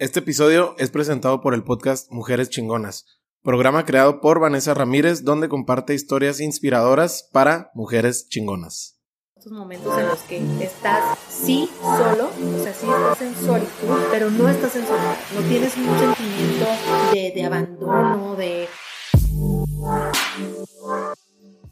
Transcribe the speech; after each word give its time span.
Este 0.00 0.20
episodio 0.20 0.74
es 0.78 0.90
presentado 0.90 1.42
por 1.42 1.52
el 1.52 1.62
podcast 1.62 2.10
Mujeres 2.10 2.48
Chingonas, 2.48 3.04
programa 3.42 3.84
creado 3.84 4.22
por 4.22 4.40
Vanessa 4.40 4.72
Ramírez 4.72 5.24
donde 5.24 5.50
comparte 5.50 5.92
historias 5.92 6.40
inspiradoras 6.40 7.28
para 7.34 7.70
mujeres 7.74 8.26
chingonas. 8.30 8.98
Estos 9.36 9.52
momentos 9.52 9.98
en 9.98 10.08
los 10.08 10.20
que 10.20 10.38
estás 10.64 11.18
sí 11.28 11.68
solo, 11.82 12.30
o 12.30 12.62
sea, 12.62 12.72
sí 12.72 12.86
estás 12.86 13.20
en 13.20 13.34
solitud, 13.34 13.98
pero 14.10 14.30
no 14.30 14.48
estás 14.48 14.74
en 14.76 14.86
soledad, 14.86 15.16
no 15.34 15.42
tienes 15.42 15.76
un 15.76 15.98
sentimiento 15.98 16.66
de 17.34 17.44
abandono, 17.44 18.36
de... 18.36 18.68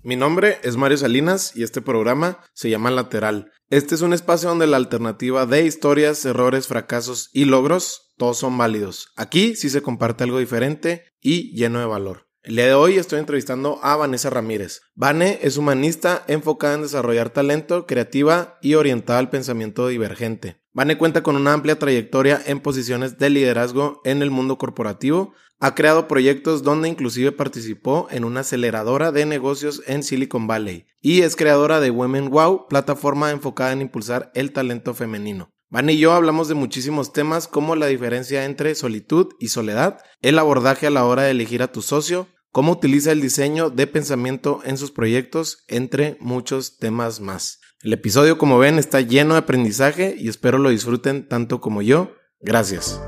Mi 0.04 0.14
nombre 0.14 0.58
es 0.62 0.76
Mario 0.76 0.96
Salinas 0.96 1.56
y 1.56 1.64
este 1.64 1.82
programa 1.82 2.38
se 2.52 2.70
llama 2.70 2.90
Lateral. 2.90 3.50
Este 3.68 3.96
es 3.96 4.00
un 4.00 4.12
espacio 4.12 4.48
donde 4.48 4.68
la 4.68 4.76
alternativa 4.76 5.44
de 5.44 5.64
historias, 5.64 6.24
errores, 6.24 6.68
fracasos 6.68 7.30
y 7.32 7.46
logros 7.46 8.12
todos 8.16 8.38
son 8.38 8.56
válidos. 8.56 9.08
Aquí 9.16 9.56
sí 9.56 9.68
se 9.70 9.82
comparte 9.82 10.24
algo 10.24 10.38
diferente 10.38 11.12
y 11.20 11.52
lleno 11.56 11.80
de 11.80 11.86
valor. 11.86 12.28
El 12.42 12.56
día 12.56 12.66
de 12.66 12.74
hoy 12.74 12.96
estoy 12.96 13.18
entrevistando 13.18 13.80
a 13.82 13.96
Vanessa 13.96 14.30
Ramírez. 14.30 14.82
Vane 14.94 15.40
es 15.42 15.56
humanista 15.56 16.24
enfocada 16.28 16.74
en 16.74 16.82
desarrollar 16.82 17.30
talento, 17.30 17.84
creativa 17.86 18.58
y 18.62 18.74
orientada 18.74 19.18
al 19.18 19.30
pensamiento 19.30 19.88
divergente. 19.88 20.62
Vane 20.72 20.96
cuenta 20.96 21.24
con 21.24 21.34
una 21.34 21.52
amplia 21.52 21.78
trayectoria 21.78 22.40
en 22.46 22.60
posiciones 22.60 23.18
de 23.18 23.30
liderazgo 23.30 24.00
en 24.04 24.22
el 24.22 24.30
mundo 24.30 24.58
corporativo. 24.58 25.34
Ha 25.60 25.74
creado 25.74 26.06
proyectos 26.06 26.62
donde 26.62 26.88
inclusive 26.88 27.32
participó 27.32 28.06
en 28.10 28.24
una 28.24 28.40
aceleradora 28.40 29.10
de 29.10 29.26
negocios 29.26 29.82
en 29.86 30.04
Silicon 30.04 30.46
Valley 30.46 30.86
y 31.00 31.22
es 31.22 31.34
creadora 31.34 31.80
de 31.80 31.90
Women 31.90 32.30
Wow, 32.30 32.68
plataforma 32.68 33.32
enfocada 33.32 33.72
en 33.72 33.82
impulsar 33.82 34.30
el 34.34 34.52
talento 34.52 34.94
femenino. 34.94 35.50
Van 35.70 35.90
y 35.90 35.98
yo 35.98 36.12
hablamos 36.12 36.48
de 36.48 36.54
muchísimos 36.54 37.12
temas 37.12 37.48
como 37.48 37.76
la 37.76 37.86
diferencia 37.86 38.44
entre 38.44 38.74
solitud 38.74 39.34
y 39.38 39.48
soledad, 39.48 39.98
el 40.22 40.38
abordaje 40.38 40.86
a 40.86 40.90
la 40.90 41.04
hora 41.04 41.24
de 41.24 41.32
elegir 41.32 41.62
a 41.62 41.72
tu 41.72 41.82
socio, 41.82 42.28
cómo 42.50 42.72
utiliza 42.72 43.12
el 43.12 43.20
diseño 43.20 43.68
de 43.68 43.86
pensamiento 43.86 44.60
en 44.64 44.78
sus 44.78 44.92
proyectos, 44.92 45.64
entre 45.68 46.16
muchos 46.20 46.78
temas 46.78 47.20
más. 47.20 47.60
El 47.82 47.92
episodio, 47.92 48.38
como 48.38 48.58
ven, 48.58 48.78
está 48.78 49.00
lleno 49.00 49.34
de 49.34 49.40
aprendizaje 49.40 50.16
y 50.18 50.28
espero 50.28 50.58
lo 50.58 50.70
disfruten 50.70 51.28
tanto 51.28 51.60
como 51.60 51.82
yo. 51.82 52.12
Gracias. 52.40 53.00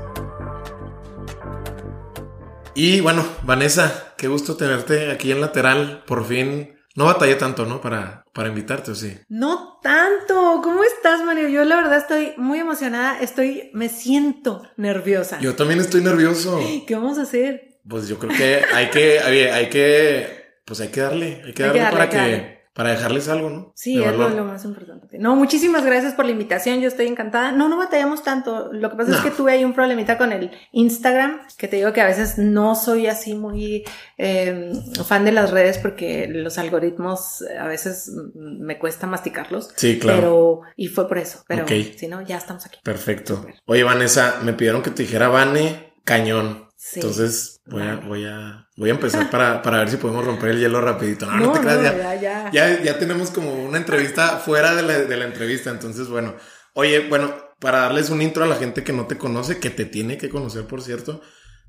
Y 2.83 2.99
bueno, 2.99 3.23
Vanessa, 3.43 4.15
qué 4.17 4.27
gusto 4.27 4.57
tenerte 4.57 5.11
aquí 5.11 5.31
en 5.31 5.39
lateral. 5.39 6.03
Por 6.07 6.25
fin 6.25 6.79
no 6.95 7.05
batallé 7.05 7.35
tanto, 7.35 7.67
¿no? 7.67 7.79
Para, 7.79 8.25
para 8.33 8.49
invitarte, 8.49 8.89
¿o 8.89 8.95
sí? 8.95 9.19
No 9.29 9.77
tanto. 9.83 10.61
¿Cómo 10.63 10.83
estás, 10.83 11.23
Mario? 11.23 11.47
Yo 11.49 11.63
la 11.63 11.75
verdad 11.75 11.99
estoy 11.99 12.33
muy 12.37 12.57
emocionada. 12.57 13.21
Estoy, 13.21 13.69
me 13.75 13.87
siento 13.87 14.63
nerviosa. 14.77 15.39
Yo 15.41 15.53
también 15.53 15.79
estoy 15.79 16.01
nervioso. 16.01 16.59
¿Qué 16.87 16.95
vamos 16.95 17.19
a 17.19 17.21
hacer? 17.21 17.77
Pues 17.87 18.07
yo 18.07 18.17
creo 18.17 18.35
que 18.35 18.63
hay 18.73 18.89
que, 18.89 19.19
hay, 19.53 19.69
que, 19.69 20.55
pues 20.65 20.81
hay 20.81 20.87
que 20.87 21.01
darle, 21.01 21.43
hay 21.45 21.53
que 21.53 21.61
darle, 21.61 21.81
para 21.83 22.09
que, 22.09 22.60
para 22.73 22.91
dejarles 22.91 23.27
algo, 23.27 23.49
¿no? 23.49 23.73
Sí, 23.75 24.01
es 24.01 24.15
lo, 24.15 24.45
más 24.45 24.63
importante. 24.63 25.17
No, 25.19 25.35
muchísimas 25.35 25.83
gracias 25.83 26.13
por 26.13 26.23
la 26.23 26.31
invitación, 26.31 26.79
yo 26.79 26.87
estoy 26.87 27.07
encantada. 27.07 27.51
No, 27.51 27.67
no 27.67 27.77
batallamos 27.77 28.23
tanto. 28.23 28.71
Lo 28.71 28.89
que 28.89 28.95
pasa 28.95 29.17
es 29.17 29.21
que 29.21 29.31
tuve 29.31 29.51
ahí 29.51 29.65
un 29.65 29.73
problemita 29.73 30.17
con 30.17 30.31
el 30.31 30.51
Instagram, 30.71 31.41
que 31.57 31.67
te 31.67 31.75
digo 31.75 31.91
que 31.91 31.99
a 31.99 32.05
veces 32.05 32.37
no 32.37 32.75
soy 32.75 33.07
así 33.07 33.35
muy 33.35 33.83
em, 34.17 34.71
fan 35.03 35.25
de 35.25 35.33
las 35.33 35.51
redes 35.51 35.79
porque 35.79 36.27
los 36.29 36.57
algoritmos 36.57 37.43
a 37.59 37.67
veces 37.67 38.09
me 38.35 38.79
cuesta 38.79 39.05
masticarlos. 39.05 39.73
Sí, 39.75 39.99
claro. 39.99 40.19
Pero, 40.19 40.61
y 40.77 40.87
fue 40.87 41.09
por 41.09 41.17
eso. 41.17 41.43
Pero 41.47 41.65
si 41.67 42.07
no, 42.07 42.21
ya 42.21 42.37
estamos 42.37 42.65
aquí. 42.65 42.79
Perfecto. 42.83 43.45
Oye, 43.65 43.83
Vanessa, 43.83 44.39
me 44.43 44.53
pidieron 44.53 44.81
que 44.81 44.91
te 44.91 45.03
dijera 45.03 45.27
Vane 45.27 45.91
Cañón. 46.05 46.70
Entonces 46.95 47.61
voy 47.65 47.83
a, 47.83 47.95
voy 47.95 48.25
a, 48.25 48.67
voy 48.75 48.89
a 48.89 48.93
empezar 48.93 49.29
para, 49.29 49.61
para 49.61 49.79
ver 49.79 49.89
si 49.89 49.97
podemos 49.97 50.25
romper 50.25 50.49
el 50.49 50.59
hielo 50.59 50.81
rapidito. 50.81 51.25
No, 51.27 51.37
no, 51.37 51.51
te 51.51 51.59
creas, 51.59 51.81
ya, 52.21 52.51
ya, 52.51 52.81
ya, 52.81 52.99
tenemos 52.99 53.29
como 53.29 53.53
una 53.53 53.77
entrevista 53.77 54.37
fuera 54.39 54.75
de 54.75 54.81
la, 54.81 54.99
de 54.99 55.17
la 55.17 55.25
entrevista. 55.25 55.69
Entonces, 55.69 56.07
bueno, 56.07 56.35
oye, 56.73 57.07
bueno, 57.07 57.33
para 57.59 57.81
darles 57.81 58.09
un 58.09 58.21
intro 58.21 58.43
a 58.43 58.47
la 58.47 58.55
gente 58.55 58.83
que 58.83 58.93
no 58.93 59.05
te 59.05 59.17
conoce, 59.17 59.59
que 59.59 59.69
te 59.69 59.85
tiene 59.85 60.17
que 60.17 60.29
conocer, 60.29 60.65
por 60.65 60.81
cierto. 60.81 61.21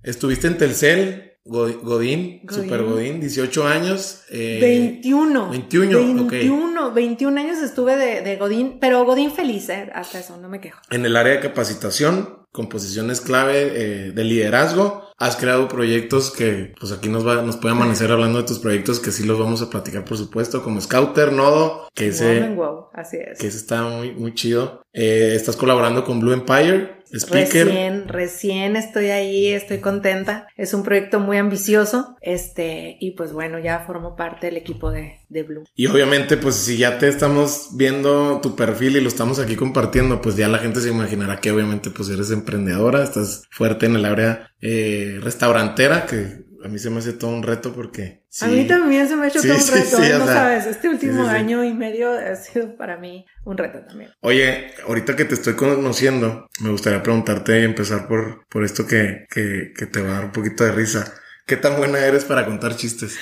Estuviste 0.03 0.47
en 0.47 0.59
Telcel, 0.59 1.32
Godín, 1.45 2.43
Super 2.49 2.83
Godín, 2.85 3.21
18 3.21 3.67
años. 3.67 4.23
Eh, 4.31 4.59
21. 4.61 5.51
21, 5.51 6.27
21, 6.29 6.93
21 6.93 7.41
años 7.41 7.59
estuve 7.59 7.97
de, 7.97 8.23
de 8.23 8.37
Godín, 8.37 8.79
pero 8.81 9.05
Godín 9.05 9.33
feliz, 9.33 9.69
eh, 9.69 9.91
hasta 9.95 10.21
eso, 10.21 10.37
no 10.37 10.49
me 10.49 10.61
quejo. 10.61 10.81
En 10.91 11.05
el 11.05 11.17
área 11.17 11.33
de 11.35 11.41
capacitación, 11.41 12.43
con 12.53 12.69
posiciones 12.69 13.21
clave 13.23 13.73
eh, 13.75 14.13
de 14.13 14.25
liderazgo. 14.25 15.11
Has 15.17 15.37
creado 15.37 15.69
proyectos 15.69 16.31
que, 16.31 16.75
pues 16.79 16.93
aquí 16.93 17.09
nos 17.09 17.27
va, 17.27 17.43
nos 17.43 17.57
puede 17.57 17.75
amanecer 17.75 18.11
hablando 18.13 18.39
de 18.39 18.45
tus 18.45 18.59
proyectos 18.59 19.01
que 19.01 19.11
sí 19.11 19.25
los 19.25 19.39
vamos 19.39 19.63
a 19.63 19.71
platicar, 19.71 20.05
por 20.05 20.19
supuesto, 20.19 20.63
como 20.63 20.81
Scouter, 20.81 21.33
Nodo, 21.33 21.89
que 21.95 22.09
ese, 22.09 22.51
wow, 22.51 22.89
así 22.93 23.17
es. 23.17 23.39
que 23.39 23.47
ese 23.47 23.57
está 23.57 23.83
muy, 23.85 24.13
muy 24.13 24.35
chido. 24.35 24.83
Eh, 24.93 25.33
estás 25.35 25.57
colaborando 25.57 26.05
con 26.05 26.21
Blue 26.21 26.33
Empire, 26.33 27.02
Speaker. 27.13 27.67
Recién, 27.67 28.09
recién 28.09 28.77
estoy 28.77 29.07
ahí, 29.07 29.49
estoy 29.49 29.79
contenta. 29.79 30.47
Es 30.57 30.75
un 30.75 30.83
proyecto 30.83 31.21
muy 31.21 31.37
ambicioso. 31.37 32.17
Este, 32.21 32.97
y 33.01 33.13
pues 33.13 33.33
bueno, 33.33 33.59
ya 33.59 33.81
formo 33.81 34.17
parte 34.17 34.47
del 34.47 34.57
equipo 34.57 34.91
de, 34.91 35.21
de 35.29 35.43
Blue. 35.43 35.65
Y 35.75 35.87
obviamente, 35.87 36.37
pues 36.37 36.57
si 36.57 36.77
ya 36.77 36.99
te 36.99 37.09
estamos 37.09 37.71
viendo 37.75 38.41
tu 38.41 38.57
perfil 38.57 38.97
y 38.97 39.01
lo 39.01 39.09
estamos 39.09 39.39
aquí 39.39 39.57
compartiendo, 39.57 40.21
pues 40.21 40.37
ya 40.37 40.49
la 40.49 40.59
gente 40.59 40.81
se 40.81 40.91
imaginará 40.91 41.41
que 41.41 41.51
obviamente 41.51 41.91
pues 41.91 42.09
eres 42.09 42.31
emprendedora, 42.31 43.03
estás 43.03 43.45
fuerte 43.51 43.87
en 43.87 43.97
el 43.97 44.05
área 44.05 44.51
eh, 44.61 45.19
restaurantera, 45.23 46.07
que 46.07 46.45
a 46.65 46.69
mí 46.69 46.79
se 46.79 46.91
me 46.91 46.99
hace 46.99 47.13
todo 47.13 47.31
un 47.31 47.43
reto 47.43 47.73
porque... 47.73 48.25
a 48.41 48.47
mí 48.47 48.67
también 48.67 49.09
se 49.09 49.17
me 49.17 49.25
ha 49.25 49.29
hecho 49.29 49.43
todo 49.43 49.55
un 49.55 49.69
reto, 49.69 50.19
no 50.19 50.27
sabes, 50.27 50.67
este 50.67 50.89
último 50.89 51.27
año 51.27 51.65
y 51.65 51.75
medio 51.75 52.11
ha 52.19 52.37
sido 52.37 52.77
para 52.77 52.97
mí 52.97 53.27
un 53.45 53.59
reto 53.59 53.81
también. 53.87 54.11
Oye, 54.21 54.73
ahorita 54.87 55.17
que 55.17 55.25
te 55.25 55.35
estoy 55.35 55.55
conociendo, 55.55 56.49
me 56.61 56.71
gustaría 56.71 57.03
preguntarte 57.03 57.61
y 57.61 57.65
empezar 57.65 58.07
por, 58.07 58.47
por 58.49 58.65
esto 58.65 58.87
que, 58.87 59.27
que, 59.31 59.73
que 59.77 59.87
te 59.87 60.01
va 60.01 60.11
a 60.11 60.15
dar 60.15 60.25
un 60.27 60.33
poquito 60.33 60.65
de 60.65 60.73
risa. 60.73 61.13
¿Qué 61.47 61.57
tan 61.57 61.77
buena 61.77 61.99
eres 61.99 62.25
para 62.25 62.45
contar 62.45 62.77
chistes? 62.77 63.19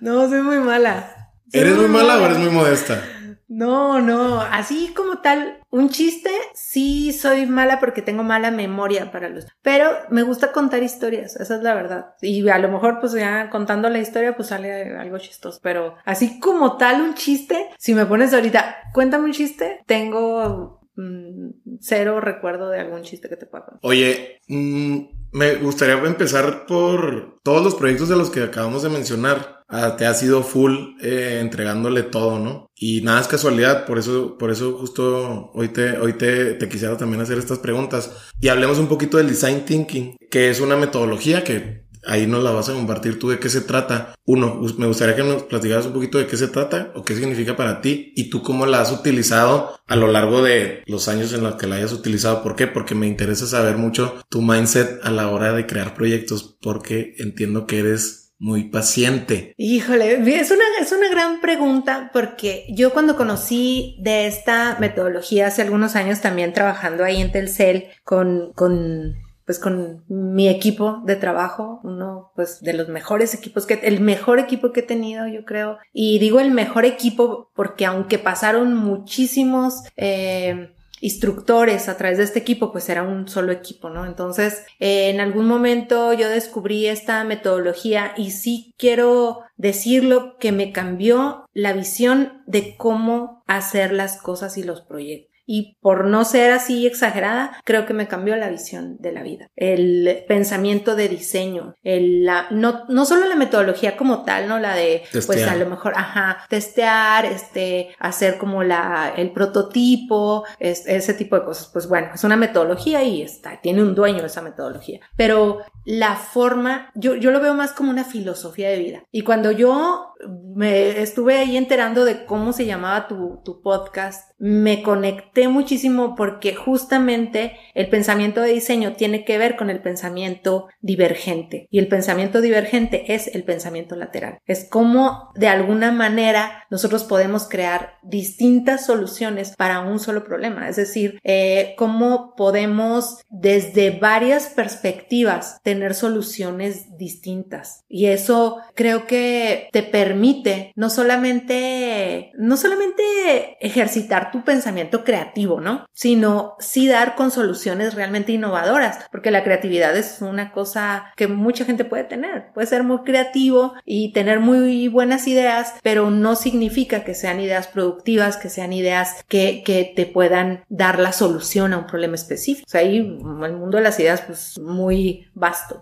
No, 0.00 0.28
soy 0.28 0.42
muy 0.42 0.58
mala. 0.58 1.30
¿Eres 1.52 1.76
muy 1.76 1.88
mala 1.88 2.18
o 2.18 2.26
eres 2.26 2.38
muy 2.38 2.50
modesta? 2.50 3.02
No, 3.50 4.00
no, 4.00 4.40
así 4.40 4.94
como 4.94 5.18
tal, 5.18 5.58
un 5.70 5.88
chiste, 5.90 6.30
sí 6.54 7.12
soy 7.12 7.46
mala 7.46 7.80
porque 7.80 8.00
tengo 8.00 8.22
mala 8.22 8.52
memoria 8.52 9.10
para 9.10 9.28
los, 9.28 9.48
pero 9.60 9.90
me 10.08 10.22
gusta 10.22 10.52
contar 10.52 10.84
historias, 10.84 11.34
esa 11.34 11.56
es 11.56 11.62
la 11.62 11.74
verdad. 11.74 12.14
Y 12.22 12.48
a 12.48 12.58
lo 12.60 12.68
mejor 12.68 13.00
pues 13.00 13.12
ya 13.12 13.50
contando 13.50 13.88
la 13.88 13.98
historia 13.98 14.36
pues 14.36 14.48
sale 14.48 14.96
algo 14.96 15.18
chistoso, 15.18 15.58
pero 15.64 15.96
así 16.04 16.38
como 16.38 16.76
tal 16.76 17.02
un 17.02 17.14
chiste, 17.14 17.70
si 17.76 17.92
me 17.92 18.06
pones 18.06 18.32
ahorita, 18.32 18.92
cuéntame 18.94 19.24
un 19.24 19.32
chiste, 19.32 19.80
tengo 19.84 20.80
mm, 20.94 21.78
cero 21.80 22.20
recuerdo 22.20 22.70
de 22.70 22.78
algún 22.78 23.02
chiste 23.02 23.28
que 23.28 23.36
te 23.36 23.46
pueda. 23.46 23.80
Oye, 23.82 24.40
mmm 24.46 25.19
me 25.32 25.54
gustaría 25.56 25.94
empezar 25.94 26.66
por 26.66 27.38
todos 27.42 27.62
los 27.62 27.74
proyectos 27.74 28.08
de 28.08 28.16
los 28.16 28.30
que 28.30 28.42
acabamos 28.42 28.82
de 28.82 28.88
mencionar. 28.88 29.60
Ah, 29.68 29.96
te 29.96 30.04
has 30.04 30.20
ido 30.22 30.42
full 30.42 30.96
eh, 31.00 31.38
entregándole 31.40 32.02
todo, 32.02 32.40
¿no? 32.40 32.66
Y 32.74 33.02
nada 33.02 33.20
es 33.20 33.28
casualidad, 33.28 33.86
por 33.86 33.98
eso, 33.98 34.36
por 34.36 34.50
eso 34.50 34.76
justo 34.76 35.50
hoy 35.54 35.68
te, 35.68 35.96
hoy 35.98 36.14
te, 36.14 36.54
te 36.54 36.68
quisiera 36.68 36.96
también 36.96 37.22
hacer 37.22 37.38
estas 37.38 37.60
preguntas. 37.60 38.10
Y 38.40 38.48
hablemos 38.48 38.78
un 38.78 38.88
poquito 38.88 39.16
del 39.16 39.28
design 39.28 39.64
thinking, 39.64 40.16
que 40.28 40.50
es 40.50 40.60
una 40.60 40.76
metodología 40.76 41.44
que 41.44 41.84
ahí 42.06 42.26
nos 42.26 42.42
la 42.42 42.50
vas 42.50 42.68
a 42.68 42.74
compartir 42.74 43.18
tú 43.18 43.30
de 43.30 43.38
qué 43.38 43.48
se 43.48 43.60
trata. 43.60 44.14
Uno, 44.24 44.60
me 44.78 44.86
gustaría 44.86 45.16
que 45.16 45.22
nos 45.22 45.44
platicaras 45.44 45.86
un 45.86 45.92
poquito 45.92 46.18
de 46.18 46.26
qué 46.26 46.36
se 46.36 46.48
trata 46.48 46.92
o 46.94 47.04
qué 47.04 47.14
significa 47.14 47.56
para 47.56 47.80
ti 47.80 48.12
y 48.16 48.30
tú 48.30 48.42
cómo 48.42 48.66
la 48.66 48.80
has 48.80 48.92
utilizado 48.92 49.78
a 49.86 49.96
lo 49.96 50.08
largo 50.08 50.42
de 50.42 50.82
los 50.86 51.08
años 51.08 51.32
en 51.32 51.42
los 51.42 51.56
que 51.56 51.66
la 51.66 51.76
hayas 51.76 51.92
utilizado. 51.92 52.42
¿Por 52.42 52.56
qué? 52.56 52.66
Porque 52.66 52.94
me 52.94 53.06
interesa 53.06 53.46
saber 53.46 53.76
mucho 53.76 54.22
tu 54.28 54.42
mindset 54.42 55.00
a 55.02 55.10
la 55.10 55.28
hora 55.28 55.52
de 55.52 55.66
crear 55.66 55.94
proyectos 55.94 56.56
porque 56.60 57.14
entiendo 57.18 57.66
que 57.66 57.80
eres 57.80 58.20
muy 58.40 58.70
paciente. 58.70 59.54
Híjole, 59.58 60.14
es 60.14 60.50
una, 60.50 60.64
es 60.80 60.92
una 60.92 61.10
gran 61.10 61.42
pregunta 61.42 62.10
porque 62.12 62.66
yo 62.70 62.92
cuando 62.92 63.14
conocí 63.14 63.98
de 64.00 64.26
esta 64.26 64.78
metodología 64.80 65.48
hace 65.48 65.60
algunos 65.60 65.94
años 65.94 66.22
también 66.22 66.54
trabajando 66.54 67.04
ahí 67.04 67.20
en 67.20 67.32
Telcel 67.32 67.88
con, 68.02 68.52
con 68.54 69.14
pues 69.50 69.58
con 69.58 70.04
mi 70.06 70.48
equipo 70.48 71.02
de 71.06 71.16
trabajo, 71.16 71.80
uno 71.82 72.30
pues 72.36 72.60
de 72.60 72.72
los 72.72 72.86
mejores 72.86 73.34
equipos 73.34 73.66
que, 73.66 73.80
el 73.82 73.98
mejor 73.98 74.38
equipo 74.38 74.70
que 74.70 74.78
he 74.78 74.84
tenido 74.84 75.26
yo 75.26 75.44
creo, 75.44 75.78
y 75.92 76.20
digo 76.20 76.38
el 76.38 76.52
mejor 76.52 76.84
equipo 76.84 77.50
porque 77.52 77.84
aunque 77.84 78.20
pasaron 78.20 78.76
muchísimos 78.76 79.82
eh, 79.96 80.72
instructores 81.00 81.88
a 81.88 81.96
través 81.96 82.18
de 82.18 82.24
este 82.24 82.38
equipo, 82.38 82.70
pues 82.70 82.88
era 82.90 83.02
un 83.02 83.26
solo 83.26 83.50
equipo, 83.50 83.90
¿no? 83.90 84.06
Entonces, 84.06 84.62
eh, 84.78 85.10
en 85.10 85.18
algún 85.18 85.48
momento 85.48 86.12
yo 86.12 86.28
descubrí 86.28 86.86
esta 86.86 87.24
metodología 87.24 88.12
y 88.16 88.30
sí 88.30 88.72
quiero 88.78 89.40
decirlo 89.56 90.38
que 90.38 90.52
me 90.52 90.70
cambió 90.70 91.48
la 91.54 91.72
visión 91.72 92.44
de 92.46 92.76
cómo 92.76 93.42
hacer 93.48 93.92
las 93.92 94.22
cosas 94.22 94.56
y 94.58 94.62
los 94.62 94.82
proyectos. 94.82 95.29
Y 95.52 95.78
por 95.80 96.04
no 96.04 96.24
ser 96.24 96.52
así 96.52 96.86
exagerada, 96.86 97.60
creo 97.64 97.84
que 97.84 97.92
me 97.92 98.06
cambió 98.06 98.36
la 98.36 98.50
visión 98.50 98.98
de 99.00 99.10
la 99.10 99.24
vida. 99.24 99.50
El 99.56 100.24
pensamiento 100.28 100.94
de 100.94 101.08
diseño, 101.08 101.74
el, 101.82 102.24
la, 102.24 102.46
no, 102.52 102.84
no 102.88 103.04
solo 103.04 103.26
la 103.26 103.34
metodología 103.34 103.96
como 103.96 104.22
tal, 104.22 104.46
¿no? 104.46 104.60
La 104.60 104.76
de, 104.76 105.02
pues 105.10 105.44
a 105.48 105.56
lo 105.56 105.66
mejor, 105.66 105.94
ajá, 105.96 106.44
testear, 106.48 107.24
este, 107.24 107.88
hacer 107.98 108.38
como 108.38 108.62
la, 108.62 109.12
el 109.16 109.32
prototipo, 109.32 110.44
ese 110.60 111.14
tipo 111.14 111.34
de 111.34 111.44
cosas. 111.44 111.68
Pues 111.72 111.88
bueno, 111.88 112.10
es 112.14 112.22
una 112.22 112.36
metodología 112.36 113.02
y 113.02 113.20
está, 113.20 113.60
tiene 113.60 113.82
un 113.82 113.96
dueño 113.96 114.24
esa 114.24 114.42
metodología. 114.42 115.00
Pero 115.16 115.62
la 115.84 116.16
forma, 116.16 116.90
yo, 116.94 117.16
yo 117.16 117.30
lo 117.30 117.40
veo 117.40 117.54
más 117.54 117.72
como 117.72 117.90
una 117.90 118.04
filosofía 118.04 118.68
de 118.68 118.78
vida. 118.78 119.04
Y 119.10 119.22
cuando 119.22 119.50
yo 119.50 120.14
me 120.54 121.00
estuve 121.00 121.38
ahí 121.38 121.56
enterando 121.56 122.04
de 122.04 122.24
cómo 122.26 122.52
se 122.52 122.66
llamaba 122.66 123.08
tu, 123.08 123.40
tu 123.44 123.62
podcast, 123.62 124.30
me 124.38 124.82
conecté 124.82 125.48
muchísimo 125.48 126.14
porque 126.14 126.54
justamente 126.54 127.56
el 127.74 127.88
pensamiento 127.88 128.40
de 128.40 128.52
diseño 128.52 128.94
tiene 128.94 129.24
que 129.24 129.38
ver 129.38 129.56
con 129.56 129.70
el 129.70 129.80
pensamiento 129.80 130.68
divergente. 130.80 131.66
Y 131.70 131.78
el 131.78 131.88
pensamiento 131.88 132.40
divergente 132.40 133.14
es 133.14 133.34
el 133.34 133.44
pensamiento 133.44 133.96
lateral. 133.96 134.38
Es 134.46 134.68
como 134.68 135.30
de 135.34 135.48
alguna 135.48 135.92
manera 135.92 136.64
nosotros 136.70 137.04
podemos 137.04 137.48
crear 137.48 137.94
distintas 138.02 138.86
soluciones 138.86 139.54
para 139.56 139.80
un 139.80 139.98
solo 139.98 140.24
problema. 140.24 140.68
Es 140.68 140.76
decir, 140.76 141.18
eh, 141.24 141.74
cómo 141.76 142.34
podemos 142.36 143.18
desde 143.28 143.90
varias 143.90 144.48
perspectivas 144.48 145.60
soluciones 145.94 146.96
distintas. 146.96 147.84
Y 147.88 148.06
eso 148.06 148.58
creo 148.74 149.06
que 149.06 149.68
te 149.72 149.82
permite 149.82 150.72
no 150.76 150.90
solamente, 150.90 152.32
no 152.38 152.56
solamente 152.56 153.56
ejercitar 153.60 154.30
tu 154.30 154.44
pensamiento 154.44 155.04
creativo, 155.04 155.60
¿no? 155.60 155.86
Sino 155.92 156.54
sí 156.58 156.88
dar 156.88 157.14
con 157.14 157.30
soluciones 157.30 157.94
realmente 157.94 158.32
innovadoras, 158.32 158.98
porque 159.10 159.30
la 159.30 159.44
creatividad 159.44 159.96
es 159.96 160.20
una 160.20 160.52
cosa 160.52 161.12
que 161.16 161.28
mucha 161.28 161.64
gente 161.64 161.84
puede 161.84 162.04
tener. 162.04 162.52
Puede 162.52 162.66
ser 162.66 162.84
muy 162.84 162.98
creativo 162.98 163.74
y 163.84 164.12
tener 164.12 164.40
muy 164.40 164.88
buenas 164.88 165.26
ideas, 165.26 165.74
pero 165.82 166.10
no 166.10 166.36
significa 166.36 167.04
que 167.04 167.14
sean 167.14 167.40
ideas 167.40 167.68
productivas, 167.68 168.36
que 168.36 168.48
sean 168.48 168.72
ideas 168.72 169.24
que, 169.28 169.62
que 169.64 169.92
te 169.94 170.06
puedan 170.06 170.64
dar 170.68 170.98
la 170.98 171.12
solución 171.12 171.72
a 171.72 171.78
un 171.78 171.86
problema 171.86 172.14
específico. 172.14 172.66
O 172.66 172.70
sea, 172.70 172.80
ahí 172.80 172.98
el 172.98 173.56
mundo 173.56 173.78
de 173.78 173.84
las 173.84 173.98
ideas, 174.00 174.22
pues 174.22 174.58
muy 174.58 175.28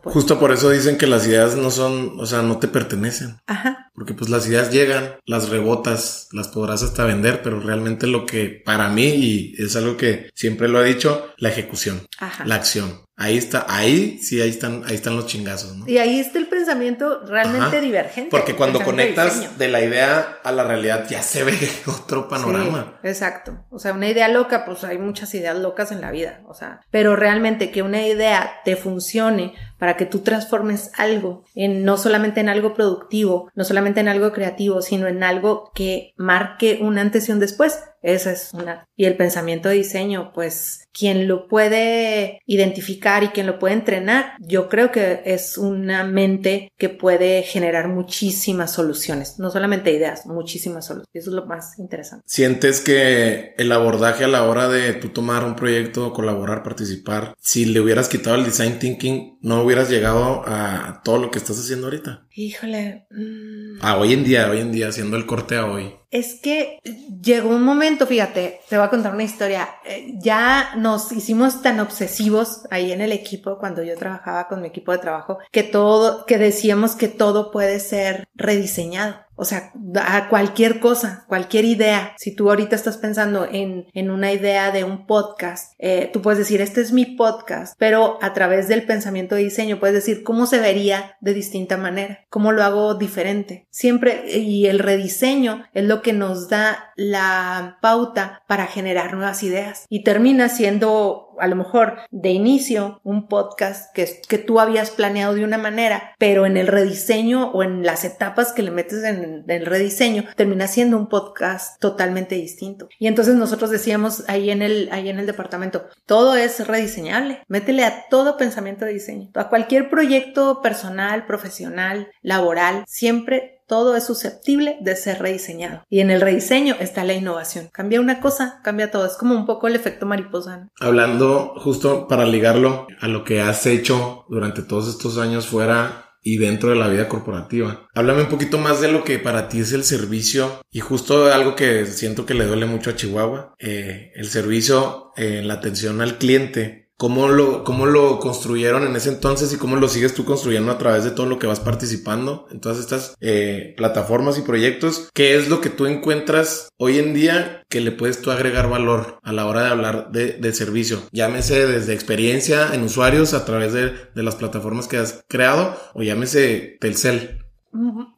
Pues. 0.02 0.12
Justo 0.12 0.38
por 0.38 0.52
eso 0.52 0.70
dicen 0.70 0.98
que 0.98 1.06
las 1.06 1.26
ideas 1.26 1.56
no 1.56 1.70
son, 1.70 2.18
o 2.18 2.26
sea, 2.26 2.42
no 2.42 2.58
te 2.58 2.68
pertenecen. 2.68 3.40
Ajá. 3.46 3.90
Porque 3.94 4.14
pues 4.14 4.30
las 4.30 4.46
ideas 4.46 4.70
llegan, 4.70 5.16
las 5.26 5.48
rebotas, 5.48 6.28
las 6.32 6.48
podrás 6.48 6.82
hasta 6.82 7.04
vender, 7.04 7.42
pero 7.42 7.60
realmente 7.60 8.06
lo 8.06 8.26
que 8.26 8.62
para 8.64 8.88
mí, 8.88 9.06
y 9.06 9.54
es 9.58 9.74
algo 9.76 9.96
que 9.96 10.30
siempre 10.34 10.68
lo 10.68 10.84
he 10.84 10.88
dicho, 10.88 11.32
la 11.36 11.48
ejecución, 11.48 12.06
Ajá. 12.18 12.44
la 12.44 12.54
acción. 12.54 13.08
Ahí 13.20 13.36
está, 13.36 13.66
ahí 13.68 14.20
sí, 14.22 14.40
ahí 14.40 14.50
están, 14.50 14.84
ahí 14.86 14.94
están 14.94 15.16
los 15.16 15.26
chingazos, 15.26 15.76
¿no? 15.76 15.88
Y 15.88 15.98
ahí 15.98 16.20
está 16.20 16.38
el 16.38 16.46
pensamiento 16.46 17.26
realmente 17.26 17.80
divergente. 17.80 18.30
Porque 18.30 18.54
cuando 18.54 18.80
conectas 18.80 19.58
de, 19.58 19.68
la 19.68 19.82
idea 19.82 20.38
a 20.44 20.52
la 20.52 20.62
realidad 20.62 21.08
ya 21.10 21.20
se 21.20 21.42
ve 21.42 21.52
otro 21.86 22.28
panorama. 22.28 23.00
exacto. 23.02 23.64
O 23.70 23.80
sea, 23.80 23.92
una 23.92 24.08
idea 24.08 24.28
loca, 24.28 24.64
pues 24.64 24.84
hay 24.84 24.98
muchas 24.98 25.34
ideas 25.34 25.58
locas 25.58 25.90
en 25.90 26.00
la 26.00 26.12
vida. 26.12 26.42
O 26.46 26.54
sea, 26.54 26.80
pero 26.92 27.16
realmente 27.16 27.72
que 27.72 27.82
una 27.82 28.06
idea 28.06 28.60
te 28.64 28.76
funcione 28.76 29.54
para 29.78 29.96
que 29.96 30.06
tú 30.06 30.20
transformes 30.20 30.90
algo 30.96 31.44
en 31.54 31.84
no 31.84 31.96
solamente 31.96 32.40
en 32.40 32.48
algo 32.48 32.74
productivo, 32.74 33.50
no 33.54 33.64
solamente 33.64 34.00
en 34.00 34.08
algo 34.08 34.32
creativo, 34.32 34.82
sino 34.82 35.06
en 35.06 35.22
algo 35.22 35.70
que 35.74 36.12
marque 36.16 36.78
un 36.80 36.98
antes 36.98 37.28
y 37.28 37.32
un 37.32 37.40
después. 37.40 37.78
Esa 38.02 38.32
es 38.32 38.50
una. 38.52 38.86
Y 38.96 39.06
el 39.06 39.16
pensamiento 39.16 39.68
de 39.68 39.76
diseño, 39.76 40.32
pues 40.32 40.86
quien 40.92 41.26
lo 41.26 41.48
puede 41.48 42.40
identificar 42.46 43.24
y 43.24 43.28
quien 43.28 43.46
lo 43.46 43.58
puede 43.58 43.74
entrenar, 43.74 44.34
yo 44.40 44.68
creo 44.68 44.92
que 44.92 45.22
es 45.24 45.58
una 45.58 46.04
mente 46.04 46.70
que 46.76 46.88
puede 46.88 47.42
generar 47.42 47.88
muchísimas 47.88 48.72
soluciones, 48.72 49.38
no 49.38 49.50
solamente 49.50 49.92
ideas, 49.92 50.26
muchísimas 50.26 50.86
soluciones. 50.86 51.08
Eso 51.12 51.30
es 51.30 51.34
lo 51.34 51.46
más 51.46 51.78
interesante. 51.78 52.24
¿Sientes 52.26 52.80
que 52.80 53.54
el 53.58 53.72
abordaje 53.72 54.24
a 54.24 54.28
la 54.28 54.44
hora 54.44 54.68
de 54.68 54.92
tú 54.94 55.08
tomar 55.08 55.44
un 55.44 55.56
proyecto, 55.56 56.12
colaborar, 56.12 56.62
participar, 56.62 57.34
si 57.40 57.64
le 57.64 57.80
hubieras 57.80 58.08
quitado 58.08 58.36
el 58.36 58.44
design 58.44 58.78
thinking, 58.78 59.38
no 59.40 59.62
hubieras 59.68 59.90
llegado 59.90 60.42
a 60.46 61.02
todo 61.04 61.18
lo 61.18 61.30
que 61.30 61.38
estás 61.38 61.58
haciendo 61.58 61.86
ahorita? 61.86 62.26
Híjole. 62.34 63.06
Mm. 63.10 63.78
Ah, 63.82 63.98
hoy 63.98 64.14
en 64.14 64.24
día, 64.24 64.50
hoy 64.50 64.60
en 64.60 64.72
día, 64.72 64.88
haciendo 64.88 65.18
el 65.18 65.26
corte 65.26 65.56
a 65.56 65.66
hoy. 65.66 65.94
Es 66.10 66.40
que 66.40 66.78
llegó 67.22 67.50
un 67.50 67.62
momento, 67.62 68.06
fíjate, 68.06 68.60
te 68.68 68.76
voy 68.76 68.86
a 68.86 68.90
contar 68.90 69.14
una 69.14 69.24
historia. 69.24 69.68
Eh, 69.84 70.14
ya 70.18 70.74
nos 70.76 71.12
hicimos 71.12 71.60
tan 71.60 71.80
obsesivos 71.80 72.62
ahí 72.70 72.92
en 72.92 73.00
el 73.00 73.12
equipo 73.12 73.58
cuando 73.58 73.82
yo 73.82 73.96
trabajaba 73.96 74.48
con 74.48 74.62
mi 74.62 74.68
equipo 74.68 74.92
de 74.92 74.98
trabajo 74.98 75.38
que 75.52 75.62
todo, 75.62 76.24
que 76.24 76.38
decíamos 76.38 76.96
que 76.96 77.08
todo 77.08 77.50
puede 77.50 77.78
ser 77.80 78.28
rediseñado. 78.34 79.28
O 79.40 79.44
sea, 79.44 79.72
a 80.02 80.28
cualquier 80.28 80.80
cosa, 80.80 81.24
cualquier 81.28 81.64
idea. 81.64 82.12
Si 82.18 82.34
tú 82.34 82.50
ahorita 82.50 82.74
estás 82.74 82.96
pensando 82.96 83.46
en, 83.48 83.86
en 83.94 84.10
una 84.10 84.32
idea 84.32 84.72
de 84.72 84.82
un 84.82 85.06
podcast, 85.06 85.74
eh, 85.78 86.10
tú 86.12 86.20
puedes 86.20 86.40
decir, 86.40 86.60
este 86.60 86.80
es 86.80 86.90
mi 86.92 87.06
podcast, 87.06 87.76
pero 87.78 88.18
a 88.20 88.32
través 88.34 88.66
del 88.66 88.84
pensamiento 88.84 89.36
de 89.36 89.44
diseño 89.44 89.78
puedes 89.78 89.94
decir 89.94 90.24
cómo 90.24 90.46
se 90.46 90.58
vería 90.58 91.16
de 91.20 91.34
distinta 91.34 91.76
manera, 91.76 92.26
cómo 92.30 92.50
lo 92.50 92.64
hago 92.64 92.96
diferente. 92.96 93.68
Siempre, 93.70 94.28
y 94.28 94.66
el 94.66 94.80
rediseño 94.80 95.66
es 95.72 95.84
lo 95.84 95.97
que 96.02 96.12
nos 96.12 96.48
da 96.48 96.92
la 96.96 97.78
pauta 97.80 98.42
para 98.46 98.66
generar 98.66 99.14
nuevas 99.14 99.42
ideas. 99.42 99.86
Y 99.88 100.04
termina 100.04 100.48
siendo 100.48 101.28
a 101.38 101.46
lo 101.46 101.56
mejor 101.56 101.98
de 102.10 102.30
inicio 102.30 103.00
un 103.04 103.28
podcast 103.28 103.94
que, 103.94 104.20
que 104.28 104.38
tú 104.38 104.60
habías 104.60 104.90
planeado 104.90 105.34
de 105.34 105.44
una 105.44 105.58
manera, 105.58 106.14
pero 106.18 106.46
en 106.46 106.56
el 106.56 106.66
rediseño 106.66 107.50
o 107.50 107.62
en 107.62 107.84
las 107.84 108.04
etapas 108.04 108.52
que 108.52 108.62
le 108.62 108.70
metes 108.70 109.04
en, 109.04 109.44
el 109.46 109.66
rediseño 109.66 110.24
termina 110.36 110.66
siendo 110.66 110.96
un 110.96 111.08
podcast 111.08 111.80
totalmente 111.80 112.34
distinto. 112.34 112.88
Y 112.98 113.06
entonces 113.06 113.34
nosotros 113.34 113.70
decíamos 113.70 114.24
ahí 114.28 114.50
en 114.50 114.62
el, 114.62 114.88
ahí 114.92 115.08
en 115.08 115.18
el 115.18 115.26
departamento, 115.26 115.86
todo 116.06 116.34
es 116.34 116.66
rediseñable, 116.66 117.42
métele 117.48 117.84
a 117.84 118.08
todo 118.08 118.36
pensamiento 118.36 118.84
de 118.84 118.94
diseño, 118.94 119.30
a 119.34 119.48
cualquier 119.48 119.90
proyecto 119.90 120.60
personal, 120.62 121.26
profesional, 121.26 122.08
laboral, 122.22 122.84
siempre 122.86 123.57
todo 123.68 123.94
es 123.94 124.06
susceptible 124.06 124.78
de 124.80 124.96
ser 124.96 125.20
rediseñado. 125.20 125.84
Y 125.88 126.00
en 126.00 126.10
el 126.10 126.20
rediseño 126.20 126.74
está 126.80 127.04
la 127.04 127.14
innovación. 127.14 127.68
Cambia 127.72 128.00
una 128.00 128.20
cosa, 128.20 128.60
cambia 128.64 128.90
todo. 128.90 129.06
Es 129.06 129.16
como 129.16 129.34
un 129.34 129.46
poco 129.46 129.68
el 129.68 129.76
efecto 129.76 130.06
mariposa. 130.06 130.68
Hablando 130.80 131.54
justo 131.58 132.08
para 132.08 132.24
ligarlo 132.24 132.86
a 133.00 133.08
lo 133.08 133.24
que 133.24 133.40
has 133.40 133.66
hecho 133.66 134.24
durante 134.28 134.62
todos 134.62 134.88
estos 134.88 135.18
años 135.18 135.46
fuera 135.46 136.06
y 136.22 136.38
dentro 136.38 136.70
de 136.70 136.76
la 136.76 136.88
vida 136.88 137.08
corporativa. 137.08 137.86
Háblame 137.94 138.22
un 138.22 138.28
poquito 138.28 138.58
más 138.58 138.80
de 138.80 138.90
lo 138.90 139.04
que 139.04 139.18
para 139.18 139.48
ti 139.48 139.60
es 139.60 139.72
el 139.72 139.84
servicio 139.84 140.60
y 140.70 140.80
justo 140.80 141.32
algo 141.32 141.54
que 141.54 141.86
siento 141.86 142.26
que 142.26 142.34
le 142.34 142.46
duele 142.46 142.66
mucho 142.66 142.90
a 142.90 142.96
Chihuahua, 142.96 143.54
eh, 143.58 144.12
el 144.14 144.26
servicio 144.26 145.12
en 145.16 145.48
la 145.48 145.54
atención 145.54 146.00
al 146.00 146.18
cliente 146.18 146.87
cómo 146.98 147.28
lo, 147.28 147.64
cómo 147.64 147.86
lo 147.86 148.18
construyeron 148.18 148.84
en 148.84 148.94
ese 148.96 149.08
entonces 149.08 149.52
y 149.52 149.56
cómo 149.56 149.76
lo 149.76 149.88
sigues 149.88 150.14
tú 150.14 150.24
construyendo 150.24 150.72
a 150.72 150.78
través 150.78 151.04
de 151.04 151.12
todo 151.12 151.26
lo 151.26 151.38
que 151.38 151.46
vas 151.46 151.60
participando 151.60 152.46
en 152.50 152.60
todas 152.60 152.78
estas 152.78 153.14
eh, 153.20 153.72
plataformas 153.76 154.36
y 154.36 154.42
proyectos. 154.42 155.08
¿Qué 155.14 155.36
es 155.36 155.48
lo 155.48 155.60
que 155.60 155.70
tú 155.70 155.86
encuentras 155.86 156.68
hoy 156.76 156.98
en 156.98 157.14
día 157.14 157.62
que 157.68 157.80
le 157.80 157.92
puedes 157.92 158.20
tú 158.20 158.32
agregar 158.32 158.68
valor 158.68 159.20
a 159.22 159.32
la 159.32 159.46
hora 159.46 159.62
de 159.62 159.68
hablar 159.68 160.10
de, 160.10 160.32
de 160.32 160.52
servicio? 160.52 161.00
Llámese 161.12 161.66
desde 161.66 161.94
experiencia 161.94 162.74
en 162.74 162.82
usuarios 162.82 163.32
a 163.32 163.44
través 163.44 163.72
de, 163.72 163.92
de 164.14 164.22
las 164.22 164.34
plataformas 164.34 164.88
que 164.88 164.98
has 164.98 165.22
creado 165.28 165.76
o 165.94 166.02
llámese 166.02 166.76
Telcel. 166.80 167.44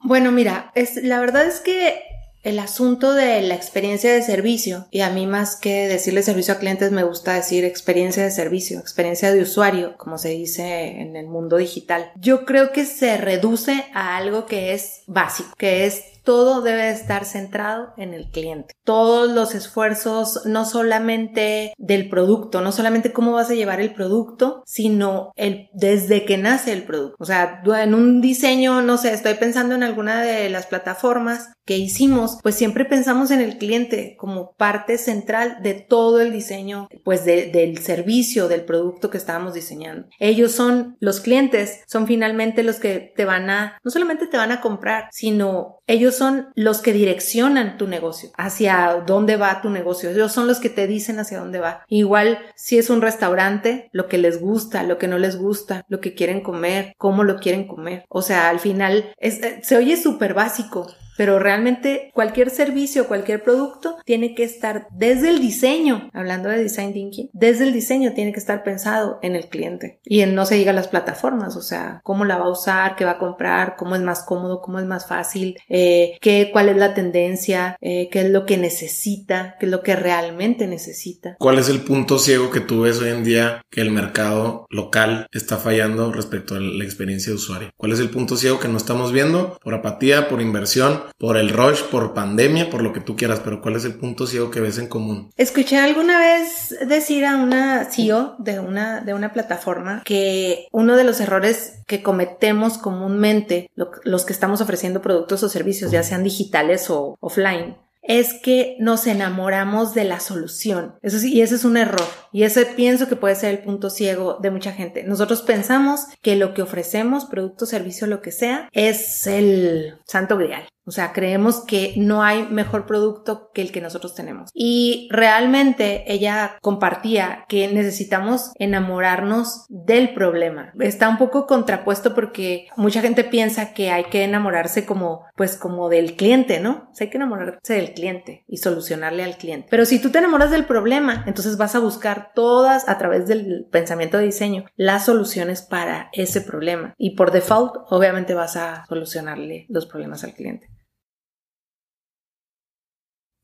Bueno, 0.02 0.32
mira, 0.32 0.72
es, 0.74 0.96
la 1.02 1.20
verdad 1.20 1.46
es 1.46 1.60
que 1.60 2.00
el 2.42 2.58
asunto 2.58 3.12
de 3.14 3.42
la 3.42 3.54
experiencia 3.54 4.12
de 4.12 4.22
servicio, 4.22 4.86
y 4.90 5.00
a 5.00 5.10
mí 5.10 5.26
más 5.26 5.56
que 5.56 5.88
decirle 5.88 6.22
servicio 6.22 6.54
a 6.54 6.58
clientes 6.58 6.92
me 6.92 7.04
gusta 7.04 7.34
decir 7.34 7.64
experiencia 7.64 8.22
de 8.22 8.30
servicio, 8.30 8.78
experiencia 8.78 9.32
de 9.32 9.42
usuario, 9.42 9.96
como 9.96 10.18
se 10.18 10.30
dice 10.30 11.00
en 11.00 11.16
el 11.16 11.26
mundo 11.26 11.56
digital. 11.56 12.12
Yo 12.16 12.44
creo 12.44 12.72
que 12.72 12.84
se 12.84 13.16
reduce 13.16 13.84
a 13.94 14.16
algo 14.16 14.46
que 14.46 14.72
es 14.72 15.02
básico, 15.06 15.50
que 15.56 15.86
es 15.86 16.02
todo 16.22 16.60
debe 16.60 16.90
estar 16.90 17.24
centrado 17.24 17.92
en 17.96 18.14
el 18.14 18.30
cliente. 18.30 18.74
Todos 18.84 19.30
los 19.30 19.54
esfuerzos, 19.54 20.42
no 20.44 20.64
solamente 20.64 21.72
del 21.78 22.08
producto, 22.08 22.60
no 22.60 22.72
solamente 22.72 23.12
cómo 23.12 23.32
vas 23.32 23.50
a 23.50 23.54
llevar 23.54 23.80
el 23.80 23.94
producto, 23.94 24.62
sino 24.66 25.32
el, 25.36 25.68
desde 25.72 26.24
que 26.24 26.38
nace 26.38 26.72
el 26.72 26.84
producto. 26.84 27.16
O 27.18 27.24
sea, 27.24 27.62
en 27.64 27.94
un 27.94 28.20
diseño, 28.20 28.82
no 28.82 28.96
sé, 28.98 29.12
estoy 29.12 29.34
pensando 29.34 29.74
en 29.74 29.82
alguna 29.82 30.22
de 30.22 30.48
las 30.50 30.66
plataformas 30.66 31.50
hicimos, 31.76 32.38
pues 32.42 32.54
siempre 32.54 32.84
pensamos 32.84 33.30
en 33.30 33.40
el 33.40 33.58
cliente 33.58 34.16
como 34.18 34.52
parte 34.52 34.98
central 34.98 35.58
de 35.62 35.74
todo 35.74 36.20
el 36.20 36.32
diseño, 36.32 36.88
pues 37.04 37.24
del 37.24 37.78
servicio, 37.78 38.48
del 38.48 38.64
producto 38.64 39.10
que 39.10 39.18
estábamos 39.18 39.54
diseñando. 39.54 40.08
Ellos 40.18 40.52
son 40.52 40.96
los 41.00 41.20
clientes, 41.20 41.80
son 41.86 42.06
finalmente 42.06 42.62
los 42.62 42.76
que 42.76 43.12
te 43.16 43.24
van 43.24 43.50
a, 43.50 43.78
no 43.84 43.90
solamente 43.90 44.26
te 44.26 44.36
van 44.36 44.52
a 44.52 44.60
comprar, 44.60 45.08
sino 45.12 45.80
ellos 45.86 46.14
son 46.14 46.50
los 46.54 46.80
que 46.80 46.92
direccionan 46.92 47.76
tu 47.76 47.86
negocio, 47.88 48.30
hacia 48.36 49.02
dónde 49.06 49.36
va 49.36 49.60
tu 49.60 49.70
negocio. 49.70 50.10
Ellos 50.10 50.32
son 50.32 50.46
los 50.46 50.60
que 50.60 50.70
te 50.70 50.86
dicen 50.86 51.18
hacia 51.18 51.40
dónde 51.40 51.58
va. 51.58 51.84
Igual 51.88 52.38
si 52.54 52.78
es 52.78 52.90
un 52.90 53.02
restaurante, 53.02 53.90
lo 53.92 54.06
que 54.06 54.18
les 54.18 54.40
gusta, 54.40 54.82
lo 54.82 54.98
que 54.98 55.08
no 55.08 55.18
les 55.18 55.36
gusta, 55.36 55.84
lo 55.88 56.00
que 56.00 56.14
quieren 56.14 56.42
comer, 56.42 56.94
cómo 56.96 57.24
lo 57.24 57.38
quieren 57.38 57.66
comer. 57.66 58.04
O 58.08 58.22
sea, 58.22 58.48
al 58.48 58.60
final 58.60 59.12
eh, 59.18 59.60
se 59.62 59.76
oye 59.76 59.96
súper 59.96 60.34
básico, 60.34 60.86
pero 61.20 61.38
realmente 61.38 62.10
cualquier 62.14 62.48
servicio, 62.48 63.06
cualquier 63.06 63.44
producto 63.44 63.98
tiene 64.06 64.34
que 64.34 64.42
estar 64.42 64.86
desde 64.90 65.28
el 65.28 65.38
diseño, 65.38 66.08
hablando 66.14 66.48
de 66.48 66.62
design 66.62 66.94
thinking, 66.94 67.28
desde 67.34 67.64
el 67.64 67.74
diseño 67.74 68.14
tiene 68.14 68.32
que 68.32 68.38
estar 68.38 68.62
pensado 68.62 69.18
en 69.20 69.36
el 69.36 69.50
cliente 69.50 70.00
y 70.02 70.22
en 70.22 70.34
no 70.34 70.46
se 70.46 70.54
diga 70.54 70.72
las 70.72 70.88
plataformas, 70.88 71.56
o 71.56 71.60
sea, 71.60 72.00
cómo 72.04 72.24
la 72.24 72.38
va 72.38 72.46
a 72.46 72.50
usar, 72.50 72.96
qué 72.96 73.04
va 73.04 73.10
a 73.10 73.18
comprar, 73.18 73.76
cómo 73.76 73.96
es 73.96 74.00
más 74.00 74.24
cómodo, 74.24 74.62
cómo 74.62 74.78
es 74.78 74.86
más 74.86 75.06
fácil, 75.06 75.58
eh, 75.68 76.16
qué, 76.22 76.48
cuál 76.54 76.70
es 76.70 76.78
la 76.78 76.94
tendencia, 76.94 77.76
eh, 77.82 78.08
qué 78.10 78.22
es 78.22 78.30
lo 78.30 78.46
que 78.46 78.56
necesita, 78.56 79.56
qué 79.60 79.66
es 79.66 79.72
lo 79.72 79.82
que 79.82 79.96
realmente 79.96 80.66
necesita. 80.66 81.36
¿Cuál 81.38 81.58
es 81.58 81.68
el 81.68 81.82
punto 81.82 82.18
ciego 82.18 82.50
que 82.50 82.60
tú 82.60 82.80
ves 82.80 82.98
hoy 82.98 83.10
en 83.10 83.24
día 83.24 83.60
que 83.68 83.82
el 83.82 83.90
mercado 83.90 84.64
local 84.70 85.26
está 85.32 85.58
fallando 85.58 86.12
respecto 86.12 86.54
a 86.54 86.60
la 86.60 86.82
experiencia 86.82 87.28
de 87.28 87.36
usuario? 87.36 87.70
¿Cuál 87.76 87.92
es 87.92 88.00
el 88.00 88.08
punto 88.08 88.38
ciego 88.38 88.58
que 88.58 88.68
no 88.68 88.78
estamos 88.78 89.12
viendo 89.12 89.58
por 89.62 89.74
apatía, 89.74 90.26
por 90.26 90.40
inversión? 90.40 91.09
Por 91.18 91.36
el 91.36 91.50
rush, 91.50 91.82
por 91.84 92.14
pandemia, 92.14 92.70
por 92.70 92.82
lo 92.82 92.92
que 92.92 93.00
tú 93.00 93.16
quieras, 93.16 93.40
pero 93.40 93.60
¿cuál 93.60 93.76
es 93.76 93.84
el 93.84 93.94
punto 93.94 94.26
ciego 94.26 94.50
que 94.50 94.60
ves 94.60 94.78
en 94.78 94.88
común? 94.88 95.30
Escuché 95.36 95.78
alguna 95.78 96.18
vez 96.18 96.76
decir 96.86 97.24
a 97.24 97.36
una 97.36 97.84
CEO 97.84 98.36
de 98.38 98.60
una, 98.60 99.00
de 99.00 99.14
una 99.14 99.32
plataforma 99.32 100.02
que 100.04 100.66
uno 100.72 100.96
de 100.96 101.04
los 101.04 101.20
errores 101.20 101.82
que 101.86 102.02
cometemos 102.02 102.78
comúnmente, 102.78 103.70
los 104.04 104.24
que 104.24 104.32
estamos 104.32 104.60
ofreciendo 104.60 105.02
productos 105.02 105.42
o 105.42 105.48
servicios, 105.48 105.90
ya 105.90 106.02
sean 106.02 106.24
digitales 106.24 106.90
o 106.90 107.16
offline, 107.20 107.76
es 108.02 108.34
que 108.34 108.76
nos 108.80 109.06
enamoramos 109.06 109.94
de 109.94 110.04
la 110.04 110.20
solución. 110.20 110.96
Y 111.02 111.42
ese 111.42 111.54
es 111.54 111.64
un 111.64 111.76
error. 111.76 112.06
Y 112.32 112.44
ese 112.44 112.66
pienso 112.66 113.08
que 113.08 113.16
puede 113.16 113.34
ser 113.34 113.50
el 113.50 113.62
punto 113.62 113.90
ciego 113.90 114.38
de 114.40 114.50
mucha 114.50 114.72
gente. 114.72 115.04
Nosotros 115.04 115.42
pensamos 115.42 116.06
que 116.22 116.36
lo 116.36 116.54
que 116.54 116.62
ofrecemos, 116.62 117.26
producto, 117.26 117.66
servicio, 117.66 118.06
lo 118.06 118.22
que 118.22 118.32
sea, 118.32 118.68
es 118.72 119.26
el 119.26 119.98
santo 120.06 120.36
grial. 120.38 120.66
O 120.84 120.92
sea, 120.92 121.12
creemos 121.12 121.64
que 121.64 121.94
no 121.96 122.22
hay 122.22 122.46
mejor 122.48 122.86
producto 122.86 123.50
que 123.52 123.62
el 123.62 123.70
que 123.70 123.80
nosotros 123.80 124.14
tenemos. 124.14 124.50
Y 124.54 125.08
realmente 125.10 126.04
ella 126.12 126.58
compartía 126.62 127.44
que 127.48 127.68
necesitamos 127.68 128.52
enamorarnos 128.56 129.66
del 129.68 130.14
problema. 130.14 130.72
Está 130.80 131.08
un 131.08 131.18
poco 131.18 131.46
contrapuesto 131.46 132.14
porque 132.14 132.68
mucha 132.76 133.02
gente 133.02 133.24
piensa 133.24 133.72
que 133.72 133.90
hay 133.90 134.04
que 134.04 134.24
enamorarse 134.24 134.86
como, 134.86 135.26
pues 135.36 135.56
como 135.56 135.88
del 135.88 136.16
cliente, 136.16 136.60
¿no? 136.60 136.88
O 136.90 136.94
sea, 136.94 137.04
hay 137.06 137.10
que 137.10 137.18
enamorarse 137.18 137.74
del 137.74 137.92
cliente 137.92 138.44
y 138.48 138.56
solucionarle 138.56 139.22
al 139.22 139.36
cliente. 139.36 139.68
Pero 139.70 139.84
si 139.84 140.00
tú 140.00 140.10
te 140.10 140.18
enamoras 140.18 140.50
del 140.50 140.64
problema, 140.64 141.24
entonces 141.26 141.56
vas 141.56 141.74
a 141.74 141.80
buscar 141.80 142.32
todas 142.34 142.88
a 142.88 142.98
través 142.98 143.26
del 143.26 143.66
pensamiento 143.70 144.18
de 144.18 144.24
diseño 144.24 144.64
las 144.76 145.04
soluciones 145.04 145.62
para 145.62 146.08
ese 146.12 146.40
problema. 146.40 146.94
Y 146.98 147.16
por 147.16 147.30
default, 147.30 147.74
obviamente 147.90 148.34
vas 148.34 148.56
a 148.56 148.84
solucionarle 148.86 149.66
los 149.68 149.86
problemas 149.86 150.24
al 150.24 150.32
cliente. 150.32 150.68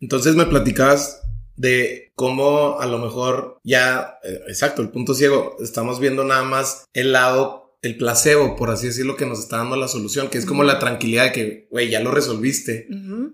Entonces 0.01 0.37
me 0.37 0.47
platicabas 0.47 1.23
de 1.57 2.13
cómo 2.15 2.81
a 2.81 2.87
lo 2.87 2.99
mejor 2.99 3.59
ya, 3.65 4.19
eh, 4.23 4.41
exacto, 4.49 4.83
el 4.83 4.91
punto 4.91 5.15
ciego, 5.15 5.57
estamos 5.61 6.01
viendo 6.01 6.25
nada 6.25 6.45
más 6.45 6.85
el 6.93 7.13
lado, 7.13 7.79
el 7.83 7.97
placebo, 7.97 8.57
por 8.57 8.71
así 8.71 8.89
decirlo, 8.89 9.17
que 9.17 9.27
nos 9.27 9.39
está 9.39 9.59
dando 9.59 9.77
la 9.77 9.89
solución, 9.89 10.29
que 10.29 10.39
es 10.39 10.47
como 10.47 10.65
la 10.65 10.79
tranquilidad 10.79 11.25
de 11.25 11.33
que, 11.33 11.69
güey, 11.71 11.89
ya 11.89 12.01
lo 12.01 12.11
resolviste. 12.11 12.89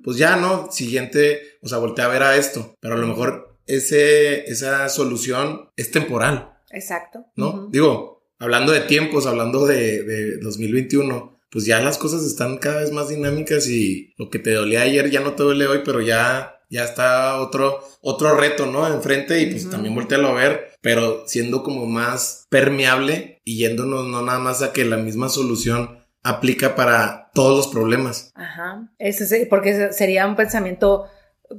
Pues 0.05 0.19
ya, 0.19 0.37
¿no? 0.37 0.71
Siguiente, 0.71 1.59
o 1.63 1.69
sea, 1.69 1.79
voltea 1.79 2.07
a 2.07 2.09
ver 2.09 2.23
a 2.23 2.37
esto, 2.37 2.75
pero 2.81 2.95
a 2.95 2.99
lo 2.99 3.07
mejor 3.07 3.57
ese, 3.67 4.51
esa 4.51 4.89
solución 4.89 5.71
es 5.77 5.91
temporal. 5.91 6.59
Exacto. 6.71 7.27
¿No? 7.37 7.69
Digo, 7.71 8.25
hablando 8.39 8.73
de 8.73 8.81
tiempos, 8.81 9.27
hablando 9.27 9.67
de, 9.67 10.03
de 10.03 10.39
2021, 10.39 11.41
pues 11.53 11.67
ya 11.67 11.81
las 11.81 11.99
cosas 11.99 12.25
están 12.25 12.57
cada 12.57 12.81
vez 12.81 12.93
más 12.93 13.11
dinámicas 13.11 13.69
y 13.69 14.15
lo 14.17 14.31
que 14.31 14.39
te 14.39 14.55
dolía 14.55 14.83
ayer 14.83 15.11
ya 15.11 15.21
no 15.21 15.35
te 15.35 15.43
duele 15.43 15.67
hoy, 15.67 15.83
pero 15.85 16.01
ya, 16.01 16.57
ya 16.71 16.83
está 16.83 17.39
otro, 17.41 17.85
otro 18.01 18.35
reto, 18.35 18.65
¿no? 18.65 18.87
Enfrente 18.87 19.39
y 19.41 19.51
pues 19.51 19.69
también 19.69 19.95
voltealo 19.95 20.29
a 20.29 20.35
ver, 20.35 20.71
pero 20.81 21.25
siendo 21.29 21.63
como 21.63 21.85
más 21.85 22.47
permeable 22.49 23.43
y 23.45 23.59
yéndonos 23.59 24.07
no 24.07 24.23
nada 24.23 24.39
más 24.39 24.63
a 24.63 24.73
que 24.73 24.87
la 24.87 24.97
misma 24.97 25.29
solución 25.29 26.03
aplica 26.23 26.75
para 26.75 27.31
todos 27.35 27.55
los 27.55 27.69
problemas. 27.69 28.33
Ajá, 28.35 28.89
ese, 28.99 29.47
porque 29.47 29.93
sería 29.93 30.27
un 30.27 30.37
pensamiento 30.37 31.05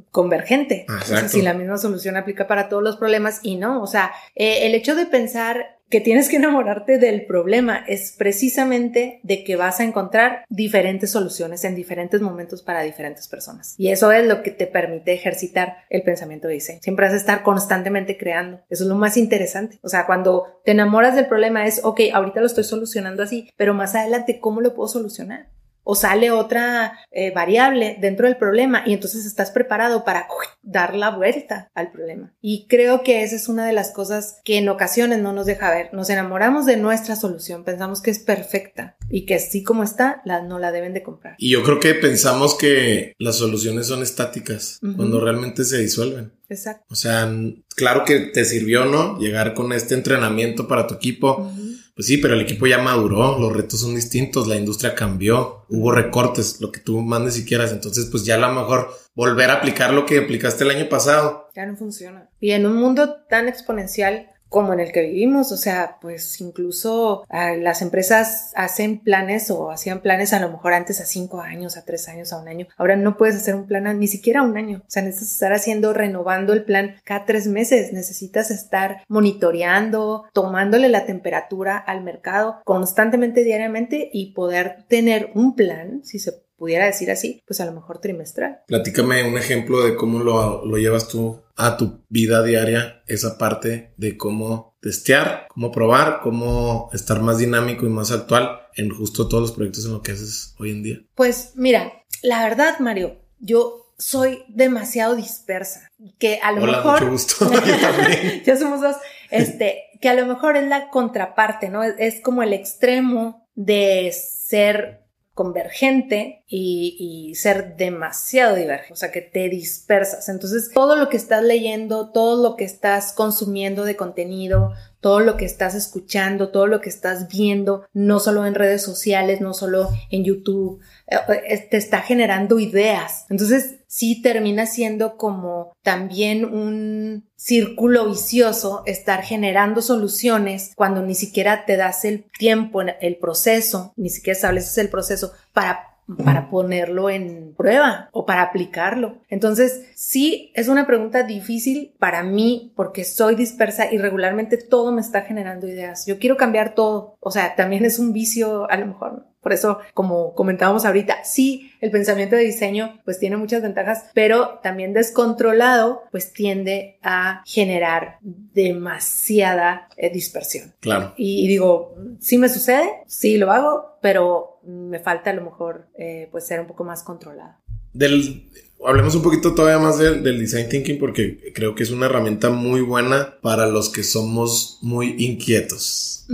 convergente. 0.10 0.88
si 1.28 1.44
la 1.44 1.54
misma 1.54 1.78
solución 1.78 2.18
aplica 2.18 2.48
para 2.48 2.68
todos 2.68 2.82
los 2.82 2.98
problemas 2.98 3.42
y 3.44 3.58
no, 3.58 3.82
o 3.82 3.88
sea, 3.88 4.12
eh, 4.34 4.66
el 4.66 4.74
hecho 4.74 4.96
de 4.96 5.06
pensar 5.06 5.78
que 5.94 6.02
tienes 6.02 6.28
que 6.28 6.38
enamorarte 6.38 6.98
del 6.98 7.28
problema 7.28 7.86
es 7.88 8.16
precisamente 8.18 9.20
de 9.22 9.44
que 9.44 9.56
vas 9.56 9.80
a 9.80 9.84
encontrar 9.84 10.44
diferentes 10.50 11.12
soluciones 11.12 11.64
en 11.66 11.76
diferentes 11.76 12.20
momentos 12.20 12.64
para 12.64 12.82
diferentes 12.82 13.28
personas. 13.28 13.76
Y 13.78 13.90
eso 13.90 14.12
es 14.12 14.26
lo 14.26 14.42
que 14.42 14.50
te 14.50 14.66
permite 14.66 15.14
ejercitar 15.14 15.78
el 15.92 16.02
pensamiento 16.02 16.48
de 16.48 16.56
diseño. 16.56 16.80
Siempre 16.82 17.06
vas 17.06 17.14
a 17.14 17.18
estar 17.18 17.44
constantemente 17.44 18.18
creando. 18.18 18.62
Eso 18.72 18.86
es 18.86 18.90
lo 18.90 18.96
más 18.96 19.18
interesante. 19.18 19.78
O 19.84 19.88
sea, 19.88 20.08
cuando 20.08 20.62
te 20.66 20.72
enamoras 20.72 21.16
del 21.16 21.28
problema 21.28 21.68
es, 21.68 21.82
ok, 21.84 22.00
ahorita 22.12 22.40
lo 22.40 22.48
estoy 22.48 22.64
solucionando 22.64 23.22
así, 23.22 23.52
pero 23.56 23.76
más 23.76 23.94
adelante, 23.94 24.40
¿cómo 24.40 24.62
lo 24.62 24.74
puedo 24.74 24.88
solucionar? 24.88 25.50
O 25.84 25.96
sale 25.96 26.32
otra 26.32 27.00
eh, 27.12 27.32
variable 27.32 27.98
dentro 28.00 28.28
del 28.28 28.38
problema 28.38 28.84
y 28.86 28.94
entonces 28.94 29.26
estás 29.26 29.52
preparado 29.52 30.04
para 30.04 30.28
dar 30.62 30.96
la 30.96 31.12
vuelta 31.12 31.70
al 31.74 31.92
problema. 31.92 32.34
Y 32.42 32.68
creo 32.68 33.04
que 33.04 33.24
esa 33.24 33.36
es 33.36 33.50
una 33.50 33.66
de 33.66 33.74
las 33.74 33.92
cosas 33.92 34.40
que 34.44 34.58
en 34.58 34.70
ocasiones 34.70 35.20
no 35.20 35.34
nos 35.34 35.46
deja 35.46 35.70
ver. 35.72 35.90
Nos 35.94 36.10
enamoramos 36.10 36.66
de 36.66 36.78
nuestra 36.78 37.16
solución, 37.16 37.64
pensamos 37.64 38.02
que 38.02 38.12
es 38.12 38.20
perfecta 38.20 38.96
y 39.10 39.26
que 39.26 39.36
así 39.36 39.64
como 39.64 39.84
está, 39.84 40.22
la, 40.26 40.42
no 40.42 40.60
la 40.60 40.72
deben 40.72 40.94
de 40.94 41.04
comprar. 41.04 41.36
Y 41.38 41.52
yo 41.52 41.64
creo 41.64 41.80
que 41.80 41.94
pensamos 41.96 42.56
que 42.56 43.14
las 43.20 43.38
soluciones 43.38 43.88
son 43.88 44.02
estáticas 44.02 44.80
cuando 44.96 45.20
realmente 45.20 45.64
se 45.66 45.78
disuelven. 45.78 46.32
Exacto. 46.50 46.86
O 46.90 46.96
sea, 46.96 47.32
claro 47.76 48.04
que 48.06 48.20
te 48.20 48.46
sirvió, 48.46 48.86
¿no? 48.86 49.18
Llegar 49.20 49.54
con 49.54 49.74
este 49.74 49.96
entrenamiento 49.96 50.68
para 50.68 50.88
tu 50.88 50.96
equipo. 50.96 51.52
Pues 51.96 52.08
sí, 52.08 52.18
pero 52.18 52.34
el 52.34 52.42
equipo 52.42 52.66
ya 52.66 52.80
maduró, 52.80 53.38
los 53.40 53.54
retos 53.54 53.82
son 53.82 53.94
distintos, 53.94 54.48
la 54.48 54.56
industria 54.56 54.96
cambió, 54.96 55.66
hubo 55.70 55.92
recortes, 55.92 56.60
lo 56.60 56.72
que 56.72 56.80
tú 56.80 57.02
mandes 57.02 57.36
si 57.36 57.46
quieras. 57.46 57.72
Entonces, 57.72 58.08
pues 58.10 58.26
ya 58.26 58.36
a 58.36 58.40
lo 58.40 58.52
mejor 58.52 58.90
volver 59.14 59.52
a 59.52 59.56
aplicar 59.56 59.94
lo 59.94 60.06
que 60.06 60.18
aplicaste 60.18 60.64
el 60.64 60.72
año 60.72 60.90
pasado. 60.90 61.50
Ya 61.56 61.66
no 61.68 61.76
funciona. 61.76 62.30
Y 62.40 62.52
en 62.52 62.66
un 62.66 62.78
mundo 62.78 63.18
tan 63.30 63.48
exponencial, 63.48 64.28
como 64.54 64.72
en 64.72 64.80
el 64.80 64.92
que 64.92 65.02
vivimos. 65.02 65.52
O 65.52 65.58
sea, 65.58 65.98
pues 66.00 66.40
incluso 66.40 67.26
ah, 67.28 67.56
las 67.56 67.82
empresas 67.82 68.52
hacen 68.56 69.00
planes 69.00 69.50
o 69.50 69.72
hacían 69.72 70.02
planes 70.02 70.32
a 70.32 70.40
lo 70.40 70.50
mejor 70.50 70.74
antes 70.74 71.02
a 71.02 71.06
cinco 71.06 71.42
años, 71.42 71.76
a 71.76 71.84
tres 71.84 72.08
años, 72.08 72.32
a 72.32 72.40
un 72.40 72.48
año. 72.48 72.68
Ahora 72.78 72.96
no 72.96 73.18
puedes 73.18 73.36
hacer 73.36 73.56
un 73.56 73.66
plan 73.66 74.00
ni 74.00 74.08
siquiera 74.08 74.42
a 74.42 74.44
un 74.44 74.56
año. 74.56 74.78
O 74.78 74.90
sea, 74.92 75.02
necesitas 75.02 75.34
estar 75.34 75.54
haciendo, 75.54 75.92
renovando 75.92 76.54
el 76.54 76.64
plan 76.64 76.96
cada 77.04 77.26
tres 77.26 77.48
meses. 77.48 77.92
Necesitas 77.94 78.52
estar 78.52 79.04
monitoreando, 79.08 80.26
tomándole 80.34 80.88
la 80.88 81.08
temperatura 81.08 81.76
al 81.78 82.04
mercado 82.04 82.62
constantemente, 82.64 83.44
diariamente 83.44 84.12
y 84.14 84.34
poder 84.34 84.86
tener 84.88 85.32
un 85.34 85.56
plan, 85.56 86.02
si 86.04 86.20
se 86.20 86.43
pudiera 86.64 86.86
decir 86.86 87.12
así, 87.12 87.44
pues 87.46 87.60
a 87.60 87.66
lo 87.66 87.74
mejor 87.74 88.00
trimestral. 88.00 88.62
Platícame 88.68 89.28
un 89.28 89.38
ejemplo 89.38 89.84
de 89.84 89.98
cómo 89.98 90.20
lo, 90.20 90.66
lo 90.66 90.78
llevas 90.78 91.10
tú 91.10 91.42
a 91.58 91.76
tu 91.76 92.06
vida 92.08 92.42
diaria, 92.42 93.04
esa 93.06 93.38
parte 93.38 93.92
de 93.98 94.16
cómo 94.16 94.78
testear, 94.80 95.48
cómo 95.50 95.74
probar, 95.74 96.22
cómo 96.24 96.90
estar 96.94 97.22
más 97.22 97.40
dinámico 97.40 97.86
y 97.86 97.90
más 97.90 98.14
actual 98.14 98.62
en 98.78 98.92
justo 98.92 99.28
todos 99.28 99.42
los 99.42 99.52
proyectos 99.52 99.86
en 99.86 99.92
lo 99.92 100.02
que 100.02 100.14
haces 100.14 100.56
hoy 100.58 100.72
en 100.72 100.84
día. 100.84 101.00
Pues 101.16 101.52
mira, 101.56 101.92
la 102.22 102.42
verdad, 102.48 102.80
Mario, 102.80 103.18
yo 103.40 103.94
soy 103.98 104.46
demasiado 104.48 105.18
dispersa, 105.18 105.92
que 106.18 106.40
a 106.42 106.54
lo 106.54 106.66
mejor 106.66 107.02
mucho 107.02 107.12
gusto. 107.12 107.52
ya 108.46 108.56
somos 108.56 108.80
dos, 108.80 108.96
este, 109.32 109.84
que 110.00 110.08
a 110.08 110.14
lo 110.14 110.26
mejor 110.28 110.56
es 110.56 110.70
la 110.70 110.90
contraparte, 110.90 111.68
¿no? 111.68 111.84
Es 111.84 112.22
como 112.22 112.42
el 112.42 112.54
extremo 112.54 113.50
de 113.54 114.14
ser 114.14 115.04
convergente 115.34 116.43
y, 116.56 117.34
ser 117.36 117.76
demasiado 117.78 118.56
divergente, 118.56 118.94
o 118.94 118.96
sea, 118.96 119.12
que 119.12 119.22
te 119.22 119.50
dispersas. 119.50 120.30
Entonces, 120.30 120.70
todo 120.72 120.96
lo 120.96 121.10
que 121.10 121.18
estás 121.18 121.44
leyendo, 121.44 122.12
todo 122.12 122.42
lo 122.42 122.56
que 122.56 122.64
estás 122.64 123.12
consumiendo 123.12 123.86
de 123.86 123.96
contenido, 123.96 124.72
todo 125.02 125.20
lo 125.20 125.36
que 125.36 125.46
estás 125.46 125.74
escuchando, 125.74 126.50
todo 126.50 126.68
lo 126.68 126.80
que 126.80 126.90
estás 126.90 127.28
viendo, 127.28 127.86
no 127.92 128.20
solo 128.20 128.46
en 128.46 128.54
redes 128.54 128.84
sociales, 128.84 129.42
no 129.42 129.56
solo 129.56 129.90
en 130.12 130.24
YouTube, 130.24 130.80
eh, 131.08 131.68
te 131.70 131.78
está 131.78 132.02
generando 132.02 132.60
ideas. 132.60 133.26
Entonces, 133.30 133.80
sí 133.88 134.22
termina 134.22 134.68
siendo 134.68 135.18
como 135.18 135.76
también 135.82 136.46
un 136.46 137.28
círculo 137.36 138.08
vicioso 138.08 138.84
estar 138.86 139.24
generando 139.24 139.82
soluciones 139.82 140.72
cuando 140.76 141.02
ni 141.02 141.16
siquiera 141.16 141.66
te 141.66 141.78
das 141.78 142.06
el 142.06 142.26
tiempo, 142.38 142.82
el 142.82 143.18
proceso, 143.18 143.92
ni 143.96 144.10
siquiera 144.10 144.36
estableces 144.36 144.78
el 144.78 144.90
proceso 144.90 145.34
para 145.52 145.93
para 146.24 146.50
ponerlo 146.50 147.10
en 147.10 147.54
prueba 147.56 148.10
o 148.12 148.26
para 148.26 148.42
aplicarlo. 148.42 149.20
Entonces, 149.30 149.86
sí, 149.96 150.52
es 150.54 150.68
una 150.68 150.86
pregunta 150.86 151.24
difícil 151.24 151.94
para 152.00 152.24
mí 152.24 152.74
porque 152.76 153.04
soy 153.04 153.36
dispersa 153.36 153.92
y 153.92 153.98
regularmente 153.98 154.58
todo 154.58 154.92
me 154.92 155.02
está 155.02 155.22
generando 155.22 155.68
ideas. 155.68 156.06
Yo 156.06 156.20
quiero 156.20 156.38
cambiar 156.38 156.76
todo. 156.76 157.16
O 157.20 157.32
sea, 157.32 157.56
también 157.56 157.86
es 157.86 158.00
un 158.00 158.14
vicio, 158.14 158.70
a 158.70 158.78
lo 158.78 158.88
mejor, 158.88 159.26
por 159.44 159.54
eso, 159.54 159.80
como 159.94 160.34
comentábamos 160.34 160.86
ahorita, 160.86 161.26
sí, 161.26 161.74
el 161.82 161.92
pensamiento 161.92 162.38
de 162.38 162.44
diseño 162.44 163.02
pues 163.04 163.20
tiene 163.20 163.36
muchas 163.36 163.62
ventajas, 163.62 164.06
pero 164.14 164.60
también 164.64 164.94
descontrolado 164.94 166.04
pues 166.12 166.32
tiende 166.32 166.98
a 167.04 167.44
generar 167.46 168.18
demasiada 168.22 169.90
eh, 169.98 170.10
dispersión. 170.10 170.74
Claro. 170.80 171.14
Y, 171.18 171.48
digo, 171.48 171.96
sí 172.20 172.38
me 172.38 172.48
sucede, 172.48 172.90
sí 173.06 173.38
lo 173.38 173.52
hago, 173.52 173.98
pero 174.02 174.60
me 174.64 175.00
falta 175.00 175.32
a 175.32 175.34
lo 175.34 175.44
mejor 175.44 175.88
eh, 175.98 176.30
pues 176.32 176.48
ser 176.48 176.62
un 176.62 176.68
poco 176.68 176.86
más 176.86 177.04
controlado. 177.04 177.56
Del, 177.92 178.50
hablemos 178.86 179.16
un 179.16 179.22
poquito 179.22 179.54
todavía 179.54 179.80
más 179.80 179.98
del, 179.98 180.24
design 180.24 180.70
thinking 180.70 180.98
porque 180.98 181.52
creo 181.54 181.76
que 181.76 181.84
es 181.84 181.92
una 181.92 182.06
herramienta 182.06 182.50
muy 182.50 182.82
buena 182.82 183.38
para 183.42 183.68
los 183.68 183.90
que 183.90 184.04
somos 184.04 184.80
muy 184.82 185.16
inquietos. 185.20 186.26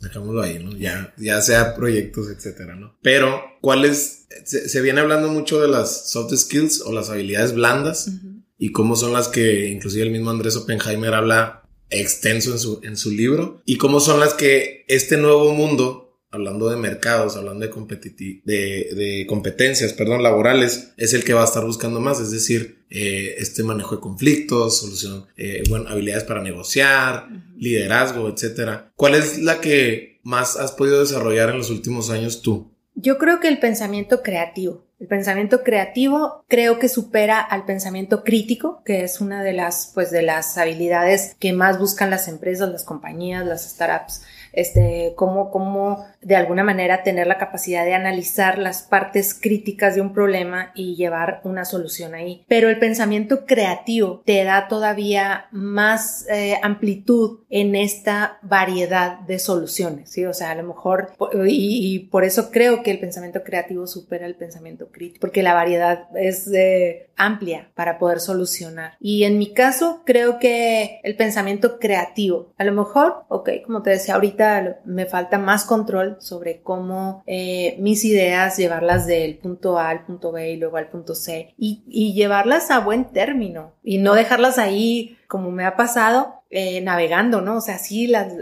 Dejámoslo 0.00 0.42
ahí, 0.42 0.62
¿no? 0.62 0.76
Ya, 0.76 1.14
ya 1.16 1.40
sea 1.40 1.74
proyectos, 1.74 2.28
etcétera, 2.28 2.76
¿no? 2.76 2.96
Pero, 3.02 3.42
¿cuáles? 3.60 4.26
Se, 4.44 4.68
se, 4.68 4.80
viene 4.82 5.00
hablando 5.00 5.28
mucho 5.28 5.60
de 5.60 5.68
las 5.68 6.10
soft 6.10 6.34
skills 6.34 6.82
o 6.82 6.92
las 6.92 7.10
habilidades 7.10 7.54
blandas 7.54 8.10
y 8.58 8.72
cómo 8.72 8.96
son 8.96 9.12
las 9.12 9.28
que 9.28 9.68
inclusive 9.68 10.04
el 10.04 10.10
mismo 10.10 10.30
Andrés 10.30 10.56
Oppenheimer 10.56 11.14
habla 11.14 11.66
extenso 11.90 12.52
en 12.52 12.58
su, 12.58 12.80
en 12.82 12.96
su 12.96 13.10
libro 13.10 13.62
y 13.64 13.76
cómo 13.76 14.00
son 14.00 14.20
las 14.20 14.34
que 14.34 14.84
este 14.88 15.16
nuevo 15.16 15.52
mundo 15.52 16.05
hablando 16.36 16.70
de 16.70 16.76
mercados, 16.76 17.36
hablando 17.36 17.66
de, 17.66 18.42
de, 18.44 18.88
de, 18.94 19.26
competencias, 19.26 19.92
perdón, 19.92 20.22
laborales, 20.22 20.92
es 20.96 21.12
el 21.14 21.24
que 21.24 21.34
va 21.34 21.42
a 21.42 21.46
estar 21.46 21.64
buscando 21.64 22.00
más, 22.00 22.20
es 22.20 22.30
decir, 22.30 22.84
eh, 22.90 23.34
este 23.38 23.64
manejo 23.64 23.96
de 23.96 24.00
conflictos, 24.00 24.78
solución, 24.78 25.26
eh, 25.36 25.62
bueno, 25.68 25.88
habilidades 25.88 26.24
para 26.24 26.42
negociar, 26.42 27.28
liderazgo, 27.56 28.28
etcétera. 28.28 28.92
¿Cuál 28.94 29.16
es 29.16 29.38
la 29.38 29.60
que 29.60 30.20
más 30.22 30.56
has 30.56 30.72
podido 30.72 31.00
desarrollar 31.00 31.50
en 31.50 31.58
los 31.58 31.70
últimos 31.70 32.10
años 32.10 32.42
tú? 32.42 32.70
Yo 32.94 33.18
creo 33.18 33.40
que 33.40 33.48
el 33.48 33.58
pensamiento 33.58 34.22
creativo. 34.22 34.86
El 34.98 35.08
pensamiento 35.08 35.62
creativo 35.62 36.44
creo 36.48 36.78
que 36.78 36.88
supera 36.88 37.40
al 37.40 37.66
pensamiento 37.66 38.24
crítico, 38.24 38.82
que 38.84 39.04
es 39.04 39.20
una 39.20 39.42
de 39.42 39.52
las, 39.52 39.90
pues, 39.92 40.10
de 40.10 40.22
las 40.22 40.56
habilidades 40.56 41.36
que 41.38 41.52
más 41.52 41.78
buscan 41.78 42.08
las 42.08 42.28
empresas, 42.28 42.70
las 42.70 42.84
compañías, 42.84 43.44
las 43.44 43.70
startups 43.70 44.22
este, 44.56 45.12
cómo, 45.16 45.50
cómo 45.50 46.04
de 46.20 46.34
alguna 46.34 46.64
manera 46.64 47.04
tener 47.04 47.28
la 47.28 47.38
capacidad 47.38 47.84
de 47.84 47.94
analizar 47.94 48.58
las 48.58 48.82
partes 48.82 49.32
críticas 49.34 49.94
de 49.94 50.00
un 50.00 50.12
problema 50.12 50.72
y 50.74 50.96
llevar 50.96 51.40
una 51.44 51.64
solución 51.64 52.14
ahí. 52.14 52.44
Pero 52.48 52.68
el 52.68 52.78
pensamiento 52.78 53.46
creativo 53.46 54.22
te 54.24 54.42
da 54.42 54.66
todavía 54.66 55.46
más 55.52 56.26
eh, 56.28 56.58
amplitud 56.62 57.40
en 57.48 57.76
esta 57.76 58.38
variedad 58.42 59.20
de 59.20 59.38
soluciones, 59.38 60.10
¿sí? 60.10 60.24
O 60.24 60.34
sea, 60.34 60.50
a 60.50 60.54
lo 60.54 60.64
mejor, 60.64 61.12
y, 61.46 61.94
y, 61.94 61.98
por 62.00 62.24
eso 62.24 62.50
creo 62.50 62.82
que 62.82 62.90
el 62.90 62.98
pensamiento 62.98 63.42
creativo 63.44 63.86
supera 63.86 64.26
el 64.26 64.34
pensamiento 64.34 64.90
crítico, 64.90 65.20
porque 65.20 65.42
la 65.42 65.54
variedad 65.54 66.08
es 66.16 66.50
eh, 66.52 67.10
amplia 67.16 67.70
para 67.74 67.98
poder 67.98 68.20
solucionar. 68.20 68.96
Y 69.00 69.24
en 69.24 69.38
mi 69.38 69.52
caso, 69.52 70.02
creo 70.04 70.38
que 70.38 71.00
el 71.02 71.16
pensamiento 71.16 71.78
creativo, 71.78 72.52
a 72.58 72.64
lo 72.64 72.72
mejor, 72.72 73.24
ok, 73.28 73.50
como 73.64 73.82
te 73.82 73.90
decía 73.90 74.14
ahorita, 74.14 74.45
me 74.84 75.06
falta 75.06 75.38
más 75.38 75.64
control 75.64 76.16
sobre 76.20 76.60
cómo 76.62 77.22
eh, 77.26 77.76
mis 77.78 78.04
ideas 78.04 78.56
llevarlas 78.56 79.06
del 79.06 79.38
punto 79.38 79.78
A 79.78 79.90
al 79.90 80.04
punto 80.04 80.32
B 80.32 80.52
y 80.52 80.56
luego 80.56 80.76
al 80.76 80.88
punto 80.88 81.14
C 81.14 81.54
y, 81.58 82.12
llevarlas 82.14 82.70
a 82.70 82.80
buen 82.80 83.06
término 83.06 83.72
y 83.82 83.98
no 83.98 84.14
dejarlas 84.14 84.58
ahí 84.58 85.16
como 85.28 85.50
me 85.50 85.64
ha 85.64 85.76
pasado 85.76 86.42
eh, 86.50 86.80
navegando, 86.80 87.40
¿no? 87.40 87.56
O 87.56 87.60
sea, 87.60 87.78
sí, 87.78 88.06
las, 88.06 88.32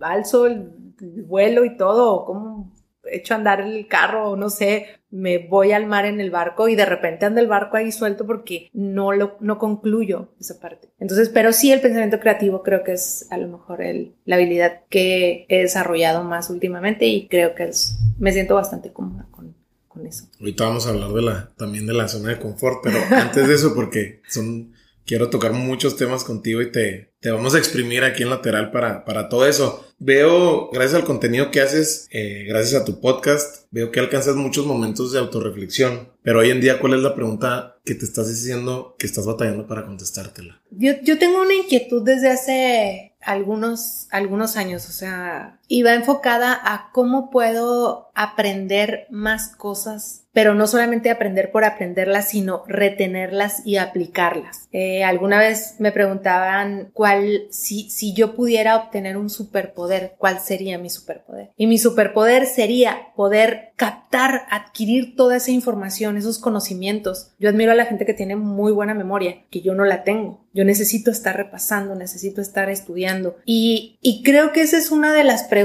alzo 0.00 0.46
el, 0.46 0.70
vuelo 1.00 1.64
y 1.64 1.76
todo, 1.76 2.24
como 2.24 2.72
hecho 3.04 3.34
andar 3.34 3.60
el 3.60 3.86
carro, 3.86 4.36
no 4.36 4.50
sé, 4.50 4.97
me 5.10 5.38
voy 5.38 5.72
al 5.72 5.86
mar 5.86 6.04
en 6.04 6.20
el 6.20 6.30
barco 6.30 6.68
y 6.68 6.76
de 6.76 6.84
repente 6.84 7.26
anda 7.26 7.40
el 7.40 7.46
barco 7.46 7.76
ahí 7.76 7.92
suelto 7.92 8.26
porque 8.26 8.70
no 8.72 9.12
lo, 9.12 9.36
no 9.40 9.58
concluyo 9.58 10.28
esa 10.40 10.60
parte. 10.60 10.88
Entonces, 10.98 11.28
pero 11.30 11.52
sí 11.52 11.72
el 11.72 11.80
pensamiento 11.80 12.20
creativo 12.20 12.62
creo 12.62 12.84
que 12.84 12.92
es 12.92 13.26
a 13.30 13.38
lo 13.38 13.48
mejor 13.48 13.82
el, 13.82 14.14
la 14.24 14.36
habilidad 14.36 14.82
que 14.88 15.46
he 15.48 15.62
desarrollado 15.62 16.24
más 16.24 16.50
últimamente 16.50 17.06
y 17.06 17.28
creo 17.28 17.54
que 17.54 17.64
es, 17.64 17.98
me 18.18 18.32
siento 18.32 18.54
bastante 18.54 18.92
cómoda 18.92 19.26
con, 19.30 19.54
con 19.88 20.06
eso. 20.06 20.24
Ahorita 20.40 20.64
vamos 20.64 20.86
a 20.86 20.90
hablar 20.90 21.12
de 21.12 21.22
la, 21.22 21.52
también 21.56 21.86
de 21.86 21.94
la 21.94 22.08
zona 22.08 22.30
de 22.30 22.38
confort, 22.38 22.80
pero 22.82 22.98
antes 23.10 23.48
de 23.48 23.54
eso 23.54 23.74
porque 23.74 24.20
son, 24.28 24.74
quiero 25.06 25.30
tocar 25.30 25.52
muchos 25.52 25.96
temas 25.96 26.22
contigo 26.22 26.60
y 26.60 26.70
te, 26.70 27.12
te 27.20 27.30
vamos 27.30 27.54
a 27.54 27.58
exprimir 27.58 28.04
aquí 28.04 28.22
en 28.22 28.30
lateral 28.30 28.70
para, 28.70 29.04
para 29.04 29.28
todo 29.28 29.46
eso. 29.46 29.86
Veo, 29.98 30.70
gracias 30.70 31.00
al 31.00 31.06
contenido 31.06 31.50
que 31.50 31.60
haces, 31.60 32.06
eh, 32.10 32.44
gracias 32.46 32.80
a 32.80 32.84
tu 32.84 33.00
podcast, 33.00 33.57
veo 33.70 33.90
que 33.90 34.00
alcanzas 34.00 34.36
muchos 34.36 34.66
momentos 34.66 35.12
de 35.12 35.18
autorreflexión. 35.18 36.08
Pero 36.22 36.40
hoy 36.40 36.50
en 36.50 36.60
día, 36.60 36.78
¿cuál 36.80 36.94
es 36.94 37.00
la 37.00 37.14
pregunta 37.14 37.76
que 37.84 37.94
te 37.94 38.04
estás 38.04 38.28
diciendo 38.28 38.96
que 38.98 39.06
estás 39.06 39.26
batallando 39.26 39.66
para 39.66 39.86
contestártela? 39.86 40.60
Yo, 40.70 40.92
yo 41.02 41.18
tengo 41.18 41.42
una 41.42 41.54
inquietud 41.54 42.02
desde 42.02 42.30
hace 42.30 43.14
algunos, 43.20 44.06
algunos 44.10 44.56
años, 44.56 44.88
o 44.88 44.92
sea, 44.92 45.57
iba 45.68 45.94
enfocada 45.94 46.58
a 46.60 46.90
cómo 46.92 47.30
puedo 47.30 48.10
aprender 48.14 49.06
más 49.10 49.54
cosas 49.54 50.28
pero 50.38 50.54
no 50.54 50.68
solamente 50.68 51.10
aprender 51.10 51.50
por 51.50 51.64
aprenderlas, 51.64 52.28
sino 52.28 52.62
retenerlas 52.68 53.66
y 53.66 53.76
aplicarlas. 53.76 54.68
Eh, 54.70 55.02
alguna 55.02 55.40
vez 55.40 55.74
me 55.80 55.90
preguntaban 55.90 56.90
cuál, 56.92 57.48
si, 57.50 57.90
si 57.90 58.14
yo 58.14 58.36
pudiera 58.36 58.76
obtener 58.76 59.16
un 59.16 59.30
superpoder, 59.30 60.14
¿cuál 60.16 60.38
sería 60.38 60.78
mi 60.78 60.90
superpoder? 60.90 61.50
Y 61.56 61.66
mi 61.66 61.76
superpoder 61.76 62.46
sería 62.46 63.08
poder 63.16 63.72
captar, 63.74 64.42
adquirir 64.48 65.16
toda 65.16 65.38
esa 65.38 65.50
información, 65.50 66.16
esos 66.16 66.38
conocimientos. 66.38 67.32
Yo 67.40 67.48
admiro 67.48 67.72
a 67.72 67.76
la 67.76 67.86
gente 67.86 68.06
que 68.06 68.14
tiene 68.14 68.36
muy 68.36 68.70
buena 68.70 68.94
memoria, 68.94 69.42
que 69.50 69.60
yo 69.60 69.74
no 69.74 69.84
la 69.84 70.04
tengo. 70.04 70.46
Yo 70.52 70.64
necesito 70.64 71.10
estar 71.10 71.36
repasando, 71.36 71.96
necesito 71.96 72.40
estar 72.40 72.68
estudiando. 72.70 73.36
Y, 73.44 73.98
y 74.00 74.22
creo 74.22 74.52
que 74.52 74.62
esa 74.62 74.78
es 74.78 74.92
una 74.92 75.12
de 75.12 75.24
las 75.24 75.44
preguntas 75.44 75.57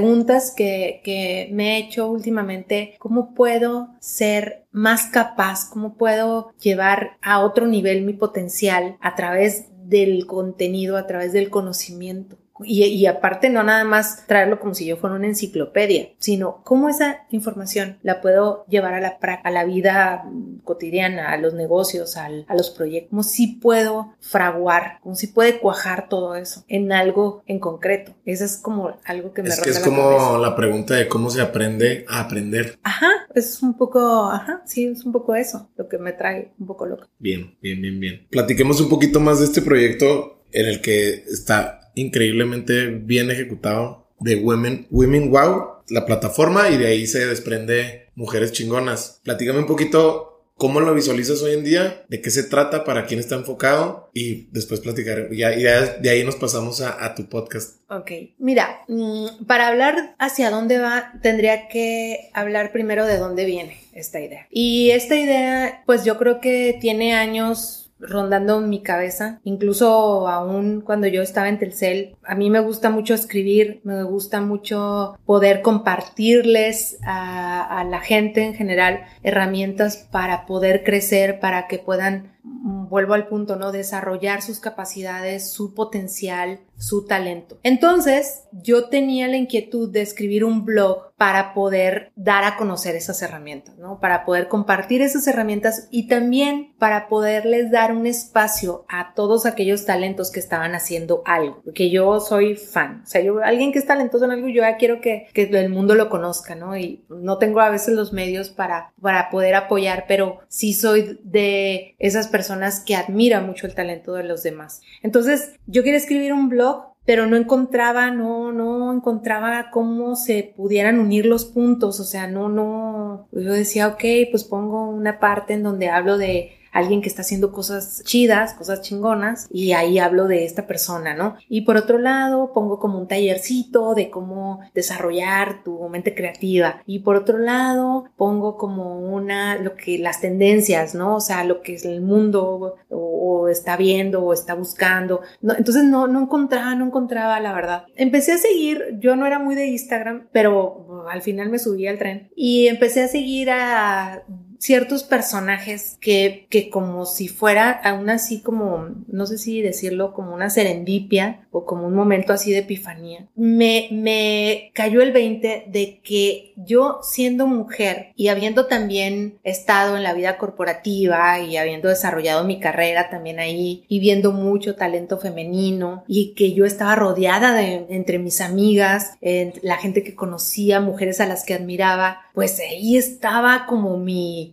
que, 0.51 1.01
que 1.03 1.49
me 1.51 1.75
he 1.75 1.79
hecho 1.79 2.10
últimamente. 2.10 2.95
¿Cómo 2.99 3.34
puedo 3.34 3.89
ser 3.99 4.65
más 4.71 5.06
capaz, 5.06 5.69
cómo 5.69 5.95
puedo 5.95 6.51
llevar 6.60 7.17
a 7.21 7.39
otro 7.41 7.67
nivel 7.67 8.01
mi 8.01 8.13
potencial 8.13 8.97
a 9.01 9.15
través 9.15 9.67
del 9.86 10.25
contenido, 10.25 10.97
a 10.97 11.08
través 11.08 11.34
del 11.34 11.49
conocimiento. 11.49 12.38
Y, 12.63 13.06
aparte 13.08 13.50
no 13.50 13.63
nada 13.63 13.84
más 13.84 14.28
traerlo 14.28 14.60
como 14.60 14.76
si 14.76 14.86
yo 14.86 14.98
fuera 14.98 15.16
una 15.16 15.28
enciclopedia, 15.28 16.10
sino 16.20 16.62
cómo 16.63 16.88
esa 16.88 17.26
información 17.32 17.98
la 18.04 18.22
puedo 18.22 18.66
llevar 18.68 18.94
a 18.94 19.02
la, 19.02 19.18
a 19.44 19.52
la 19.52 19.66
vida 19.66 20.24
cotidiana, 20.63 21.32
a 21.32 21.38
los 21.38 21.54
negocios, 21.56 22.16
a 22.16 22.30
los 22.30 22.70
proyectos, 22.70 23.10
cómo 23.10 23.24
si 23.24 23.48
puedo 23.48 24.13
fraguar, 24.20 25.00
cómo 25.02 25.16
si 25.16 25.28
puede 25.28 25.60
cuajar 25.60 26.10
todo 26.10 26.36
eso 26.36 26.63
en 26.68 26.92
algo 26.92 27.44
en 27.48 27.60
concreto. 27.60 28.13
Eso 28.26 28.46
es 28.46 28.58
como 28.58 28.98
algo 29.04 29.34
que 29.34 29.42
me 29.42 29.50
Es 29.50 29.60
que 29.60 29.72
es 29.72 29.80
como 29.80 30.38
la 30.38 30.56
pregunta 30.56 30.94
de 30.94 31.08
cómo 31.08 31.30
se 31.30 31.42
aprende 31.42 32.06
a 32.08 32.22
aprender. 32.22 32.78
Ajá, 32.84 33.10
es 33.34 33.62
un 33.63 33.76
poco, 33.76 34.30
ajá, 34.30 34.62
sí, 34.66 34.86
es 34.86 35.04
un 35.06 35.12
poco 35.12 35.36
eso, 35.36 35.70
lo 35.76 35.88
que 35.89 35.98
me 35.98 36.13
trae 36.13 36.54
un 36.60 36.68
poco 36.68 36.86
loco. 36.86 37.08
Bien, 37.18 37.58
bien, 37.62 37.82
bien, 37.82 38.00
bien. 38.00 38.28
Platiquemos 38.30 38.80
un 38.80 38.89
poquito 38.89 39.20
más 39.20 39.39
de 39.39 39.46
este 39.46 39.62
proyecto 39.62 40.44
en 40.52 40.68
el 40.68 40.82
que 40.82 41.13
está 41.13 41.83
increíblemente 41.95 42.88
bien 42.88 43.32
ejecutado 43.32 44.08
de 44.19 44.36
Women, 44.36 44.88
Women 44.89 45.29
Wow, 45.32 45.84
la 45.89 46.06
plataforma, 46.06 46.69
y 46.69 46.77
de 46.77 46.88
ahí 46.88 47.08
se 47.08 47.25
desprende 47.25 48.08
Mujeres 48.15 48.51
Chingonas. 48.51 49.21
Platícame 49.23 49.60
un 49.60 49.67
poquito 49.67 50.34
¿Cómo 50.56 50.79
lo 50.79 50.93
visualizas 50.93 51.41
hoy 51.41 51.53
en 51.53 51.63
día? 51.63 52.06
¿De 52.10 52.21
qué 52.21 52.29
se 52.29 52.43
trata? 52.43 52.84
¿Para 52.84 53.06
quién 53.06 53.19
está 53.19 53.36
enfocado? 53.36 54.10
Y 54.13 54.47
después 54.51 54.79
platicar. 54.79 55.32
Ya, 55.32 55.53
y 55.53 55.63
de 55.63 56.10
ahí 56.10 56.23
nos 56.23 56.36
pasamos 56.36 56.79
a, 56.79 57.15
tu 57.15 57.27
podcast. 57.27 57.82
Ok. 57.89 58.12
Mira, 58.38 58.82
mm, 58.88 59.45
para 59.47 59.67
hablar 59.67 60.15
hacia 60.19 60.51
dónde 60.51 60.77
va, 60.77 61.13
tendría 61.21 61.67
que 61.67 62.29
hablar 62.34 62.71
primero 62.71 63.06
de 63.06 63.17
dónde 63.17 63.45
viene 63.45 63.79
esta 63.93 64.21
idea. 64.21 64.47
Y 64.51 64.91
esta 64.91 65.15
idea, 65.15 65.84
pues 65.86 66.06
yo 66.06 66.17
creo 66.17 66.39
que 66.39 66.77
tiene 66.79 67.13
años 67.13 67.83
rondando 68.08 68.62
mi 68.62 68.82
cabeza. 68.82 69.39
Incluso 69.44 70.28
aún 70.28 70.82
cuando 70.82 71.08
yo 71.08 71.22
estaba 71.22 71.50
en 71.50 71.60
Telcel, 71.60 72.16
a 72.24 72.36
mí 72.36 72.50
me 72.50 72.60
gusta 72.60 72.89
mucho 72.89 73.13
escribir, 73.13 73.82
me 73.84 74.04
gusta 74.04 74.42
mucho 74.42 75.18
poder 75.26 75.62
compartirles 75.62 76.98
a, 77.04 77.80
a 77.80 77.84
la 77.84 78.00
gente 78.00 78.44
en 78.44 78.54
general 78.54 79.06
herramientas 79.24 79.98
para 80.12 80.46
poder 80.46 80.84
crecer, 80.84 81.39
para 81.39 81.68
que 81.68 81.80
puedan, 81.80 82.33
vuelvo 82.43 83.13
al 83.13 83.27
punto, 83.27 83.56
¿no? 83.56 83.71
Desarrollar 83.71 84.41
sus 84.41 84.60
capacidades, 84.60 85.51
su 85.51 85.73
potencial, 85.73 86.60
su 86.77 87.06
talento. 87.06 87.60
Entonces, 87.63 88.43
yo 88.51 88.89
tenía 88.89 89.27
la 89.27 89.38
inquietud 89.38 89.89
de 89.89 90.01
escribir 90.01 90.43
un 90.43 90.65
blog 90.65 91.13
para 91.17 91.53
poder 91.53 92.12
dar 92.15 92.43
a 92.43 92.58
conocer 92.58 92.95
esas 92.95 93.21
herramientas, 93.21 93.77
¿no? 93.77 93.99
Para 94.01 94.25
poder 94.25 94.49
compartir 94.49 95.01
esas 95.01 95.25
herramientas 95.25 95.88
y 95.89 96.08
también 96.08 96.73
para 96.77 97.08
poderles 97.08 97.71
dar 97.71 97.93
un 97.93 98.08
espacio 98.08 98.84
a 98.89 99.13
todos 99.13 99.45
aquellos 99.45 99.86
talentos 99.86 100.32
que 100.32 100.41
estaban 100.41 100.75
haciendo 100.75 101.21
algo, 101.25 101.62
porque 101.63 101.89
yo 101.89 102.19
soy 102.19 102.56
fan, 102.56 103.03
o 103.03 103.08
sea, 103.08 103.21
yo, 103.21 103.41
alguien 103.41 103.71
que 103.71 103.79
es 103.79 103.86
talentoso 103.86 104.25
en 104.25 104.32
algo, 104.32 104.49
yo 104.49 104.63
ya 104.63 104.75
quiero 104.75 104.99
que, 104.99 105.27
que 105.34 105.43
el 105.43 105.69
mundo 105.69 105.95
lo 105.95 106.10
conozca, 106.10 106.56
¿no? 106.56 106.75
Y 106.75 107.06
no 107.08 107.38
tengo 107.38 107.62
a 107.62 107.69
veces 107.69 107.93
los 107.93 108.12
medios 108.12 108.49
para, 108.49 108.91
para 109.01 109.29
poder 109.29 109.56
apoyar, 109.56 110.06
pero 110.10 110.39
sí 110.49 110.73
soy 110.73 111.21
de 111.23 111.95
esas 111.99 112.27
personas 112.34 112.80
que 112.80 112.96
admiran 112.96 113.46
mucho 113.46 113.67
el 113.67 113.76
talento 113.76 114.15
de 114.15 114.24
los 114.24 114.41
demás. 114.41 114.82
Entonces, 115.04 115.54
yo 115.67 115.84
quiero 115.84 116.00
escribir 116.00 116.34
un 116.34 116.50
blog 116.50 116.93
pero 117.06 117.26
no 117.26 117.36
encontraba, 117.36 118.12
no, 118.12 118.52
no 118.54 118.93
encontraba 118.93 119.72
cómo 119.72 120.15
se 120.15 120.54
pudieran 120.56 121.00
unir 121.00 121.26
los 121.26 121.43
puntos, 121.46 122.00
o 122.00 122.06
sea, 122.06 122.28
no, 122.28 122.48
no, 122.48 123.28
yo 123.34 123.52
decía, 123.52 123.89
ok, 123.89 124.04
pues 124.32 124.46
pongo 124.46 124.89
una 124.89 125.19
parte 125.19 125.54
en 125.54 125.63
donde 125.63 125.89
hablo 125.89 126.17
de 126.17 126.52
alguien 126.73 127.01
que 127.01 127.07
está 127.07 127.21
haciendo 127.21 127.51
cosas 127.51 128.01
chidas, 128.03 128.53
cosas 128.55 128.81
chingonas, 128.81 129.47
y 129.51 129.71
ahí 129.71 129.99
hablo 129.99 130.27
de 130.27 130.43
esta 130.43 130.67
persona, 130.67 131.13
¿no? 131.13 131.36
Y 131.47 131.62
por 131.62 131.77
otro 131.77 131.99
lado, 131.99 132.51
pongo 132.53 132.79
como 132.79 132.99
un 132.99 133.07
tallercito 133.07 133.93
de 133.93 134.09
cómo 134.09 134.59
desarrollar 134.73 135.63
tu 135.63 135.88
mente 135.89 136.15
creativa. 136.15 136.81
Y 136.86 136.99
por 136.99 137.15
otro 137.15 137.38
lado, 137.38 138.05
pongo 138.17 138.57
como 138.57 138.99
una, 138.99 139.55
lo 139.55 139.75
que 139.75 139.99
las 139.99 140.19
tendencias, 140.19 140.95
¿no? 140.95 141.15
O 141.15 141.21
sea, 141.21 141.43
lo 141.43 141.62
que 141.62 141.75
es 141.75 141.86
el 141.86 142.01
mundo 142.01 142.75
o, 142.89 143.47
está 143.49 143.75
viendo 143.77 144.23
o 144.23 144.33
está 144.33 144.53
buscando. 144.53 145.21
Entonces 145.41 145.83
no, 145.83 146.07
no 146.07 146.21
encontraba, 146.21 146.75
no 146.75 146.86
encontraba 146.86 147.39
la 147.39 147.53
verdad. 147.53 147.86
Empecé 147.95 148.31
a 148.31 148.38
seguir, 148.38 148.97
yo 148.99 149.15
no 149.15 149.25
era 149.27 149.38
muy 149.38 149.53
de 149.53 149.67
Instagram, 149.67 150.27
pero 150.31 151.05
al 151.09 151.21
final 151.21 151.49
me 151.49 151.59
subí 151.59 151.86
al 151.88 151.99
tren 151.99 152.31
y 152.36 152.67
empecé 152.67 153.03
a 153.03 153.07
seguir 153.07 153.49
a 153.51 154.23
ciertos 154.63 155.04
personajes 155.04 155.97
que, 155.99 156.47
que 156.49 156.69
como 156.69 157.06
si 157.06 157.28
fuera 157.28 157.69
aún 157.69 158.10
así 158.10 158.39
como, 158.39 158.91
no 159.08 159.26
sé 159.26 159.38
si 159.38 159.62
decirlo, 159.62 160.13
como 160.13 160.34
una 160.34 160.49
serendipia 160.49 161.45
o 161.52 161.65
como 161.65 161.86
un 161.86 161.93
momento 161.93 162.32
así 162.32 162.54
de 162.54 162.60
epifanía, 162.60 163.28
me, 163.36 163.89
me 163.91 164.71
cayó 164.73 165.02
el 165.02 165.12
20 165.12 165.65
de 165.67 165.99
que 166.02 166.54
yo 166.56 166.99
siendo 167.04 167.45
mujer 167.45 168.13
y 168.15 168.30
habiendo 168.30 168.67
también 168.67 169.38
estado 169.43 169.97
en 169.97 170.04
la 170.04 170.13
vida 170.13 170.38
corporativa 170.38 171.41
y 171.41 171.58
habiendo 171.58 171.89
desarrollado 171.89 172.45
mi 172.45 172.62
carrera 172.62 173.10
también 173.10 173.41
ahí 173.41 173.84
y 173.89 173.99
viendo 173.99 174.32
mucho 174.32 174.76
talento 174.76 175.17
femenino 175.17 176.06
y 176.08 176.36
que 176.36 176.54
yo 176.54 176.63
estaba 176.63 176.95
rodeada 176.95 177.54
de 177.54 177.86
entre 177.89 178.17
mis 178.17 178.39
amigas, 178.39 179.17
la 179.62 179.76
gente 179.76 180.04
que 180.04 180.15
conocía, 180.15 180.80
mujeres 180.80 181.19
a 181.19 181.28
las 181.28 181.43
que 181.43 181.54
admiraba, 181.54 182.21
pues 182.34 182.62
ahí 182.62 182.95
estaba 182.95 183.65
como 183.67 183.97
mi 183.97 184.53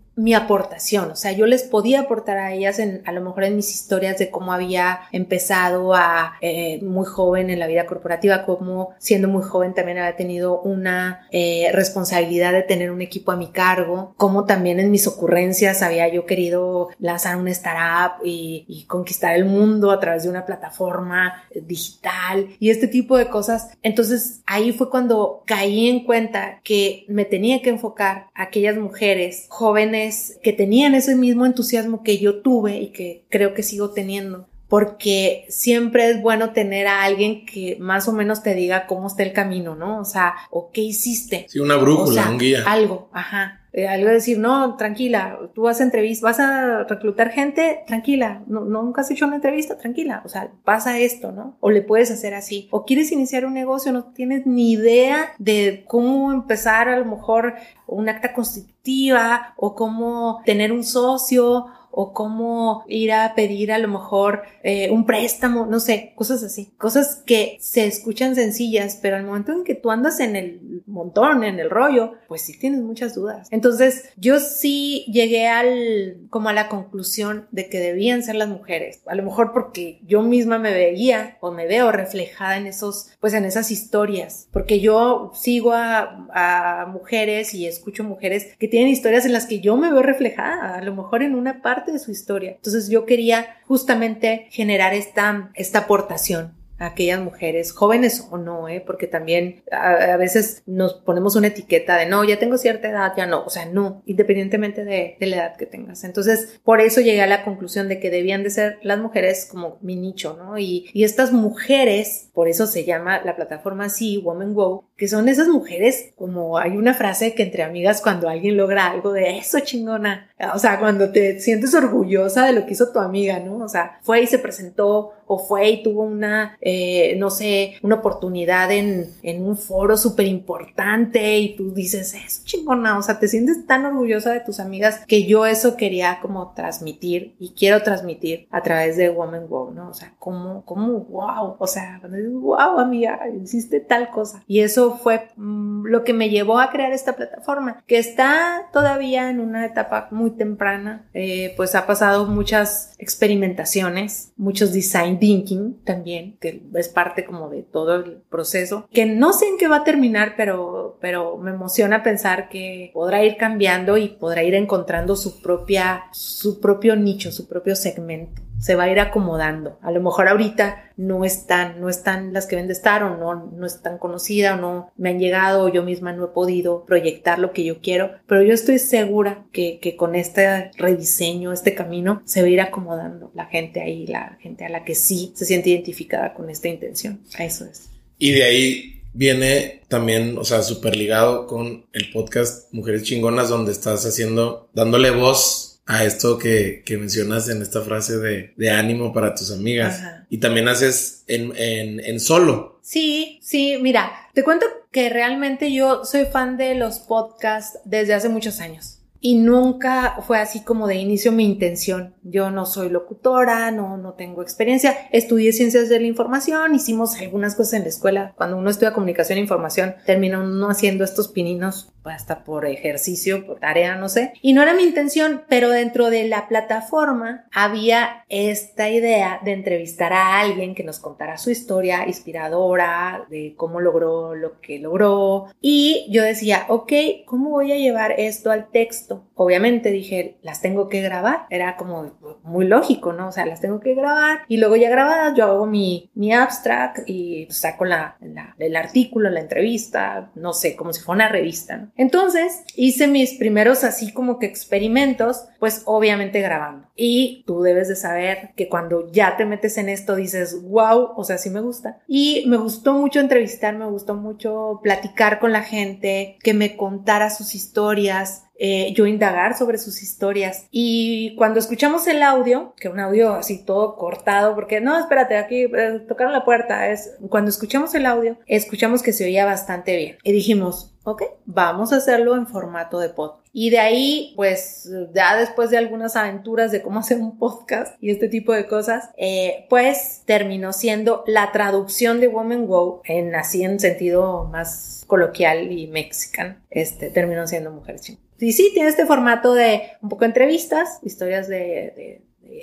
mi 0.15 0.33
aportación, 0.33 1.11
o 1.11 1.15
sea, 1.15 1.31
yo 1.31 1.45
les 1.45 1.63
podía 1.63 2.01
aportar 2.01 2.37
a 2.37 2.53
ellas 2.53 2.79
en, 2.79 3.01
a 3.05 3.13
lo 3.13 3.21
mejor 3.21 3.45
en 3.45 3.55
mis 3.55 3.73
historias 3.73 4.17
de 4.17 4.29
cómo 4.29 4.51
había 4.51 5.01
empezado 5.13 5.95
a 5.95 6.33
eh, 6.41 6.81
muy 6.83 7.05
joven 7.05 7.49
en 7.49 7.59
la 7.59 7.67
vida 7.67 7.85
corporativa, 7.85 8.45
cómo 8.45 8.89
siendo 8.97 9.29
muy 9.29 9.41
joven 9.41 9.73
también 9.73 9.99
había 9.99 10.17
tenido 10.17 10.59
una 10.61 11.27
eh, 11.31 11.69
responsabilidad 11.73 12.51
de 12.51 12.63
tener 12.63 12.91
un 12.91 13.01
equipo 13.01 13.31
a 13.31 13.37
mi 13.37 13.51
cargo, 13.51 14.13
cómo 14.17 14.45
también 14.45 14.81
en 14.81 14.91
mis 14.91 15.07
ocurrencias 15.07 15.81
había 15.81 16.07
yo 16.09 16.25
querido 16.25 16.89
lanzar 16.99 17.37
una 17.37 17.51
startup 17.51 18.25
y, 18.25 18.65
y 18.67 18.83
conquistar 18.85 19.35
el 19.35 19.45
mundo 19.45 19.91
a 19.91 19.99
través 20.01 20.23
de 20.23 20.29
una 20.29 20.45
plataforma 20.45 21.43
digital 21.55 22.49
y 22.59 22.69
este 22.69 22.87
tipo 22.87 23.17
de 23.17 23.29
cosas. 23.29 23.69
Entonces 23.81 24.41
ahí 24.45 24.73
fue 24.73 24.89
cuando 24.89 25.43
caí 25.45 25.87
en 25.87 26.03
cuenta 26.03 26.59
que 26.63 27.05
me 27.07 27.23
tenía 27.23 27.61
que 27.61 27.69
enfocar 27.69 28.27
a 28.33 28.43
aquellas 28.43 28.75
mujeres 28.75 29.45
jóvenes 29.47 30.00
que 30.43 30.53
tenían 30.53 30.95
ese 30.95 31.15
mismo 31.15 31.45
entusiasmo 31.45 32.03
que 32.03 32.17
yo 32.17 32.41
tuve 32.41 32.77
y 32.77 32.87
que 32.91 33.25
creo 33.29 33.53
que 33.53 33.63
sigo 33.63 33.91
teniendo. 33.91 34.47
Porque 34.67 35.45
siempre 35.49 36.09
es 36.09 36.21
bueno 36.21 36.51
tener 36.51 36.87
a 36.87 37.03
alguien 37.03 37.45
que 37.45 37.75
más 37.79 38.07
o 38.07 38.13
menos 38.13 38.41
te 38.41 38.55
diga 38.55 38.87
cómo 38.87 39.07
está 39.07 39.23
el 39.23 39.33
camino, 39.33 39.75
¿no? 39.75 39.99
O 39.99 40.05
sea, 40.05 40.33
o 40.49 40.71
qué 40.71 40.79
hiciste. 40.81 41.45
Sí, 41.49 41.59
una 41.59 41.75
brújula, 41.75 42.29
un 42.29 42.37
guía. 42.37 42.63
Algo, 42.65 43.09
ajá. 43.11 43.60
Eh, 43.73 43.87
algo 43.87 44.07
de 44.07 44.15
decir, 44.15 44.37
no, 44.37 44.75
tranquila, 44.75 45.39
tú 45.53 45.61
vas 45.61 45.79
a 45.79 45.83
entrevista, 45.83 46.27
vas 46.27 46.39
a 46.41 46.83
reclutar 46.83 47.31
gente, 47.31 47.83
tranquila, 47.87 48.43
no, 48.47 48.61
nunca 48.65 48.99
has 48.99 49.11
hecho 49.11 49.25
una 49.25 49.35
entrevista, 49.35 49.77
tranquila, 49.77 50.21
o 50.25 50.29
sea, 50.29 50.51
pasa 50.65 50.99
esto, 50.99 51.31
¿no? 51.31 51.55
O 51.61 51.69
le 51.69 51.81
puedes 51.81 52.11
hacer 52.11 52.33
así. 52.33 52.67
O 52.71 52.85
quieres 52.85 53.13
iniciar 53.13 53.45
un 53.45 53.53
negocio, 53.53 53.93
no 53.93 54.11
tienes 54.11 54.45
ni 54.45 54.73
idea 54.73 55.31
de 55.39 55.85
cómo 55.87 56.33
empezar 56.33 56.89
a 56.89 56.99
lo 56.99 57.05
mejor 57.05 57.55
un 57.87 58.09
acta 58.09 58.33
constitutiva 58.33 59.53
o 59.55 59.73
cómo 59.73 60.41
tener 60.45 60.73
un 60.73 60.83
socio 60.83 61.67
o 61.91 62.13
cómo 62.13 62.83
ir 62.87 63.11
a 63.11 63.33
pedir 63.35 63.71
a 63.71 63.77
lo 63.77 63.87
mejor 63.87 64.43
eh, 64.63 64.89
un 64.89 65.05
préstamo, 65.05 65.65
no 65.65 65.79
sé, 65.79 66.13
cosas 66.15 66.43
así, 66.43 66.71
cosas 66.77 67.23
que 67.25 67.57
se 67.59 67.85
escuchan 67.85 68.35
sencillas, 68.35 68.97
pero 69.01 69.15
al 69.15 69.25
momento 69.25 69.51
en 69.51 69.63
que 69.63 69.75
tú 69.75 69.91
andas 69.91 70.19
en 70.19 70.35
el 70.35 70.83
montón, 70.85 71.43
en 71.43 71.59
el 71.59 71.69
rollo, 71.69 72.13
pues 72.27 72.41
sí 72.41 72.57
tienes 72.57 72.81
muchas 72.81 73.15
dudas. 73.15 73.47
Entonces 73.51 74.09
yo 74.17 74.39
sí 74.39 75.05
llegué 75.11 75.47
al, 75.47 76.27
como 76.29 76.49
a 76.49 76.53
la 76.53 76.69
conclusión 76.69 77.47
de 77.51 77.69
que 77.69 77.79
debían 77.79 78.23
ser 78.23 78.35
las 78.35 78.49
mujeres, 78.49 79.01
a 79.05 79.15
lo 79.15 79.23
mejor 79.23 79.51
porque 79.53 79.99
yo 80.03 80.21
misma 80.21 80.59
me 80.59 80.73
veía 80.73 81.37
o 81.41 81.51
me 81.51 81.67
veo 81.67 81.91
reflejada 81.91 82.57
en 82.57 82.67
esos, 82.67 83.11
pues 83.19 83.33
en 83.33 83.45
esas 83.45 83.71
historias, 83.71 84.47
porque 84.51 84.79
yo 84.79 85.31
sigo 85.33 85.73
a, 85.73 86.27
a 86.33 86.85
mujeres 86.85 87.53
y 87.53 87.65
escucho 87.67 88.03
mujeres 88.03 88.55
que 88.57 88.67
tienen 88.67 88.89
historias 88.89 89.25
en 89.25 89.33
las 89.33 89.45
que 89.45 89.59
yo 89.59 89.75
me 89.77 89.91
veo 89.91 90.01
reflejada, 90.01 90.75
a 90.75 90.81
lo 90.81 90.95
mejor 90.95 91.23
en 91.23 91.35
una 91.35 91.61
parte 91.61 91.80
de 91.85 91.99
su 91.99 92.11
historia. 92.11 92.51
Entonces 92.51 92.89
yo 92.89 93.05
quería 93.05 93.57
justamente 93.67 94.47
generar 94.51 94.93
esta, 94.93 95.51
esta 95.55 95.79
aportación 95.79 96.60
aquellas 96.81 97.19
mujeres, 97.19 97.71
jóvenes 97.71 98.27
o 98.31 98.37
no, 98.37 98.67
¿eh? 98.67 98.83
porque 98.85 99.07
también 99.07 99.63
a, 99.71 100.17
veces 100.17 100.63
nos 100.65 100.95
ponemos 100.95 101.35
una 101.35 101.47
etiqueta 101.47 101.95
de 101.95 102.07
no, 102.07 102.23
ya 102.23 102.39
tengo 102.39 102.57
cierta 102.57 102.89
edad, 102.89 103.13
ya 103.15 103.27
no, 103.27 103.43
o 103.45 103.49
sea, 103.49 103.65
no, 103.65 104.01
independientemente 104.05 104.83
de, 104.83 105.15
la 105.19 105.35
edad 105.35 105.55
que 105.55 105.67
tengas. 105.67 106.03
Entonces, 106.03 106.59
por 106.63 106.81
eso 106.81 106.99
llegué 106.99 107.21
a 107.21 107.27
la 107.27 107.43
conclusión 107.43 107.87
de 107.87 107.99
que 107.99 108.09
debían 108.09 108.43
de 108.43 108.49
ser 108.49 108.79
las 108.81 108.99
mujeres 108.99 109.47
como 109.49 109.77
mi 109.81 109.95
nicho, 109.95 110.35
¿no? 110.37 110.57
Y, 110.57 110.89
y 110.93 111.03
estas 111.03 111.31
mujeres, 111.31 112.29
por 112.33 112.47
eso 112.47 112.65
se 112.65 112.83
llama 112.83 113.21
la 113.23 113.35
plataforma 113.35 113.85
así, 113.85 114.17
Woman 114.17 114.55
que 114.97 115.07
son 115.07 115.29
esas 115.29 115.47
mujeres, 115.47 116.11
como 116.15 116.57
hay 116.57 116.77
una 116.77 116.93
frase 116.93 117.33
que 117.33 117.43
entre 117.43 117.63
amigas 117.63 118.01
cuando 118.01 118.27
alguien 118.27 118.57
logra 118.57 118.87
algo 118.87 119.13
de 119.13 119.37
eso 119.37 119.59
chingona, 119.59 120.29
o 120.53 120.59
sea, 120.59 120.79
cuando 120.79 121.11
te 121.11 121.39
sientes 121.39 121.73
orgullosa 121.73 122.45
de 122.45 122.53
lo 122.53 122.65
que 122.65 122.73
hizo 122.73 122.91
tu 122.91 122.99
amiga, 122.99 123.39
¿no? 123.39 123.57
O 123.57 123.69
sea, 123.69 123.99
fue 124.01 124.21
y 124.21 124.27
se 124.27 124.39
presentó 124.39 125.13
o 125.33 125.39
fue 125.39 125.69
y 125.69 125.83
tuvo 125.83 126.03
una, 126.03 126.57
eh, 126.59 127.15
no 127.17 127.29
sé, 127.29 127.75
una 127.83 127.95
oportunidad 127.95 128.69
en, 128.69 129.11
en 129.23 129.45
un 129.45 129.57
foro 129.57 129.95
súper 129.95 130.25
importante 130.25 131.39
y 131.39 131.55
tú 131.55 131.73
dices, 131.73 132.13
es 132.13 132.43
chingona, 132.43 132.97
o 132.97 133.01
sea, 133.01 133.17
te 133.17 133.29
sientes 133.29 133.65
tan 133.65 133.85
orgullosa 133.85 134.33
de 134.33 134.41
tus 134.41 134.59
amigas 134.59 135.05
que 135.07 135.25
yo 135.25 135.45
eso 135.45 135.77
quería 135.77 136.19
como 136.21 136.53
transmitir 136.53 137.35
y 137.39 137.53
quiero 137.53 137.81
transmitir 137.81 138.47
a 138.51 138.61
través 138.61 138.97
de 138.97 139.09
Woman 139.09 139.47
Wow, 139.47 139.71
¿no? 139.71 139.89
O 139.89 139.93
sea, 139.93 140.13
como, 140.19 140.65
como, 140.65 140.99
wow, 140.99 141.55
o 141.57 141.67
sea, 141.67 142.01
wow, 142.03 142.79
amiga, 142.79 143.21
hiciste 143.41 143.79
tal 143.79 144.09
cosa. 144.09 144.43
Y 144.47 144.59
eso 144.59 144.97
fue 144.97 145.29
mm, 145.37 145.85
lo 145.85 146.03
que 146.03 146.11
me 146.11 146.29
llevó 146.29 146.59
a 146.59 146.71
crear 146.71 146.91
esta 146.91 147.15
plataforma, 147.15 147.81
que 147.87 147.99
está 147.99 148.67
todavía 148.73 149.29
en 149.29 149.39
una 149.39 149.65
etapa 149.65 150.09
muy 150.11 150.31
temprana, 150.31 151.05
eh, 151.13 151.53
pues 151.55 151.73
ha 151.75 151.87
pasado 151.87 152.25
muchas 152.25 152.95
experimentaciones, 152.97 154.33
muchos 154.35 154.73
design 154.73 155.19
thinking 155.21 155.75
también, 155.83 156.35
que 156.41 156.63
es 156.73 156.89
parte 156.89 157.23
como 157.23 157.49
de 157.49 157.61
todo 157.61 157.95
el 157.95 158.23
proceso, 158.27 158.87
que 158.91 159.05
no 159.05 159.33
sé 159.33 159.45
en 159.47 159.57
qué 159.59 159.67
va 159.67 159.77
a 159.77 159.83
terminar, 159.83 160.33
pero, 160.35 160.97
pero 160.99 161.37
me 161.37 161.51
emociona 161.51 162.01
pensar 162.01 162.49
que 162.49 162.89
podrá 162.91 163.23
ir 163.23 163.37
cambiando 163.37 163.97
y 163.97 164.09
podrá 164.09 164.43
ir 164.43 164.55
encontrando 164.55 165.15
su 165.15 165.39
propia, 165.39 166.05
su 166.11 166.59
propio 166.59 166.95
nicho, 166.95 167.31
su 167.31 167.47
propio 167.47 167.75
segmento 167.75 168.41
se 168.61 168.75
va 168.75 168.83
a 168.83 168.91
ir 168.91 168.99
acomodando. 168.99 169.79
A 169.81 169.91
lo 169.91 170.01
mejor 170.01 170.27
ahorita 170.27 170.91
no 170.95 171.25
están, 171.25 171.81
no 171.81 171.89
están 171.89 172.31
las 172.31 172.45
que 172.45 172.55
ven 172.55 172.67
de 172.67 172.73
estar 172.73 173.03
o 173.03 173.17
no, 173.17 173.51
no 173.51 173.65
están 173.65 173.97
conocida 173.97 174.55
o 174.55 174.57
no 174.57 174.91
me 174.95 175.09
han 175.09 175.19
llegado 175.19 175.65
o 175.65 175.69
yo 175.69 175.83
misma 175.83 176.13
no 176.13 176.25
he 176.25 176.27
podido 176.29 176.85
proyectar 176.85 177.39
lo 177.39 177.51
que 177.51 177.63
yo 177.63 177.81
quiero, 177.81 178.11
pero 178.27 178.43
yo 178.43 178.53
estoy 178.53 178.79
segura 178.79 179.45
que, 179.51 179.79
que 179.79 179.95
con 179.95 180.15
este 180.15 180.71
rediseño, 180.77 181.51
este 181.51 181.73
camino, 181.73 182.21
se 182.25 182.41
va 182.41 182.47
a 182.47 182.51
ir 182.51 182.61
acomodando 182.61 183.31
la 183.33 183.45
gente 183.45 183.81
ahí, 183.81 184.05
la 184.05 184.37
gente 184.41 184.63
a 184.65 184.69
la 184.69 184.85
que 184.85 184.95
sí 184.95 185.33
se 185.35 185.45
siente 185.45 185.71
identificada 185.71 186.33
con 186.33 186.49
esta 186.49 186.67
intención. 186.67 187.21
Eso 187.39 187.65
es. 187.65 187.89
Y 188.19 188.31
de 188.31 188.43
ahí 188.43 189.01
viene 189.13 189.81
también, 189.87 190.37
o 190.37 190.43
sea, 190.43 190.61
súper 190.61 190.95
ligado 190.95 191.47
con 191.47 191.85
el 191.93 192.11
podcast 192.11 192.71
Mujeres 192.73 193.03
Chingonas, 193.03 193.49
donde 193.49 193.71
estás 193.71 194.05
haciendo, 194.05 194.69
dándole 194.73 195.11
voz 195.11 195.70
a 195.91 196.05
esto 196.05 196.37
que, 196.37 196.83
que 196.85 196.97
mencionas 196.97 197.49
en 197.49 197.61
esta 197.61 197.81
frase 197.81 198.17
de, 198.17 198.53
de 198.55 198.69
ánimo 198.69 199.11
para 199.11 199.35
tus 199.35 199.51
amigas. 199.51 200.01
Y 200.29 200.37
también 200.37 200.69
haces 200.69 201.25
en, 201.27 201.53
en, 201.57 201.99
en 201.99 202.19
solo. 202.21 202.79
Sí, 202.81 203.39
sí, 203.43 203.77
mira, 203.81 204.09
te 204.33 204.41
cuento 204.41 204.65
que 204.89 205.09
realmente 205.09 205.73
yo 205.73 206.05
soy 206.05 206.25
fan 206.25 206.55
de 206.55 206.75
los 206.75 206.99
podcasts 206.99 207.79
desde 207.83 208.13
hace 208.13 208.29
muchos 208.29 208.61
años 208.61 209.00
y 209.21 209.35
nunca 209.35 210.17
fue 210.25 210.39
así 210.39 210.63
como 210.63 210.87
de 210.87 210.95
inicio 210.95 211.31
mi 211.31 211.45
intención. 211.45 212.15
Yo 212.23 212.49
no 212.49 212.65
soy 212.65 212.89
locutora, 212.89 213.69
no, 213.69 213.95
no 213.97 214.13
tengo 214.13 214.41
experiencia. 214.41 214.97
Estudié 215.11 215.53
ciencias 215.53 215.89
de 215.89 215.99
la 215.99 216.07
información, 216.07 216.73
hicimos 216.73 217.15
algunas 217.21 217.55
cosas 217.55 217.73
en 217.73 217.83
la 217.83 217.89
escuela. 217.89 218.33
Cuando 218.35 218.57
uno 218.57 218.71
estudia 218.71 218.93
comunicación 218.93 219.37
e 219.37 219.41
información, 219.41 219.95
termina 220.07 220.39
uno 220.39 220.69
haciendo 220.69 221.03
estos 221.03 221.27
pininos 221.27 221.93
hasta 222.03 222.43
por 222.43 222.65
ejercicio, 222.65 223.45
por 223.45 223.59
tarea, 223.59 223.95
no 223.95 224.09
sé. 224.09 224.33
Y 224.41 224.53
no 224.53 224.63
era 224.63 224.73
mi 224.73 224.83
intención, 224.83 225.43
pero 225.47 225.69
dentro 225.69 226.09
de 226.09 226.27
la 226.27 226.47
plataforma 226.47 227.45
había 227.51 228.25
esta 228.27 228.89
idea 228.89 229.39
de 229.43 229.53
entrevistar 229.53 230.13
a 230.13 230.39
alguien 230.39 230.73
que 230.73 230.83
nos 230.83 230.97
contara 230.97 231.37
su 231.37 231.51
historia 231.51 232.07
inspiradora, 232.07 233.25
de 233.29 233.53
cómo 233.55 233.79
logró 233.79 234.33
lo 234.33 234.59
que 234.61 234.79
logró. 234.79 235.45
Y 235.61 236.07
yo 236.09 236.23
decía, 236.23 236.65
ok, 236.69 236.91
¿cómo 237.25 237.51
voy 237.51 237.71
a 237.71 237.77
llevar 237.77 238.15
esto 238.17 238.49
al 238.49 238.71
texto? 238.71 239.10
Obviamente 239.35 239.91
dije, 239.91 240.37
las 240.41 240.61
tengo 240.61 240.89
que 240.89 241.01
grabar. 241.01 241.45
Era 241.49 241.77
como 241.77 242.11
muy 242.43 242.65
lógico, 242.65 243.13
¿no? 243.13 243.29
O 243.29 243.31
sea, 243.31 243.45
las 243.45 243.61
tengo 243.61 243.79
que 243.79 243.95
grabar 243.95 244.41
y 244.47 244.57
luego 244.57 244.75
ya 244.75 244.89
grabadas 244.89 245.33
yo 245.35 245.45
hago 245.45 245.65
mi, 245.65 246.11
mi 246.13 246.33
abstract 246.33 247.07
y 247.07 247.47
saco 247.49 247.85
la, 247.85 248.17
la, 248.21 248.55
el 248.59 248.75
artículo, 248.75 249.29
la 249.29 249.39
entrevista, 249.39 250.31
no 250.35 250.53
sé, 250.53 250.75
como 250.75 250.93
si 250.93 251.01
fuera 251.01 251.25
una 251.25 251.29
revista, 251.29 251.77
¿no? 251.77 251.91
Entonces 251.95 252.63
hice 252.75 253.07
mis 253.07 253.35
primeros 253.35 253.83
así 253.83 254.13
como 254.13 254.39
que 254.39 254.45
experimentos, 254.45 255.45
pues 255.59 255.83
obviamente 255.85 256.41
grabando. 256.41 256.87
Y 256.95 257.43
tú 257.47 257.61
debes 257.61 257.87
de 257.87 257.95
saber 257.95 258.51
que 258.55 258.69
cuando 258.69 259.11
ya 259.11 259.37
te 259.37 259.45
metes 259.45 259.77
en 259.77 259.89
esto 259.89 260.15
dices, 260.15 260.61
wow, 260.63 261.13
o 261.15 261.23
sea, 261.23 261.37
sí 261.37 261.49
me 261.49 261.61
gusta. 261.61 261.99
Y 262.07 262.45
me 262.47 262.57
gustó 262.57 262.93
mucho 262.93 263.19
entrevistar, 263.19 263.75
me 263.75 263.87
gustó 263.87 264.15
mucho 264.15 264.79
platicar 264.83 265.39
con 265.39 265.51
la 265.51 265.63
gente, 265.63 266.37
que 266.43 266.53
me 266.53 266.75
contara 266.77 267.29
sus 267.29 267.55
historias, 267.55 268.45
eh, 268.63 268.93
yo 268.93 269.07
indagar 269.07 269.57
sobre 269.57 269.79
sus 269.79 270.03
historias. 270.03 270.67
Y 270.69 271.33
cuando 271.35 271.59
escuchamos 271.59 272.05
el 272.05 272.21
audio, 272.21 272.75
que 272.77 272.89
un 272.89 272.99
audio 272.99 273.33
así 273.33 273.65
todo 273.65 273.95
cortado, 273.95 274.53
porque 274.53 274.79
no, 274.79 274.99
espérate, 274.99 275.35
aquí 275.35 275.63
eh, 275.63 276.05
tocaron 276.07 276.31
la 276.31 276.45
puerta, 276.45 276.87
es 276.89 277.15
cuando 277.27 277.49
escuchamos 277.49 277.95
el 277.95 278.05
audio, 278.05 278.37
escuchamos 278.45 279.01
que 279.01 279.13
se 279.13 279.25
oía 279.25 279.45
bastante 279.45 279.97
bien. 279.97 280.17
Y 280.23 280.31
dijimos, 280.31 280.93
ok, 281.05 281.23
vamos 281.45 281.91
a 281.91 281.95
hacerlo 281.95 282.35
en 282.35 282.45
formato 282.45 282.99
de 282.99 283.09
podcast. 283.09 283.41
Y 283.51 283.71
de 283.71 283.79
ahí, 283.79 284.33
pues 284.35 284.87
ya 285.13 285.35
después 285.35 285.71
de 285.71 285.77
algunas 285.77 286.15
aventuras 286.15 286.71
de 286.71 286.83
cómo 286.83 286.99
hacer 286.99 287.17
un 287.17 287.39
podcast 287.39 287.95
y 287.99 288.11
este 288.11 288.29
tipo 288.29 288.53
de 288.53 288.67
cosas, 288.67 289.09
eh, 289.17 289.65
pues 289.69 290.21
terminó 290.25 290.71
siendo 290.71 291.23
la 291.25 291.51
traducción 291.51 292.19
de 292.19 292.27
Woman 292.27 292.67
Go 292.67 293.01
en 293.05 293.33
así 293.33 293.63
en 293.63 293.79
sentido 293.79 294.45
más 294.45 295.03
coloquial 295.07 295.71
y 295.71 295.87
mexicano, 295.87 296.55
este, 296.69 297.09
terminó 297.09 297.47
siendo 297.47 297.71
Mujer 297.71 297.99
Chingona. 297.99 298.30
Y 298.41 298.53
sí, 298.53 298.71
tiene 298.73 298.89
este 298.89 299.05
formato 299.05 299.53
de 299.53 299.83
un 300.01 300.09
poco 300.09 300.25
entrevistas, 300.25 300.99
historias 301.03 301.47
de, 301.47 302.21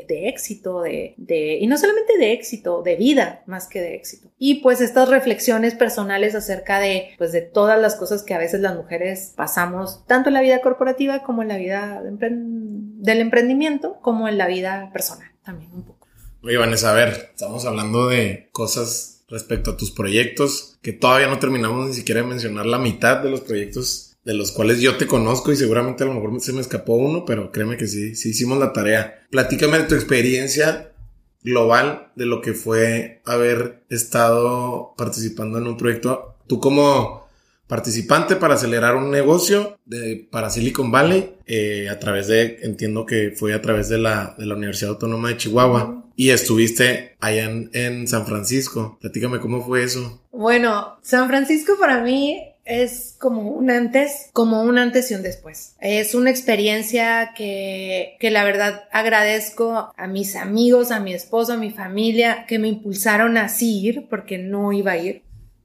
de, 0.08 0.28
éxito, 0.28 0.82
de, 0.82 1.14
de, 1.16 1.58
y 1.60 1.66
no 1.66 1.78
solamente 1.78 2.18
de 2.18 2.32
éxito, 2.32 2.82
de 2.82 2.96
vida 2.96 3.42
más 3.46 3.68
que 3.68 3.80
de 3.80 3.94
éxito. 3.94 4.30
Y 4.38 4.56
pues 4.56 4.80
estas 4.80 5.08
reflexiones 5.08 5.74
personales 5.74 6.34
acerca 6.34 6.80
de, 6.80 7.10
pues 7.16 7.32
de 7.32 7.42
todas 7.42 7.80
las 7.80 7.94
cosas 7.96 8.22
que 8.22 8.34
a 8.34 8.38
veces 8.38 8.60
las 8.60 8.76
mujeres 8.76 9.32
pasamos, 9.36 10.04
tanto 10.06 10.28
en 10.28 10.34
la 10.34 10.42
vida 10.42 10.60
corporativa 10.60 11.22
como 11.22 11.42
en 11.42 11.48
la 11.48 11.56
vida 11.56 12.02
del 12.02 13.20
emprendimiento, 13.20 13.98
como 14.02 14.28
en 14.28 14.38
la 14.38 14.46
vida 14.46 14.90
personal 14.92 15.30
también 15.48 15.72
un 15.72 15.84
poco. 15.84 16.06
Oye, 16.42 16.58
Vanessa, 16.58 16.90
a 16.90 16.94
ver, 16.94 17.30
estamos 17.30 17.64
hablando 17.64 18.08
de 18.08 18.48
cosas 18.52 19.24
respecto 19.28 19.72
a 19.72 19.76
tus 19.76 19.90
proyectos 19.90 20.78
que 20.82 20.92
todavía 20.92 21.28
no 21.28 21.38
terminamos 21.38 21.88
ni 21.88 21.94
siquiera 21.94 22.20
de 22.20 22.26
mencionar 22.26 22.66
la 22.66 22.78
mitad 22.78 23.22
de 23.22 23.30
los 23.30 23.40
proyectos 23.40 24.07
de 24.28 24.34
los 24.34 24.52
cuales 24.52 24.82
yo 24.82 24.98
te 24.98 25.06
conozco 25.06 25.52
y 25.52 25.56
seguramente 25.56 26.04
a 26.04 26.06
lo 26.06 26.12
mejor 26.12 26.38
se 26.42 26.52
me 26.52 26.60
escapó 26.60 26.96
uno, 26.96 27.24
pero 27.24 27.50
créeme 27.50 27.78
que 27.78 27.86
sí, 27.86 28.14
sí 28.14 28.28
hicimos 28.28 28.58
la 28.58 28.74
tarea. 28.74 29.26
Platícame 29.30 29.78
de 29.78 29.84
tu 29.84 29.94
experiencia 29.94 30.92
global 31.42 32.12
de 32.14 32.26
lo 32.26 32.42
que 32.42 32.52
fue 32.52 33.22
haber 33.24 33.84
estado 33.88 34.92
participando 34.98 35.56
en 35.56 35.66
un 35.66 35.78
proyecto. 35.78 36.36
Tú 36.46 36.60
como 36.60 37.26
participante 37.68 38.36
para 38.36 38.56
acelerar 38.56 38.96
un 38.96 39.10
negocio 39.10 39.78
de, 39.86 40.28
para 40.30 40.50
Silicon 40.50 40.90
Valley 40.90 41.36
eh, 41.46 41.88
a 41.88 41.98
través 41.98 42.26
de, 42.26 42.58
entiendo 42.64 43.06
que 43.06 43.32
fue 43.34 43.54
a 43.54 43.62
través 43.62 43.88
de 43.88 43.96
la, 43.96 44.34
de 44.36 44.44
la 44.44 44.56
Universidad 44.56 44.90
Autónoma 44.90 45.30
de 45.30 45.38
Chihuahua 45.38 46.04
y 46.16 46.28
estuviste 46.28 47.16
allá 47.20 47.44
en, 47.44 47.70
en 47.72 48.06
San 48.06 48.26
Francisco. 48.26 48.98
Platícame 49.00 49.40
cómo 49.40 49.64
fue 49.64 49.84
eso. 49.84 50.22
Bueno, 50.32 50.98
San 51.00 51.28
Francisco 51.28 51.78
para 51.80 52.02
mí 52.02 52.47
es 52.68 53.16
como 53.18 53.50
un 53.50 53.70
antes, 53.70 54.30
como 54.32 54.62
un 54.62 54.78
antes 54.78 55.10
y 55.10 55.14
un 55.14 55.22
después. 55.22 55.74
Es 55.80 56.14
una 56.14 56.30
experiencia 56.30 57.32
que, 57.34 58.16
que 58.20 58.30
la 58.30 58.44
verdad 58.44 58.84
agradezco 58.92 59.92
a 59.96 60.06
mis 60.06 60.36
amigos, 60.36 60.90
a 60.90 61.00
mi 61.00 61.14
esposo, 61.14 61.54
a 61.54 61.56
mi 61.56 61.70
familia, 61.70 62.44
que 62.46 62.58
me 62.58 62.68
impulsaron 62.68 63.38
a 63.38 63.48
ir 63.60 64.06
porque 64.08 64.38
no 64.38 64.72
iba 64.72 64.92
a 64.92 64.98
ir. 64.98 65.22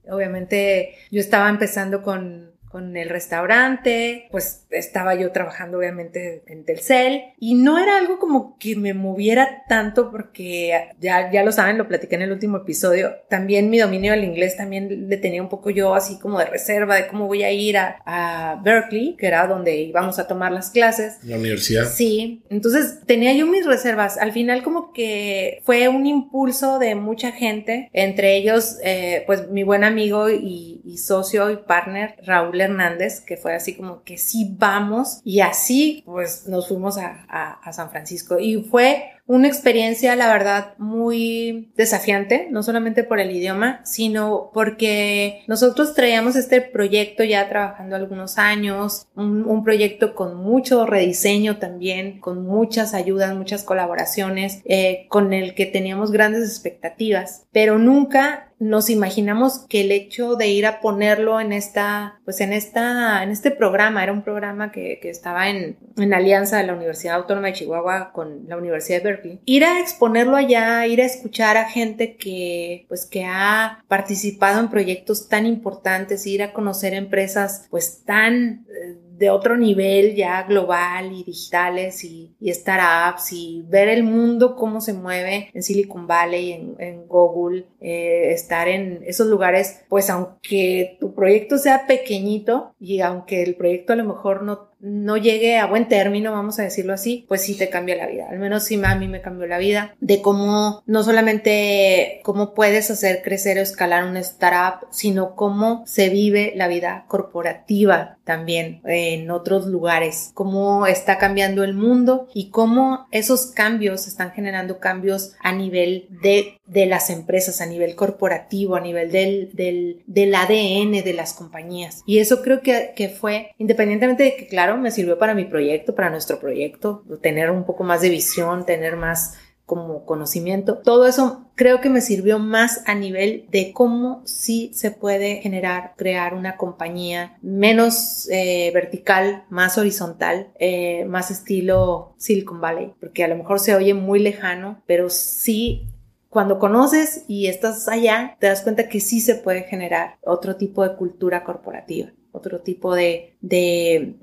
Obviamente 0.08 0.94
yo 1.10 1.20
estaba 1.20 1.48
empezando 1.50 2.02
con 2.02 2.53
con 2.74 2.96
el 2.96 3.08
restaurante, 3.08 4.26
pues 4.32 4.66
estaba 4.70 5.14
yo 5.14 5.30
trabajando 5.30 5.78
obviamente 5.78 6.42
en 6.48 6.64
Telcel 6.64 7.22
y 7.38 7.54
no 7.54 7.78
era 7.78 7.98
algo 7.98 8.18
como 8.18 8.58
que 8.58 8.74
me 8.74 8.94
moviera 8.94 9.62
tanto 9.68 10.10
porque 10.10 10.88
ya, 10.98 11.30
ya 11.30 11.44
lo 11.44 11.52
saben, 11.52 11.78
lo 11.78 11.86
platiqué 11.86 12.16
en 12.16 12.22
el 12.22 12.32
último 12.32 12.56
episodio, 12.56 13.14
también 13.28 13.70
mi 13.70 13.78
dominio 13.78 14.10
del 14.10 14.24
inglés 14.24 14.56
también 14.56 15.08
le 15.08 15.16
tenía 15.18 15.40
un 15.40 15.48
poco 15.48 15.70
yo 15.70 15.94
así 15.94 16.18
como 16.18 16.40
de 16.40 16.46
reserva 16.46 16.96
de 16.96 17.06
cómo 17.06 17.28
voy 17.28 17.44
a 17.44 17.52
ir 17.52 17.78
a, 17.78 18.02
a 18.04 18.60
Berkeley, 18.60 19.14
que 19.14 19.28
era 19.28 19.46
donde 19.46 19.76
íbamos 19.76 20.18
a 20.18 20.26
tomar 20.26 20.50
las 20.50 20.70
clases. 20.70 21.18
La 21.22 21.36
universidad. 21.36 21.88
Sí, 21.88 22.42
entonces 22.50 22.98
tenía 23.06 23.32
yo 23.34 23.46
mis 23.46 23.66
reservas, 23.66 24.18
al 24.18 24.32
final 24.32 24.64
como 24.64 24.92
que 24.92 25.62
fue 25.64 25.86
un 25.86 26.08
impulso 26.08 26.80
de 26.80 26.96
mucha 26.96 27.30
gente, 27.30 27.88
entre 27.92 28.34
ellos 28.36 28.78
eh, 28.82 29.22
pues 29.28 29.48
mi 29.48 29.62
buen 29.62 29.84
amigo 29.84 30.28
y, 30.28 30.80
y 30.84 30.98
socio 30.98 31.52
y 31.52 31.58
partner 31.58 32.16
Raúl 32.24 32.63
Hernández, 32.64 33.20
que 33.20 33.36
fue 33.36 33.54
así 33.54 33.74
como 33.74 34.02
que 34.02 34.18
sí 34.18 34.54
vamos 34.58 35.20
y 35.24 35.40
así 35.40 36.02
pues 36.06 36.46
nos 36.46 36.68
fuimos 36.68 36.98
a, 36.98 37.60
San 37.72 37.90
Francisco. 37.90 38.38
Y 38.38 38.62
fue 38.62 39.10
una 39.26 39.48
experiencia, 39.48 40.14
la 40.16 40.30
verdad, 40.30 40.74
muy 40.78 41.72
desafiante, 41.76 42.48
no 42.50 42.62
solamente 42.62 43.04
por 43.04 43.20
el 43.20 43.30
idioma, 43.30 43.80
sino 43.84 44.50
porque 44.52 45.42
nosotros 45.48 45.94
traíamos 45.94 46.36
este 46.36 46.60
proyecto 46.60 47.24
ya 47.24 47.48
trabajando 47.48 47.96
algunos 47.96 48.38
años, 48.38 49.08
un, 49.16 49.44
un 49.46 49.64
proyecto 49.64 50.14
con 50.14 50.36
mucho 50.36 50.84
rediseño 50.86 51.58
también, 51.58 52.20
con 52.20 52.44
muchas 52.44 52.92
ayudas, 52.92 53.34
muchas 53.34 53.64
colaboraciones, 53.64 54.60
eh, 54.66 55.06
con 55.08 55.32
el 55.32 55.54
que 55.54 55.66
teníamos 55.66 56.12
grandes 56.12 56.48
expectativas, 56.48 57.46
pero 57.50 57.78
nunca 57.78 58.52
nos 58.64 58.88
imaginamos 58.88 59.66
que 59.68 59.82
el 59.82 59.92
hecho 59.92 60.36
de 60.36 60.48
ir 60.48 60.64
a 60.64 60.80
ponerlo 60.80 61.38
en 61.38 61.52
esta, 61.52 62.18
pues 62.24 62.40
en 62.40 62.54
esta, 62.54 63.22
en 63.22 63.30
este 63.30 63.50
programa, 63.50 64.02
era 64.02 64.12
un 64.12 64.22
programa 64.22 64.72
que, 64.72 64.98
que 65.02 65.10
estaba 65.10 65.50
en, 65.50 65.76
en 65.98 66.14
alianza 66.14 66.56
de 66.56 66.66
la 66.66 66.74
Universidad 66.74 67.16
Autónoma 67.16 67.48
de 67.48 67.52
Chihuahua 67.52 68.12
con 68.12 68.48
la 68.48 68.56
Universidad 68.56 69.02
de 69.02 69.04
Berkeley, 69.04 69.40
ir 69.44 69.64
a 69.64 69.80
exponerlo 69.80 70.36
allá, 70.36 70.86
ir 70.86 71.02
a 71.02 71.04
escuchar 71.04 71.58
a 71.58 71.68
gente 71.68 72.16
que, 72.16 72.86
pues 72.88 73.04
que 73.04 73.26
ha 73.26 73.84
participado 73.86 74.60
en 74.60 74.70
proyectos 74.70 75.28
tan 75.28 75.44
importantes, 75.44 76.26
ir 76.26 76.42
a 76.42 76.54
conocer 76.54 76.94
empresas, 76.94 77.66
pues 77.70 78.02
tan 78.04 78.64
eh, 78.68 78.98
de 79.16 79.30
otro 79.30 79.56
nivel 79.56 80.14
ya 80.14 80.42
global 80.42 81.12
y 81.12 81.24
digitales 81.24 82.04
y, 82.04 82.34
y, 82.40 82.52
startups 82.52 83.32
y 83.32 83.64
ver 83.68 83.88
el 83.88 84.02
mundo 84.02 84.56
cómo 84.56 84.80
se 84.80 84.92
mueve 84.92 85.50
en 85.54 85.62
Silicon 85.62 86.06
Valley, 86.06 86.52
en, 86.52 86.74
en 86.78 87.06
Google, 87.06 87.66
eh, 87.80 88.32
estar 88.32 88.68
en 88.68 89.02
esos 89.06 89.26
lugares, 89.28 89.82
pues 89.88 90.10
aunque 90.10 90.96
tu 91.00 91.14
proyecto 91.14 91.58
sea 91.58 91.86
pequeñito 91.86 92.74
y 92.80 93.00
aunque 93.00 93.42
el 93.42 93.54
proyecto 93.54 93.92
a 93.92 93.96
lo 93.96 94.04
mejor 94.04 94.42
no 94.42 94.73
no 94.84 95.16
llegue 95.16 95.56
a 95.56 95.66
buen 95.66 95.88
término, 95.88 96.32
vamos 96.32 96.58
a 96.58 96.62
decirlo 96.62 96.92
así, 96.92 97.24
pues 97.26 97.42
sí 97.42 97.56
te 97.56 97.70
cambia 97.70 97.96
la 97.96 98.06
vida. 98.06 98.28
Al 98.28 98.38
menos 98.38 98.64
sí 98.64 98.80
a 98.84 98.94
mí 98.96 99.08
me 99.08 99.22
cambió 99.22 99.46
la 99.46 99.58
vida 99.58 99.94
de 100.00 100.20
cómo 100.20 100.82
no 100.86 101.02
solamente 101.02 102.20
cómo 102.22 102.52
puedes 102.54 102.90
hacer 102.90 103.22
crecer 103.22 103.58
o 103.58 103.62
escalar 103.62 104.04
una 104.04 104.20
startup, 104.20 104.86
sino 104.90 105.34
cómo 105.36 105.84
se 105.86 106.10
vive 106.10 106.52
la 106.54 106.68
vida 106.68 107.06
corporativa 107.08 108.18
también 108.24 108.80
en 108.84 109.30
otros 109.30 109.66
lugares, 109.66 110.30
cómo 110.34 110.86
está 110.86 111.18
cambiando 111.18 111.64
el 111.64 111.74
mundo 111.74 112.28
y 112.34 112.50
cómo 112.50 113.06
esos 113.10 113.46
cambios 113.46 114.06
están 114.06 114.32
generando 114.32 114.78
cambios 114.80 115.32
a 115.40 115.52
nivel 115.52 116.06
de 116.22 116.58
de 116.66 116.86
las 116.86 117.10
empresas, 117.10 117.60
a 117.60 117.66
nivel 117.66 117.94
corporativo, 117.94 118.76
a 118.76 118.80
nivel 118.80 119.10
del, 119.10 119.50
del, 119.52 120.02
del 120.06 120.34
ADN 120.34 121.04
de 121.04 121.12
las 121.14 121.34
compañías. 121.34 122.02
Y 122.06 122.18
eso 122.18 122.42
creo 122.42 122.62
que, 122.62 122.92
que, 122.96 123.08
fue, 123.08 123.52
independientemente 123.58 124.22
de 124.22 124.36
que, 124.36 124.46
claro, 124.46 124.76
me 124.76 124.90
sirvió 124.90 125.18
para 125.18 125.34
mi 125.34 125.44
proyecto, 125.44 125.94
para 125.94 126.10
nuestro 126.10 126.40
proyecto, 126.40 127.04
tener 127.20 127.50
un 127.50 127.64
poco 127.64 127.84
más 127.84 128.00
de 128.00 128.08
visión, 128.08 128.64
tener 128.64 128.96
más 128.96 129.34
como 129.66 130.04
conocimiento. 130.04 130.78
Todo 130.78 131.06
eso 131.06 131.46
creo 131.54 131.80
que 131.80 131.88
me 131.88 132.00
sirvió 132.00 132.38
más 132.38 132.82
a 132.86 132.94
nivel 132.94 133.46
de 133.50 133.72
cómo 133.72 134.22
sí 134.26 134.70
se 134.74 134.90
puede 134.90 135.36
generar, 135.36 135.94
crear 135.96 136.34
una 136.34 136.56
compañía 136.56 137.38
menos 137.40 138.28
eh, 138.30 138.70
vertical, 138.74 139.44
más 139.48 139.78
horizontal, 139.78 140.52
eh, 140.58 141.04
más 141.06 141.30
estilo 141.30 142.14
Silicon 142.18 142.60
Valley, 142.60 142.92
porque 143.00 143.24
a 143.24 143.28
lo 143.28 143.36
mejor 143.36 143.58
se 143.58 143.74
oye 143.74 143.94
muy 143.94 144.18
lejano, 144.18 144.82
pero 144.86 145.08
sí 145.08 145.86
cuando 146.34 146.58
conoces 146.58 147.22
y 147.28 147.46
estás 147.46 147.86
allá, 147.86 148.36
te 148.40 148.48
das 148.48 148.62
cuenta 148.62 148.88
que 148.88 148.98
sí 148.98 149.20
se 149.20 149.36
puede 149.36 149.62
generar 149.62 150.18
otro 150.20 150.56
tipo 150.56 150.82
de 150.82 150.96
cultura 150.96 151.44
corporativa, 151.44 152.10
otro 152.32 152.58
tipo 152.60 152.92
de, 152.92 153.36
de, 153.40 154.16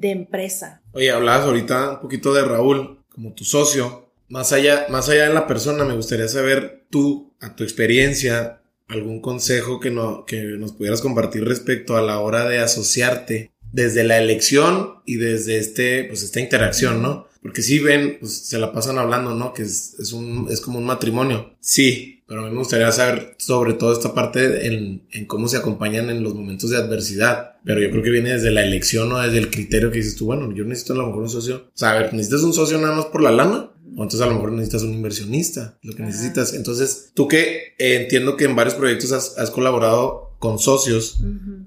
empresa. 0.00 0.80
Oye, 0.92 1.10
hablabas 1.10 1.46
ahorita 1.46 1.94
un 1.94 2.00
poquito 2.00 2.32
de 2.32 2.44
Raúl 2.44 3.00
como 3.12 3.34
tu 3.34 3.44
socio. 3.44 4.12
Más 4.28 4.52
allá, 4.52 4.86
más 4.90 5.08
allá 5.08 5.26
de 5.26 5.34
la 5.34 5.48
persona, 5.48 5.84
me 5.84 5.96
gustaría 5.96 6.28
saber 6.28 6.84
tú, 6.88 7.32
a 7.40 7.56
tu 7.56 7.64
experiencia, 7.64 8.62
algún 8.86 9.20
consejo 9.20 9.80
que, 9.80 9.90
no, 9.90 10.24
que 10.24 10.42
nos 10.56 10.70
pudieras 10.70 11.00
compartir 11.00 11.44
respecto 11.44 11.96
a 11.96 12.02
la 12.02 12.20
hora 12.20 12.48
de 12.48 12.60
asociarte 12.60 13.50
desde 13.72 14.04
la 14.04 14.18
elección 14.18 15.00
y 15.04 15.16
desde 15.16 15.58
este, 15.58 16.04
pues 16.04 16.22
esta 16.22 16.38
interacción, 16.38 17.02
¿no? 17.02 17.26
Porque 17.42 17.62
si 17.62 17.78
ven, 17.78 18.18
pues 18.20 18.32
se 18.32 18.58
la 18.58 18.72
pasan 18.72 18.98
hablando, 18.98 19.34
¿no? 19.34 19.52
Que 19.54 19.62
es, 19.62 19.94
es, 19.98 20.12
un, 20.12 20.48
es 20.50 20.60
como 20.60 20.78
un 20.78 20.84
matrimonio. 20.84 21.54
Sí, 21.60 22.22
pero 22.26 22.42
a 22.42 22.44
mí 22.44 22.50
me 22.50 22.58
gustaría 22.58 22.92
saber 22.92 23.34
sobre 23.38 23.72
todo 23.72 23.92
esta 23.92 24.14
parte 24.14 24.66
en, 24.66 25.02
en, 25.10 25.24
cómo 25.26 25.48
se 25.48 25.56
acompañan 25.56 26.10
en 26.10 26.22
los 26.22 26.34
momentos 26.34 26.70
de 26.70 26.76
adversidad. 26.76 27.56
Pero 27.64 27.80
yo 27.80 27.90
creo 27.90 28.02
que 28.02 28.10
viene 28.10 28.34
desde 28.34 28.50
la 28.50 28.62
elección 28.62 29.10
o 29.12 29.18
desde 29.20 29.38
el 29.38 29.50
criterio 29.50 29.90
que 29.90 29.98
dices 29.98 30.16
tú, 30.16 30.26
bueno, 30.26 30.52
yo 30.54 30.64
necesito 30.64 30.92
a 30.92 30.96
lo 30.96 31.06
mejor 31.06 31.22
un 31.22 31.30
socio. 31.30 31.68
O 31.74 31.78
sea, 31.78 31.92
a 31.92 31.98
ver, 31.98 32.12
¿necesitas 32.12 32.42
un 32.42 32.52
socio 32.52 32.78
nada 32.78 32.94
más 32.94 33.06
por 33.06 33.22
la 33.22 33.30
lana? 33.30 33.70
O 33.96 34.02
entonces 34.02 34.20
a 34.20 34.26
lo 34.26 34.34
mejor 34.34 34.52
necesitas 34.52 34.82
un 34.82 34.94
inversionista, 34.94 35.78
lo 35.82 35.94
que 35.94 36.02
necesitas. 36.02 36.54
Entonces, 36.54 37.10
tú 37.14 37.26
que 37.26 37.74
eh, 37.78 38.02
entiendo 38.02 38.36
que 38.36 38.44
en 38.44 38.54
varios 38.54 38.74
proyectos 38.74 39.12
has, 39.12 39.36
has 39.36 39.50
colaborado 39.50 40.29
con 40.40 40.58
socios, 40.58 41.20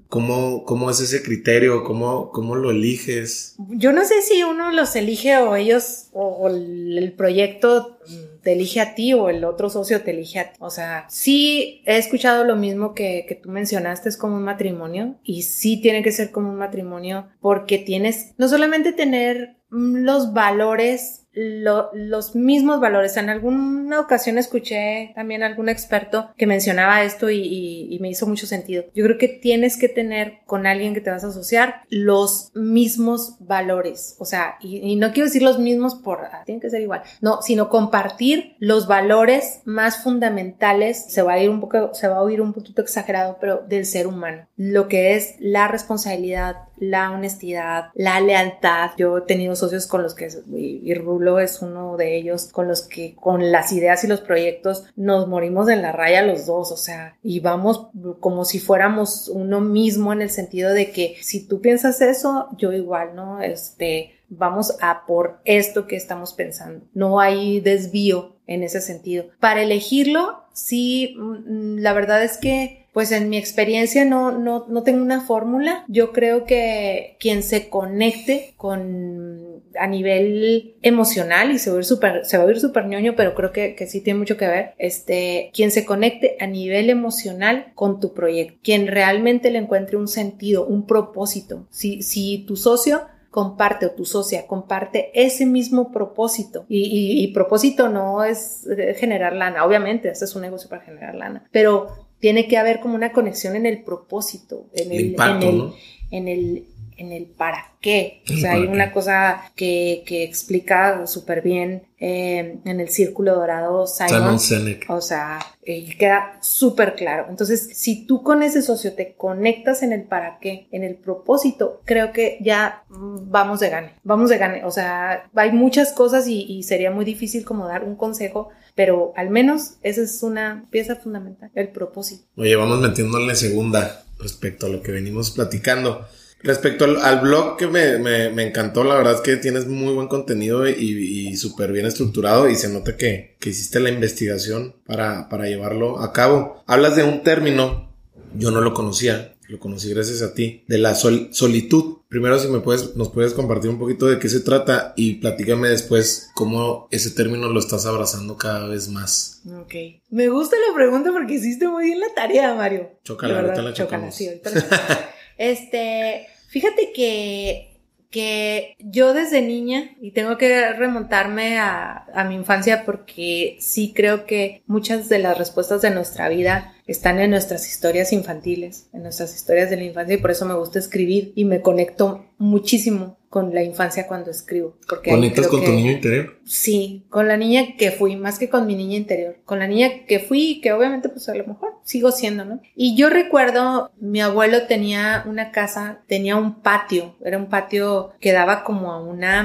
¿cómo, 0.08 0.64
¿cómo, 0.64 0.90
es 0.90 0.98
ese 0.98 1.22
criterio? 1.22 1.84
¿Cómo, 1.84 2.32
¿Cómo 2.32 2.56
lo 2.56 2.72
eliges? 2.72 3.54
Yo 3.68 3.92
no 3.92 4.04
sé 4.04 4.20
si 4.20 4.42
uno 4.42 4.72
los 4.72 4.96
elige 4.96 5.36
o 5.38 5.54
ellos, 5.54 6.08
o, 6.12 6.26
o 6.26 6.48
el 6.48 7.14
proyecto 7.16 8.00
te 8.42 8.52
elige 8.52 8.80
a 8.80 8.96
ti 8.96 9.14
o 9.14 9.28
el 9.28 9.44
otro 9.44 9.70
socio 9.70 10.02
te 10.02 10.10
elige 10.10 10.40
a 10.40 10.52
ti. 10.52 10.58
O 10.58 10.70
sea, 10.70 11.06
sí 11.08 11.82
he 11.86 11.98
escuchado 11.98 12.42
lo 12.42 12.56
mismo 12.56 12.94
que, 12.94 13.24
que 13.28 13.36
tú 13.36 13.48
mencionaste, 13.48 14.08
es 14.08 14.16
como 14.16 14.36
un 14.36 14.42
matrimonio 14.42 15.14
y 15.22 15.42
sí 15.42 15.80
tiene 15.80 16.02
que 16.02 16.10
ser 16.10 16.32
como 16.32 16.50
un 16.50 16.56
matrimonio 16.56 17.28
porque 17.40 17.78
tienes 17.78 18.34
no 18.38 18.48
solamente 18.48 18.92
tener 18.92 19.56
los 19.70 20.32
valores 20.32 21.23
lo, 21.34 21.90
los 21.92 22.34
mismos 22.34 22.80
valores. 22.80 23.16
En 23.16 23.30
alguna 23.30 24.00
ocasión 24.00 24.38
escuché 24.38 25.12
también 25.14 25.42
algún 25.42 25.68
experto 25.68 26.30
que 26.36 26.46
mencionaba 26.46 27.02
esto 27.02 27.30
y, 27.30 27.98
me 28.00 28.10
hizo 28.10 28.26
mucho 28.26 28.46
sentido. 28.46 28.84
Yo 28.94 29.04
creo 29.04 29.16
que 29.16 29.28
tienes 29.28 29.78
que 29.78 29.88
tener 29.88 30.40
con 30.46 30.66
alguien 30.66 30.92
que 30.92 31.00
te 31.00 31.10
vas 31.10 31.24
a 31.24 31.28
asociar 31.28 31.82
los 31.88 32.50
mismos 32.54 33.36
valores. 33.40 34.16
O 34.18 34.26
sea, 34.26 34.56
y, 34.60 34.78
y 34.78 34.96
no 34.96 35.12
quiero 35.12 35.26
decir 35.26 35.42
los 35.42 35.58
mismos 35.58 35.94
por, 35.94 36.20
ah, 36.24 36.42
tienen 36.44 36.60
que 36.60 36.68
ser 36.68 36.82
igual. 36.82 37.02
No, 37.22 37.40
sino 37.40 37.70
compartir 37.70 38.56
los 38.58 38.86
valores 38.86 39.60
más 39.64 40.02
fundamentales. 40.02 41.06
Se 41.08 41.22
va 41.22 41.34
a 41.34 41.42
ir 41.42 41.48
un 41.48 41.60
poco, 41.60 41.94
se 41.94 42.08
va 42.08 42.16
a 42.16 42.22
oír 42.22 42.40
un 42.40 42.52
poquito 42.52 42.82
exagerado, 42.82 43.38
pero 43.40 43.62
del 43.66 43.86
ser 43.86 44.06
humano. 44.06 44.46
Lo 44.56 44.88
que 44.88 45.14
es 45.14 45.36
la 45.38 45.68
responsabilidad, 45.68 46.56
la 46.78 47.10
honestidad, 47.12 47.90
la 47.94 48.20
lealtad. 48.20 48.90
Yo 48.96 49.18
he 49.18 49.22
tenido 49.22 49.56
socios 49.56 49.86
con 49.86 50.02
los 50.02 50.14
que, 50.14 50.28
y, 50.56 50.94
Rulo 50.94 51.38
es 51.38 51.62
uno 51.62 51.96
de 51.96 52.16
ellos, 52.16 52.48
con 52.52 52.68
los 52.68 52.82
que 52.82 53.14
con 53.14 53.52
las 53.52 53.72
ideas 53.72 54.04
y 54.04 54.06
los 54.06 54.20
proyectos 54.20 54.84
nos 54.96 55.28
morimos 55.28 55.68
en 55.68 55.82
la 55.82 55.92
raya 55.92 56.22
los 56.22 56.46
dos, 56.46 56.72
o 56.72 56.76
sea, 56.76 57.16
y 57.22 57.40
vamos 57.40 57.88
como 58.20 58.44
si 58.44 58.58
fuéramos 58.58 59.28
uno 59.28 59.60
mismo 59.60 60.12
en 60.12 60.22
el 60.22 60.30
sentido 60.30 60.72
de 60.72 60.90
que 60.90 61.16
si 61.22 61.46
tú 61.46 61.60
piensas 61.60 62.00
eso, 62.00 62.48
yo 62.56 62.72
igual, 62.72 63.14
¿no? 63.14 63.40
Este, 63.40 64.14
vamos 64.28 64.76
a 64.80 65.06
por 65.06 65.40
esto 65.44 65.86
que 65.86 65.96
estamos 65.96 66.32
pensando. 66.32 66.84
No 66.94 67.20
hay 67.20 67.60
desvío 67.60 68.36
en 68.46 68.62
ese 68.62 68.80
sentido. 68.80 69.26
Para 69.40 69.62
elegirlo, 69.62 70.44
sí, 70.52 71.16
la 71.46 71.92
verdad 71.92 72.22
es 72.22 72.38
que 72.38 72.83
pues 72.94 73.10
en 73.10 73.28
mi 73.28 73.36
experiencia 73.36 74.04
no, 74.04 74.30
no, 74.30 74.66
no 74.68 74.84
tengo 74.84 75.02
una 75.02 75.20
fórmula. 75.20 75.84
Yo 75.88 76.12
creo 76.12 76.44
que 76.44 77.16
quien 77.18 77.42
se 77.42 77.68
conecte 77.68 78.54
con 78.56 79.62
a 79.76 79.88
nivel 79.88 80.76
emocional 80.80 81.50
y 81.50 81.58
se 81.58 81.70
va 81.70 81.76
a 81.76 81.78
ir 81.80 81.84
súper, 81.84 82.24
se 82.24 82.38
va 82.38 82.44
a 82.44 82.50
ir 82.50 82.60
súper 82.60 82.86
ñoño, 82.86 83.14
pero 83.16 83.34
creo 83.34 83.50
que, 83.50 83.74
que 83.74 83.88
sí 83.88 84.00
tiene 84.00 84.20
mucho 84.20 84.36
que 84.36 84.46
ver. 84.46 84.74
Este, 84.78 85.50
quien 85.52 85.72
se 85.72 85.84
conecte 85.84 86.36
a 86.38 86.46
nivel 86.46 86.88
emocional 86.88 87.72
con 87.74 87.98
tu 87.98 88.14
proyecto, 88.14 88.60
quien 88.62 88.86
realmente 88.86 89.50
le 89.50 89.58
encuentre 89.58 89.96
un 89.96 90.06
sentido, 90.06 90.64
un 90.64 90.86
propósito. 90.86 91.66
Si, 91.70 92.00
si 92.00 92.44
tu 92.46 92.56
socio 92.56 93.08
comparte 93.34 93.86
o 93.86 93.90
tu 93.90 94.04
socia 94.04 94.46
comparte 94.46 95.10
ese 95.12 95.44
mismo 95.44 95.90
propósito. 95.90 96.66
Y, 96.68 96.84
y, 96.84 97.24
y, 97.24 97.32
propósito 97.32 97.88
no 97.88 98.22
es 98.22 98.64
generar 98.96 99.32
lana, 99.32 99.64
obviamente, 99.64 100.08
este 100.08 100.26
es 100.26 100.36
un 100.36 100.42
negocio 100.42 100.70
para 100.70 100.82
generar 100.82 101.16
lana, 101.16 101.44
pero 101.50 102.03
tiene 102.24 102.48
que 102.48 102.56
haber 102.56 102.80
como 102.80 102.94
una 102.94 103.12
conexión 103.12 103.54
en 103.54 103.66
el 103.66 103.82
propósito, 103.82 104.64
en 104.72 104.92
el, 104.92 105.00
impacto, 105.08 105.46
en 105.46 105.52
el, 105.52 105.58
¿no? 105.58 105.74
en 106.10 106.28
el, 106.28 106.64
en 106.96 107.12
el 107.12 107.26
para 107.26 107.72
qué. 107.82 108.22
O 108.32 108.36
sea, 108.38 108.54
hay 108.54 108.62
una 108.62 108.92
cosa 108.92 109.52
que, 109.54 110.04
que 110.06 110.24
explica 110.24 111.06
súper 111.06 111.42
bien 111.42 111.82
eh, 111.98 112.60
en 112.64 112.80
el 112.80 112.88
círculo 112.88 113.34
dorado 113.34 113.86
Simon. 113.86 114.08
Simon 114.08 114.40
Sinek. 114.40 114.86
O 114.88 115.02
sea, 115.02 115.38
eh, 115.64 115.94
queda 115.98 116.38
súper 116.40 116.94
claro. 116.94 117.26
Entonces, 117.28 117.68
si 117.74 118.06
tú 118.06 118.22
con 118.22 118.42
ese 118.42 118.62
socio 118.62 118.94
te 118.94 119.12
conectas 119.16 119.82
en 119.82 119.92
el 119.92 120.04
para 120.04 120.38
qué, 120.38 120.66
en 120.72 120.82
el 120.82 120.94
propósito, 120.94 121.82
creo 121.84 122.14
que 122.14 122.38
ya 122.40 122.84
vamos 122.88 123.60
de 123.60 123.68
gane. 123.68 123.90
Vamos 124.02 124.30
de 124.30 124.38
gane. 124.38 124.64
O 124.64 124.70
sea, 124.70 125.28
hay 125.34 125.52
muchas 125.52 125.92
cosas 125.92 126.26
y, 126.26 126.40
y 126.44 126.62
sería 126.62 126.90
muy 126.90 127.04
difícil 127.04 127.44
como 127.44 127.68
dar 127.68 127.84
un 127.84 127.96
consejo 127.96 128.48
pero 128.74 129.12
al 129.16 129.30
menos 129.30 129.74
esa 129.82 130.02
es 130.02 130.22
una 130.22 130.66
pieza 130.70 130.96
fundamental, 130.96 131.50
el 131.54 131.68
propósito. 131.68 132.24
Oye, 132.36 132.56
vamos 132.56 132.80
metiéndole 132.80 133.34
segunda 133.34 134.04
respecto 134.18 134.66
a 134.66 134.68
lo 134.68 134.82
que 134.82 134.92
venimos 134.92 135.30
platicando. 135.30 136.06
Respecto 136.42 136.84
al, 136.84 137.20
blog 137.20 137.56
que 137.56 137.66
me, 137.66 137.98
me, 137.98 138.28
me, 138.28 138.46
encantó, 138.46 138.84
la 138.84 138.96
verdad 138.96 139.14
es 139.14 139.20
que 139.22 139.36
tienes 139.36 139.66
muy 139.66 139.94
buen 139.94 140.08
contenido 140.08 140.68
y, 140.68 140.74
y 140.74 141.36
súper 141.36 141.72
bien 141.72 141.86
estructurado 141.86 142.50
y 142.50 142.54
se 142.54 142.68
nota 142.68 142.98
que, 142.98 143.36
que 143.40 143.48
hiciste 143.48 143.80
la 143.80 143.88
investigación 143.88 144.76
para, 144.84 145.30
para 145.30 145.46
llevarlo 145.48 146.00
a 146.00 146.12
cabo. 146.12 146.62
Hablas 146.66 146.96
de 146.96 147.02
un 147.02 147.22
término, 147.22 147.90
yo 148.34 148.50
no 148.50 148.60
lo 148.60 148.74
conocía, 148.74 149.33
lo 149.48 149.58
conocí 149.58 149.90
gracias 149.90 150.22
a 150.22 150.34
ti, 150.34 150.64
de 150.68 150.78
la 150.78 150.94
sol, 150.94 151.28
solitud. 151.32 151.98
Primero, 152.08 152.38
si 152.38 152.48
me 152.48 152.60
puedes, 152.60 152.96
nos 152.96 153.10
puedes 153.10 153.34
compartir 153.34 153.70
un 153.70 153.78
poquito 153.78 154.06
de 154.06 154.18
qué 154.18 154.28
se 154.28 154.40
trata 154.40 154.94
y 154.96 155.14
platícame 155.14 155.68
después 155.68 156.30
cómo 156.34 156.88
ese 156.90 157.10
término 157.10 157.48
lo 157.48 157.58
estás 157.58 157.86
abrazando 157.86 158.36
cada 158.36 158.68
vez 158.68 158.88
más. 158.88 159.42
Ok. 159.60 159.74
Me 160.10 160.28
gusta 160.28 160.56
la 160.68 160.74
pregunta 160.74 161.10
porque 161.12 161.34
hiciste 161.34 161.68
muy 161.68 161.84
bien 161.86 162.00
la 162.00 162.14
tarea, 162.14 162.54
Mario. 162.54 162.90
Chócala, 163.02 163.40
ahorita 163.40 163.62
la 163.62 163.72
chocala, 163.72 164.10
sí, 164.10 164.28
ahorita 164.28 164.50
la 164.50 165.10
Este, 165.36 166.26
fíjate 166.48 166.92
que 166.92 167.73
que 168.14 168.76
yo 168.78 169.12
desde 169.12 169.42
niña, 169.42 169.90
y 170.00 170.12
tengo 170.12 170.38
que 170.38 170.72
remontarme 170.72 171.58
a, 171.58 172.06
mi 172.28 172.36
infancia 172.36 172.84
porque 172.86 173.56
sí 173.58 173.92
creo 173.92 174.24
que 174.24 174.62
muchas 174.68 175.08
de 175.08 175.18
las 175.18 175.36
respuestas 175.36 175.82
de 175.82 175.90
nuestra 175.90 176.28
vida 176.28 176.74
están 176.86 177.18
en 177.18 177.30
nuestras 177.30 177.68
historias 177.68 178.12
infantiles, 178.12 178.88
en 178.92 179.02
nuestras 179.02 179.34
historias 179.34 179.68
de 179.68 179.78
la 179.78 179.82
infancia, 179.82 180.14
y 180.14 180.20
por 180.20 180.30
eso 180.30 180.46
me 180.46 180.54
gusta 180.54 180.78
escribir 180.78 181.32
y 181.34 181.44
me 181.44 181.60
conecto 181.60 182.24
muchísimo 182.38 183.18
con 183.34 183.52
la 183.52 183.64
infancia 183.64 184.06
cuando 184.06 184.30
escribo. 184.30 184.76
Porque 184.88 185.10
¿Conectas 185.10 185.48
con 185.48 185.58
que, 185.58 185.66
tu 185.66 185.72
niño 185.72 185.90
interior? 185.90 186.38
Sí, 186.46 187.04
con 187.10 187.26
la 187.26 187.36
niña 187.36 187.76
que 187.76 187.90
fui, 187.90 188.14
más 188.14 188.38
que 188.38 188.48
con 188.48 188.64
mi 188.64 188.76
niña 188.76 188.96
interior. 188.96 189.38
Con 189.44 189.58
la 189.58 189.66
niña 189.66 190.06
que 190.06 190.20
fui 190.20 190.52
y 190.52 190.60
que 190.60 190.72
obviamente 190.72 191.08
pues 191.08 191.28
a 191.28 191.34
lo 191.34 191.44
mejor 191.44 191.72
sigo 191.82 192.12
siendo, 192.12 192.44
¿no? 192.44 192.60
Y 192.76 192.94
yo 192.94 193.10
recuerdo, 193.10 193.90
mi 193.98 194.20
abuelo 194.20 194.68
tenía 194.68 195.24
una 195.26 195.50
casa, 195.50 196.04
tenía 196.06 196.36
un 196.36 196.62
patio, 196.62 197.16
era 197.24 197.36
un 197.36 197.48
patio 197.48 198.12
que 198.20 198.30
daba 198.30 198.62
como 198.62 198.92
a 198.92 199.02
una, 199.02 199.44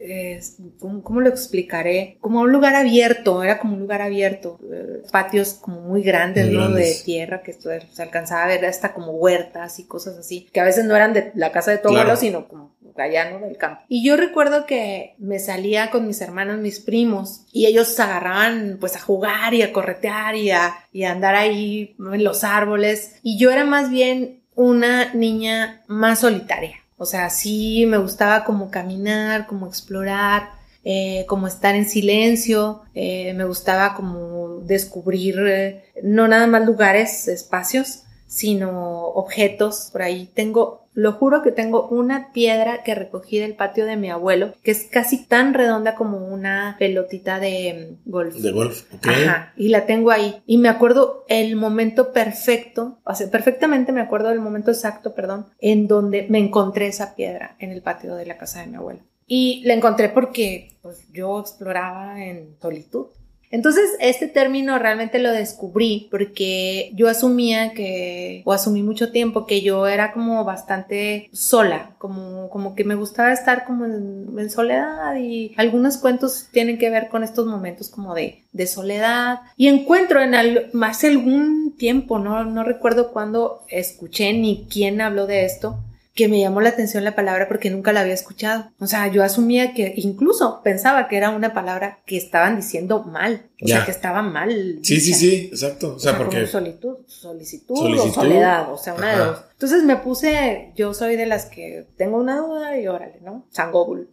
eh, 0.00 0.38
¿cómo, 0.78 1.22
lo 1.22 1.30
explicaré? 1.30 2.18
Como 2.20 2.40
a 2.40 2.42
un 2.42 2.52
lugar 2.52 2.74
abierto, 2.74 3.42
era 3.42 3.58
como 3.58 3.72
un 3.72 3.80
lugar 3.80 4.02
abierto, 4.02 4.60
eh, 4.70 5.00
patios 5.10 5.54
como 5.54 5.80
muy 5.80 6.02
grandes, 6.02 6.44
muy 6.48 6.56
¿no? 6.56 6.60
Grandes. 6.64 6.98
De 6.98 7.04
tierra, 7.04 7.40
que 7.40 7.52
esto 7.52 7.70
se 7.90 8.02
alcanzaba 8.02 8.44
a 8.44 8.48
ver 8.48 8.66
hasta 8.66 8.92
como 8.92 9.12
huertas 9.12 9.78
y 9.78 9.86
cosas 9.86 10.18
así, 10.18 10.46
que 10.52 10.60
a 10.60 10.64
veces 10.64 10.84
no 10.84 10.94
eran 10.94 11.14
de 11.14 11.32
la 11.34 11.52
casa 11.52 11.70
de 11.70 11.78
tu 11.78 11.88
claro. 11.88 12.00
abuelo, 12.00 12.20
sino 12.20 12.46
como 12.46 12.78
allá, 12.96 13.30
¿no? 13.30 13.46
Del 13.46 13.56
campo. 13.56 13.82
Y 13.88 14.04
yo 14.04 14.16
recuerdo 14.16 14.66
que 14.66 15.14
me 15.18 15.38
salía 15.38 15.90
con 15.90 16.06
mis 16.06 16.20
hermanos, 16.20 16.58
mis 16.58 16.80
primos, 16.80 17.46
y 17.52 17.66
ellos 17.66 17.88
se 17.88 18.02
agarraban 18.02 18.78
pues 18.80 18.96
a 18.96 19.00
jugar 19.00 19.54
y 19.54 19.62
a 19.62 19.72
corretear 19.72 20.36
y 20.36 20.50
a, 20.50 20.74
y 20.92 21.04
a 21.04 21.12
andar 21.12 21.34
ahí 21.34 21.96
en 21.98 22.24
los 22.24 22.44
árboles. 22.44 23.16
Y 23.22 23.38
yo 23.38 23.50
era 23.50 23.64
más 23.64 23.90
bien 23.90 24.40
una 24.54 25.14
niña 25.14 25.82
más 25.86 26.20
solitaria. 26.20 26.76
O 26.96 27.06
sea, 27.06 27.30
sí 27.30 27.86
me 27.86 27.96
gustaba 27.96 28.44
como 28.44 28.70
caminar, 28.70 29.46
como 29.46 29.66
explorar, 29.66 30.50
eh, 30.84 31.24
como 31.28 31.46
estar 31.46 31.74
en 31.74 31.88
silencio, 31.88 32.82
eh, 32.94 33.34
me 33.34 33.44
gustaba 33.44 33.94
como 33.94 34.60
descubrir 34.60 35.38
eh, 35.46 35.84
no 36.02 36.26
nada 36.26 36.46
más 36.46 36.64
lugares, 36.64 37.28
espacios, 37.28 38.04
sino 38.26 39.08
objetos. 39.08 39.90
Por 39.92 40.02
ahí 40.02 40.30
tengo, 40.34 40.79
lo 40.92 41.12
juro 41.12 41.42
que 41.42 41.52
tengo 41.52 41.88
una 41.88 42.32
piedra 42.32 42.82
que 42.82 42.94
recogí 42.94 43.38
del 43.38 43.54
patio 43.54 43.86
de 43.86 43.96
mi 43.96 44.10
abuelo, 44.10 44.54
que 44.62 44.70
es 44.72 44.84
casi 44.84 45.24
tan 45.26 45.54
redonda 45.54 45.94
como 45.94 46.18
una 46.18 46.76
pelotita 46.78 47.38
de 47.38 47.98
mm, 48.04 48.10
golf. 48.10 48.34
De 48.36 48.52
golf, 48.52 48.92
ok. 48.94 49.06
Ajá, 49.06 49.52
y 49.56 49.68
la 49.68 49.86
tengo 49.86 50.10
ahí. 50.10 50.42
Y 50.46 50.58
me 50.58 50.68
acuerdo 50.68 51.24
el 51.28 51.56
momento 51.56 52.12
perfecto, 52.12 52.98
o 53.04 53.14
sea, 53.14 53.30
perfectamente 53.30 53.92
me 53.92 54.00
acuerdo 54.00 54.30
del 54.30 54.40
momento 54.40 54.70
exacto, 54.70 55.14
perdón, 55.14 55.46
en 55.60 55.86
donde 55.86 56.26
me 56.28 56.38
encontré 56.38 56.88
esa 56.88 57.14
piedra 57.14 57.56
en 57.58 57.70
el 57.70 57.82
patio 57.82 58.14
de 58.14 58.26
la 58.26 58.36
casa 58.36 58.60
de 58.60 58.66
mi 58.66 58.76
abuelo. 58.76 59.00
Y 59.26 59.62
la 59.64 59.74
encontré 59.74 60.08
porque 60.08 60.72
pues, 60.82 61.06
yo 61.12 61.38
exploraba 61.38 62.20
en 62.20 62.56
solitud. 62.60 63.06
Entonces, 63.50 63.90
este 63.98 64.28
término 64.28 64.78
realmente 64.78 65.18
lo 65.18 65.32
descubrí 65.32 66.08
porque 66.10 66.92
yo 66.94 67.08
asumía 67.08 67.72
que, 67.72 68.42
o 68.44 68.52
asumí 68.52 68.82
mucho 68.82 69.10
tiempo, 69.10 69.46
que 69.46 69.60
yo 69.60 69.88
era 69.88 70.12
como 70.12 70.44
bastante 70.44 71.28
sola, 71.32 71.96
como, 71.98 72.48
como 72.48 72.76
que 72.76 72.84
me 72.84 72.94
gustaba 72.94 73.32
estar 73.32 73.64
como 73.64 73.84
en, 73.86 74.50
soledad 74.50 75.16
y 75.16 75.52
algunos 75.58 75.98
cuentos 75.98 76.48
tienen 76.50 76.78
que 76.78 76.88
ver 76.88 77.08
con 77.08 77.22
estos 77.22 77.46
momentos 77.46 77.90
como 77.90 78.14
de, 78.14 78.44
de 78.52 78.66
soledad. 78.66 79.40
Y 79.56 79.68
encuentro 79.68 80.22
en 80.22 80.34
hace 80.82 81.08
algún 81.08 81.76
tiempo, 81.76 82.18
no, 82.18 82.44
no 82.44 82.64
recuerdo 82.64 83.12
cuándo 83.12 83.64
escuché 83.68 84.32
ni 84.32 84.66
quién 84.70 85.00
habló 85.00 85.26
de 85.26 85.44
esto, 85.44 85.78
que 86.20 86.28
me 86.28 86.38
llamó 86.38 86.60
la 86.60 86.68
atención 86.68 87.02
la 87.02 87.14
palabra 87.14 87.48
porque 87.48 87.70
nunca 87.70 87.94
la 87.94 88.02
había 88.02 88.12
escuchado. 88.12 88.72
O 88.78 88.86
sea, 88.86 89.06
yo 89.08 89.24
asumía 89.24 89.72
que 89.72 89.94
incluso 89.96 90.60
pensaba 90.62 91.08
que 91.08 91.16
era 91.16 91.30
una 91.30 91.54
palabra 91.54 92.00
que 92.04 92.18
estaban 92.18 92.56
diciendo 92.56 93.04
mal. 93.04 93.49
O 93.62 93.68
sea, 93.68 93.84
que 93.84 93.90
estaba 93.90 94.22
mal. 94.22 94.78
Sí, 94.82 95.00
sí, 95.00 95.12
sí, 95.12 95.48
exacto. 95.52 95.94
O 95.96 95.98
sea, 95.98 96.16
porque. 96.16 96.46
solitud, 96.46 96.98
solicitud, 97.06 97.76
o 97.76 98.12
soledad. 98.12 98.72
O 98.72 98.78
sea, 98.78 98.94
una 98.94 99.12
de 99.12 99.18
dos. 99.18 99.38
Entonces 99.60 99.84
me 99.84 99.96
puse, 99.96 100.72
yo 100.74 100.94
soy 100.94 101.16
de 101.16 101.26
las 101.26 101.44
que 101.44 101.86
tengo 101.98 102.16
una 102.16 102.38
duda 102.38 102.80
y 102.80 102.86
órale, 102.86 103.20
¿no? 103.22 103.44
San 103.50 103.70
Google. 103.70 104.06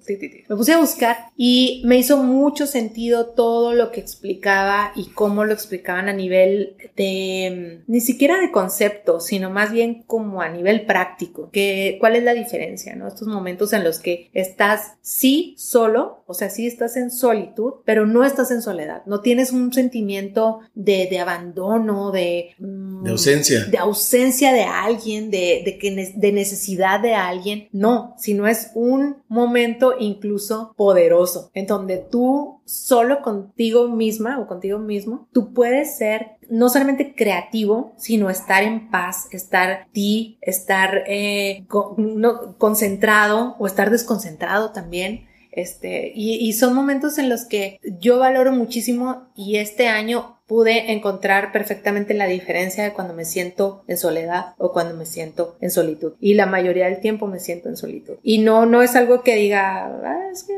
Me 0.49 0.55
puse 0.57 0.73
a 0.73 0.77
buscar 0.77 1.15
y 1.37 1.81
me 1.85 1.97
hizo 1.97 2.17
mucho 2.17 2.67
sentido 2.67 3.27
todo 3.27 3.71
lo 3.71 3.93
que 3.93 4.01
explicaba 4.01 4.91
y 4.93 5.05
cómo 5.11 5.45
lo 5.45 5.53
explicaban 5.53 6.09
a 6.09 6.13
nivel 6.13 6.75
de, 6.97 7.81
ni 7.87 8.01
siquiera 8.01 8.41
de 8.41 8.51
concepto, 8.51 9.21
sino 9.21 9.49
más 9.49 9.71
bien 9.71 10.03
como 10.05 10.41
a 10.41 10.49
nivel 10.49 10.85
práctico. 10.85 11.49
Que, 11.49 11.95
¿Cuál 12.01 12.17
es 12.17 12.23
la 12.23 12.33
diferencia, 12.33 12.97
no? 12.97 13.07
Estos 13.07 13.29
momentos 13.29 13.71
en 13.71 13.85
los 13.85 13.99
que 13.99 14.29
estás 14.33 14.95
sí 15.01 15.55
solo, 15.57 16.25
o 16.27 16.33
sea, 16.33 16.49
sí 16.49 16.67
estás 16.67 16.97
en 16.97 17.09
solitud, 17.09 17.75
pero 17.85 18.05
no 18.05 18.25
estás 18.25 18.51
en 18.51 18.61
soledad. 18.61 19.03
No 19.05 19.21
tienes 19.21 19.36
un 19.51 19.73
sentimiento 19.73 20.59
de, 20.73 21.07
de 21.09 21.19
abandono, 21.19 22.11
de... 22.11 22.55
Mm, 22.59 23.03
de 23.03 23.11
ausencia. 23.11 23.65
De 23.65 23.77
ausencia 23.77 24.53
de 24.53 24.63
alguien, 24.63 25.29
de 25.31 25.47
de, 25.63 25.77
que, 25.77 26.13
de 26.15 26.31
necesidad 26.31 26.99
de 26.99 27.13
alguien, 27.13 27.69
no, 27.71 28.15
sino 28.17 28.47
es 28.47 28.71
un 28.75 29.17
momento 29.27 29.93
incluso 29.99 30.73
poderoso, 30.75 31.51
en 31.53 31.67
donde 31.67 31.97
tú 31.97 32.61
solo 32.65 33.21
contigo 33.21 33.87
misma 33.87 34.39
o 34.39 34.47
contigo 34.47 34.79
mismo, 34.79 35.27
tú 35.31 35.53
puedes 35.53 35.97
ser 35.97 36.37
no 36.49 36.69
solamente 36.69 37.13
creativo, 37.15 37.93
sino 37.97 38.29
estar 38.29 38.63
en 38.63 38.89
paz, 38.89 39.27
estar 39.31 39.87
ti, 39.91 40.37
estar 40.41 41.03
eh, 41.07 41.65
concentrado 42.57 43.55
o 43.59 43.67
estar 43.67 43.89
desconcentrado 43.89 44.71
también. 44.71 45.27
Este, 45.51 46.11
y, 46.13 46.51
son 46.53 46.75
momentos 46.75 47.17
en 47.17 47.29
los 47.29 47.45
que 47.45 47.79
yo 47.99 48.19
valoro 48.19 48.51
muchísimo 48.51 49.27
y 49.35 49.57
este 49.57 49.87
año 49.87 50.37
pude 50.47 50.91
encontrar 50.93 51.51
perfectamente 51.51 52.13
la 52.13 52.27
diferencia 52.27 52.83
de 52.83 52.93
cuando 52.93 53.13
me 53.13 53.25
siento 53.25 53.83
en 53.87 53.97
soledad 53.97 54.55
o 54.57 54.71
cuando 54.71 54.95
me 54.95 55.05
siento 55.05 55.57
en 55.59 55.71
solitud. 55.71 56.13
Y 56.19 56.35
la 56.35 56.45
mayoría 56.45 56.85
del 56.85 57.01
tiempo 57.01 57.27
me 57.27 57.39
siento 57.39 57.69
en 57.69 57.75
solitud. 57.75 58.15
Y 58.23 58.39
no, 58.39 58.65
no 58.65 58.81
es 58.81 58.95
algo 58.95 59.23
que 59.23 59.35
diga, 59.35 59.85
ah, 59.85 60.29
es 60.31 60.43
que 60.43 60.53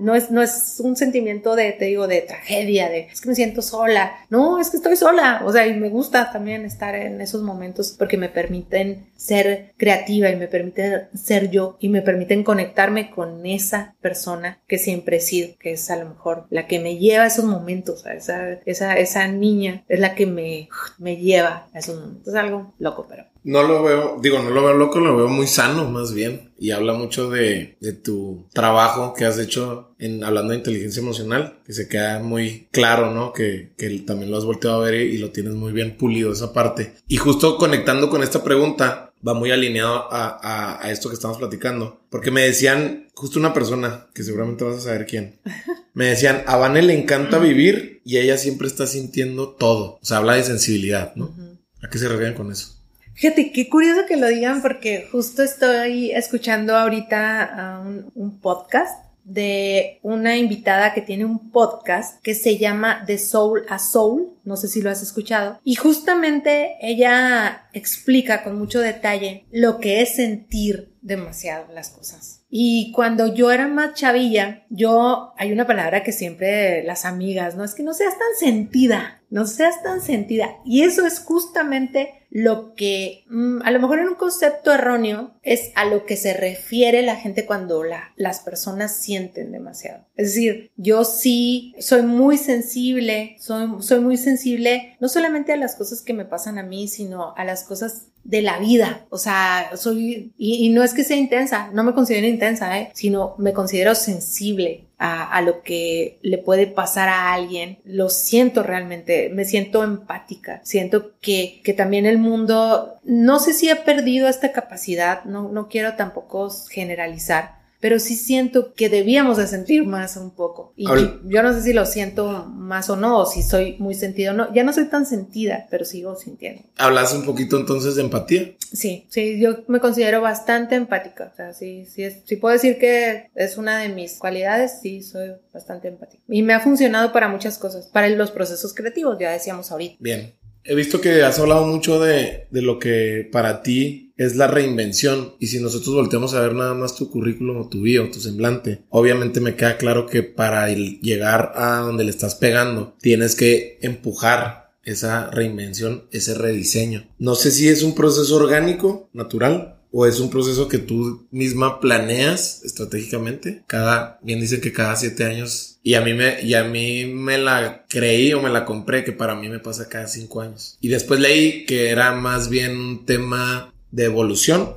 no 0.00 0.14
es, 0.14 0.30
no 0.30 0.42
es 0.42 0.76
un 0.80 0.96
sentimiento 0.96 1.56
de, 1.56 1.72
te 1.72 1.86
digo, 1.86 2.06
de 2.06 2.20
tragedia, 2.22 2.88
de 2.88 3.08
es 3.12 3.20
que 3.20 3.28
me 3.28 3.34
siento 3.34 3.62
sola. 3.62 4.12
No, 4.30 4.60
es 4.60 4.70
que 4.70 4.76
estoy 4.76 4.96
sola. 4.96 5.42
O 5.44 5.52
sea, 5.52 5.66
y 5.66 5.74
me 5.74 5.88
gusta 5.88 6.32
también 6.32 6.64
estar 6.64 6.94
en 6.94 7.20
esos 7.20 7.42
momentos 7.42 7.94
porque 7.98 8.16
me 8.16 8.28
permiten 8.28 9.06
ser 9.16 9.72
creativa 9.76 10.30
y 10.30 10.36
me 10.36 10.48
permiten 10.48 11.08
ser 11.14 11.50
yo 11.50 11.76
y 11.80 11.88
me 11.88 12.02
permiten 12.02 12.44
conectarme 12.44 13.10
con 13.10 13.44
esa 13.46 13.94
persona 14.00 14.60
que 14.66 14.78
siempre 14.78 15.16
he 15.16 15.20
sido, 15.20 15.56
que 15.58 15.72
es 15.72 15.90
a 15.90 15.96
lo 15.96 16.08
mejor 16.08 16.46
la 16.50 16.66
que 16.66 16.78
me 16.78 16.98
lleva 16.98 17.24
a 17.24 17.28
esos 17.28 17.44
momentos, 17.44 18.04
esa, 18.06 18.54
esa, 18.66 18.94
esa 18.94 19.28
niña 19.28 19.84
es 19.88 20.00
la 20.00 20.14
que 20.14 20.26
me, 20.26 20.68
me 20.98 21.16
lleva 21.16 21.68
a 21.72 21.78
esos 21.78 21.98
momentos. 21.98 22.28
Es 22.28 22.34
algo 22.34 22.74
loco, 22.78 23.06
pero. 23.08 23.24
No 23.46 23.62
lo 23.62 23.84
veo, 23.84 24.18
digo, 24.20 24.42
no 24.42 24.50
lo 24.50 24.64
veo 24.64 24.74
loco, 24.74 24.98
lo 24.98 25.16
veo 25.16 25.28
muy 25.28 25.46
sano, 25.46 25.88
más 25.88 26.12
bien. 26.12 26.50
Y 26.58 26.72
habla 26.72 26.94
mucho 26.94 27.30
de, 27.30 27.76
de 27.80 27.92
tu 27.92 28.48
trabajo 28.52 29.14
que 29.14 29.24
has 29.24 29.38
hecho 29.38 29.94
en 30.00 30.24
hablando 30.24 30.50
de 30.50 30.58
inteligencia 30.58 31.00
emocional, 31.00 31.60
que 31.64 31.72
se 31.72 31.86
queda 31.86 32.18
muy 32.18 32.66
claro, 32.72 33.12
¿no? 33.12 33.32
Que, 33.32 33.70
que 33.78 34.00
también 34.00 34.32
lo 34.32 34.38
has 34.38 34.44
volteado 34.44 34.82
a 34.82 34.84
ver 34.84 35.00
y 35.00 35.18
lo 35.18 35.30
tienes 35.30 35.54
muy 35.54 35.70
bien 35.70 35.96
pulido 35.96 36.32
esa 36.32 36.52
parte. 36.52 36.94
Y 37.06 37.18
justo 37.18 37.56
conectando 37.56 38.10
con 38.10 38.24
esta 38.24 38.42
pregunta, 38.42 39.12
va 39.26 39.32
muy 39.32 39.52
alineado 39.52 40.12
a, 40.12 40.40
a, 40.42 40.84
a, 40.84 40.90
esto 40.90 41.08
que 41.08 41.14
estamos 41.14 41.38
platicando. 41.38 42.00
Porque 42.10 42.32
me 42.32 42.42
decían, 42.42 43.06
justo 43.14 43.38
una 43.38 43.54
persona, 43.54 44.08
que 44.12 44.24
seguramente 44.24 44.64
vas 44.64 44.78
a 44.78 44.80
saber 44.80 45.06
quién, 45.06 45.38
me 45.94 46.06
decían, 46.06 46.42
a 46.48 46.56
Vane 46.56 46.82
le 46.82 47.00
encanta 47.00 47.38
vivir 47.38 48.00
y 48.04 48.16
ella 48.16 48.38
siempre 48.38 48.66
está 48.66 48.88
sintiendo 48.88 49.50
todo. 49.50 50.00
O 50.02 50.04
sea, 50.04 50.16
habla 50.16 50.34
de 50.34 50.42
sensibilidad, 50.42 51.14
¿no? 51.14 51.32
¿A 51.80 51.88
qué 51.88 51.98
se 51.98 52.08
refieren 52.08 52.34
con 52.34 52.50
eso? 52.50 52.75
Fíjate, 53.16 53.50
qué 53.50 53.70
curioso 53.70 54.02
que 54.06 54.18
lo 54.18 54.28
digan 54.28 54.60
porque 54.60 55.08
justo 55.10 55.42
estoy 55.42 56.10
escuchando 56.10 56.76
ahorita 56.76 57.80
un, 57.82 58.12
un 58.14 58.40
podcast 58.40 59.06
de 59.24 59.98
una 60.02 60.36
invitada 60.36 60.92
que 60.92 61.00
tiene 61.00 61.24
un 61.24 61.50
podcast 61.50 62.22
que 62.22 62.34
se 62.34 62.58
llama 62.58 63.04
The 63.06 63.16
Soul 63.16 63.64
a 63.70 63.78
Soul, 63.78 64.34
no 64.44 64.56
sé 64.58 64.68
si 64.68 64.82
lo 64.82 64.90
has 64.90 65.02
escuchado, 65.02 65.58
y 65.64 65.76
justamente 65.76 66.76
ella 66.82 67.68
explica 67.72 68.44
con 68.44 68.58
mucho 68.58 68.80
detalle 68.80 69.46
lo 69.50 69.80
que 69.80 70.02
es 70.02 70.16
sentir 70.16 70.92
demasiado 71.00 71.72
las 71.72 71.88
cosas. 71.88 72.35
Y 72.48 72.92
cuando 72.92 73.34
yo 73.34 73.50
era 73.50 73.66
más 73.68 73.94
chavilla, 73.94 74.64
yo, 74.70 75.32
hay 75.36 75.52
una 75.52 75.66
palabra 75.66 76.02
que 76.02 76.12
siempre 76.12 76.84
las 76.84 77.04
amigas, 77.04 77.56
¿no? 77.56 77.64
Es 77.64 77.74
que 77.74 77.82
no 77.82 77.92
seas 77.92 78.14
tan 78.18 78.28
sentida, 78.38 79.20
no 79.30 79.46
seas 79.46 79.82
tan 79.82 80.00
sentida. 80.00 80.56
Y 80.64 80.82
eso 80.82 81.06
es 81.06 81.18
justamente 81.18 82.26
lo 82.30 82.74
que 82.74 83.24
mm, 83.28 83.62
a 83.64 83.70
lo 83.70 83.80
mejor 83.80 83.98
en 83.98 84.08
un 84.08 84.14
concepto 84.14 84.72
erróneo 84.72 85.34
es 85.42 85.72
a 85.74 85.86
lo 85.86 86.04
que 86.04 86.16
se 86.16 86.34
refiere 86.34 87.02
la 87.02 87.16
gente 87.16 87.46
cuando 87.46 87.82
la, 87.82 88.12
las 88.16 88.40
personas 88.40 88.94
sienten 88.96 89.52
demasiado. 89.52 90.04
Es 90.16 90.34
decir, 90.34 90.70
yo 90.76 91.04
sí 91.04 91.74
soy 91.78 92.02
muy 92.02 92.36
sensible, 92.36 93.36
soy 93.38 94.00
muy 94.00 94.16
sensible 94.16 94.96
no 95.00 95.08
solamente 95.08 95.52
a 95.52 95.56
las 95.56 95.76
cosas 95.76 96.02
que 96.02 96.12
me 96.12 96.24
pasan 96.24 96.58
a 96.58 96.62
mí, 96.62 96.88
sino 96.88 97.34
a 97.36 97.44
las 97.44 97.64
cosas 97.64 98.08
de 98.26 98.42
la 98.42 98.58
vida. 98.58 99.06
O 99.10 99.18
sea, 99.18 99.70
soy, 99.76 100.32
y, 100.36 100.68
no 100.70 100.82
es 100.82 100.94
que 100.94 101.04
sea 101.04 101.16
intensa, 101.16 101.70
no 101.72 101.84
me 101.84 101.94
considero 101.94 102.26
intensa, 102.26 102.78
¿eh? 102.78 102.90
sino 102.92 103.36
me 103.38 103.52
considero 103.52 103.94
sensible 103.94 104.88
a, 104.98 105.40
lo 105.42 105.62
que 105.62 106.18
le 106.22 106.38
puede 106.38 106.66
pasar 106.66 107.08
a 107.08 107.34
alguien, 107.34 107.78
lo 107.84 108.08
siento 108.08 108.62
realmente, 108.62 109.28
me 109.28 109.44
siento 109.44 109.84
empática, 109.84 110.60
siento 110.64 111.12
que, 111.20 111.60
que 111.62 111.74
también 111.74 112.06
el 112.06 112.16
mundo, 112.18 112.94
no 113.04 113.38
sé 113.38 113.52
si 113.52 113.68
ha 113.68 113.84
perdido 113.84 114.26
esta 114.26 114.52
capacidad, 114.52 115.24
no, 115.24 115.50
no 115.50 115.68
quiero 115.68 115.96
tampoco 115.96 116.50
generalizar, 116.70 117.56
pero 117.86 118.00
sí 118.00 118.16
siento 118.16 118.74
que 118.74 118.88
debíamos 118.88 119.36
de 119.36 119.46
sentir 119.46 119.86
más 119.86 120.16
un 120.16 120.32
poco. 120.32 120.72
Y 120.74 120.86
yo 120.86 121.42
no 121.44 121.52
sé 121.52 121.62
si 121.62 121.72
lo 121.72 121.86
siento 121.86 122.44
más 122.46 122.90
o 122.90 122.96
no, 122.96 123.18
o 123.20 123.26
si 123.26 123.44
soy 123.44 123.76
muy 123.78 123.94
sentido 123.94 124.32
o 124.32 124.36
no. 124.36 124.52
Ya 124.52 124.64
no 124.64 124.72
soy 124.72 124.86
tan 124.86 125.06
sentida, 125.06 125.68
pero 125.70 125.84
sigo 125.84 126.16
sintiendo. 126.16 126.62
¿Hablas 126.78 127.14
un 127.14 127.24
poquito 127.24 127.56
entonces 127.56 127.94
de 127.94 128.02
empatía? 128.02 128.56
Sí, 128.72 129.06
sí, 129.08 129.38
yo 129.38 129.58
me 129.68 129.78
considero 129.78 130.20
bastante 130.20 130.74
empática. 130.74 131.30
O 131.32 131.36
sea, 131.36 131.54
sí, 131.54 131.84
sí, 131.84 132.02
es, 132.02 132.22
sí 132.24 132.34
puedo 132.34 132.54
decir 132.54 132.76
que 132.80 133.30
es 133.36 133.56
una 133.56 133.78
de 133.78 133.88
mis 133.88 134.18
cualidades, 134.18 134.80
sí, 134.82 135.04
soy 135.04 135.34
bastante 135.54 135.86
empática. 135.86 136.24
Y 136.28 136.42
me 136.42 136.54
ha 136.54 136.58
funcionado 136.58 137.12
para 137.12 137.28
muchas 137.28 137.56
cosas, 137.56 137.86
para 137.86 138.08
los 138.08 138.32
procesos 138.32 138.74
creativos, 138.74 139.16
ya 139.20 139.30
decíamos 139.30 139.70
ahorita. 139.70 139.94
Bien. 140.00 140.34
He 140.66 140.74
visto 140.74 141.00
que 141.00 141.22
has 141.22 141.38
hablado 141.38 141.66
mucho 141.66 142.00
de, 142.00 142.46
de 142.50 142.62
lo 142.62 142.78
que 142.78 143.28
para 143.30 143.62
ti 143.62 144.06
es 144.16 144.36
la 144.36 144.46
reinvención. 144.46 145.34
Y 145.38 145.48
si 145.48 145.60
nosotros 145.60 145.94
volteamos 145.94 146.34
a 146.34 146.40
ver 146.40 146.54
nada 146.54 146.74
más 146.74 146.96
tu 146.96 147.10
currículum 147.10 147.58
o 147.58 147.68
tu 147.68 147.82
bio, 147.82 148.10
tu 148.10 148.20
semblante, 148.20 148.82
obviamente 148.88 149.40
me 149.40 149.56
queda 149.56 149.76
claro 149.76 150.06
que 150.06 150.22
para 150.22 150.68
llegar 150.68 151.52
a 151.54 151.78
donde 151.80 152.04
le 152.04 152.10
estás 152.10 152.34
pegando, 152.34 152.96
tienes 153.00 153.34
que 153.34 153.78
empujar 153.82 154.66
esa 154.82 155.30
reinvención, 155.30 156.04
ese 156.12 156.34
rediseño. 156.34 157.08
No 157.18 157.34
sé 157.34 157.50
si 157.50 157.68
es 157.68 157.82
un 157.82 157.94
proceso 157.94 158.36
orgánico, 158.36 159.10
natural, 159.12 159.75
o 159.92 160.06
es 160.06 160.20
un 160.20 160.30
proceso 160.30 160.68
que 160.68 160.78
tú 160.78 161.26
misma 161.30 161.80
planeas 161.80 162.62
estratégicamente. 162.64 163.62
Cada, 163.66 164.18
bien 164.22 164.40
dicen 164.40 164.60
que 164.60 164.72
cada 164.72 164.96
siete 164.96 165.24
años, 165.24 165.78
y 165.82 165.94
a 165.94 166.00
mí 166.00 166.14
me, 166.14 166.42
y 166.42 166.54
a 166.54 166.64
mí 166.64 167.04
me 167.04 167.38
la 167.38 167.86
creí 167.88 168.32
o 168.32 168.42
me 168.42 168.50
la 168.50 168.64
compré 168.64 169.04
que 169.04 169.12
para 169.12 169.34
mí 169.34 169.48
me 169.48 169.58
pasa 169.58 169.88
cada 169.88 170.06
cinco 170.06 170.40
años. 170.40 170.76
Y 170.80 170.88
después 170.88 171.20
leí 171.20 171.64
que 171.64 171.90
era 171.90 172.12
más 172.12 172.48
bien 172.48 172.76
un 172.76 173.06
tema 173.06 173.72
de 173.90 174.04
evolución 174.04 174.74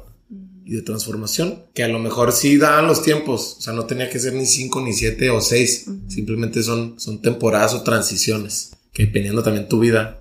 y 0.65 0.75
de 0.75 0.83
transformación, 0.83 1.63
que 1.73 1.83
a 1.83 1.87
lo 1.87 1.97
mejor 1.97 2.31
sí 2.31 2.57
daban 2.57 2.85
los 2.85 3.01
tiempos, 3.01 3.55
o 3.57 3.61
sea, 3.61 3.73
no 3.73 3.85
tenía 3.85 4.07
que 4.07 4.19
ser 4.19 4.33
ni 4.33 4.45
cinco, 4.45 4.81
ni 4.81 4.93
siete 4.93 5.31
o 5.31 5.41
seis, 5.41 5.85
simplemente 6.07 6.61
son, 6.61 6.99
son 6.99 7.23
temporadas 7.23 7.73
o 7.73 7.81
transiciones, 7.81 8.73
que 8.93 9.07
dependiendo 9.07 9.41
también 9.41 9.67
tu 9.67 9.79
vida, 9.79 10.19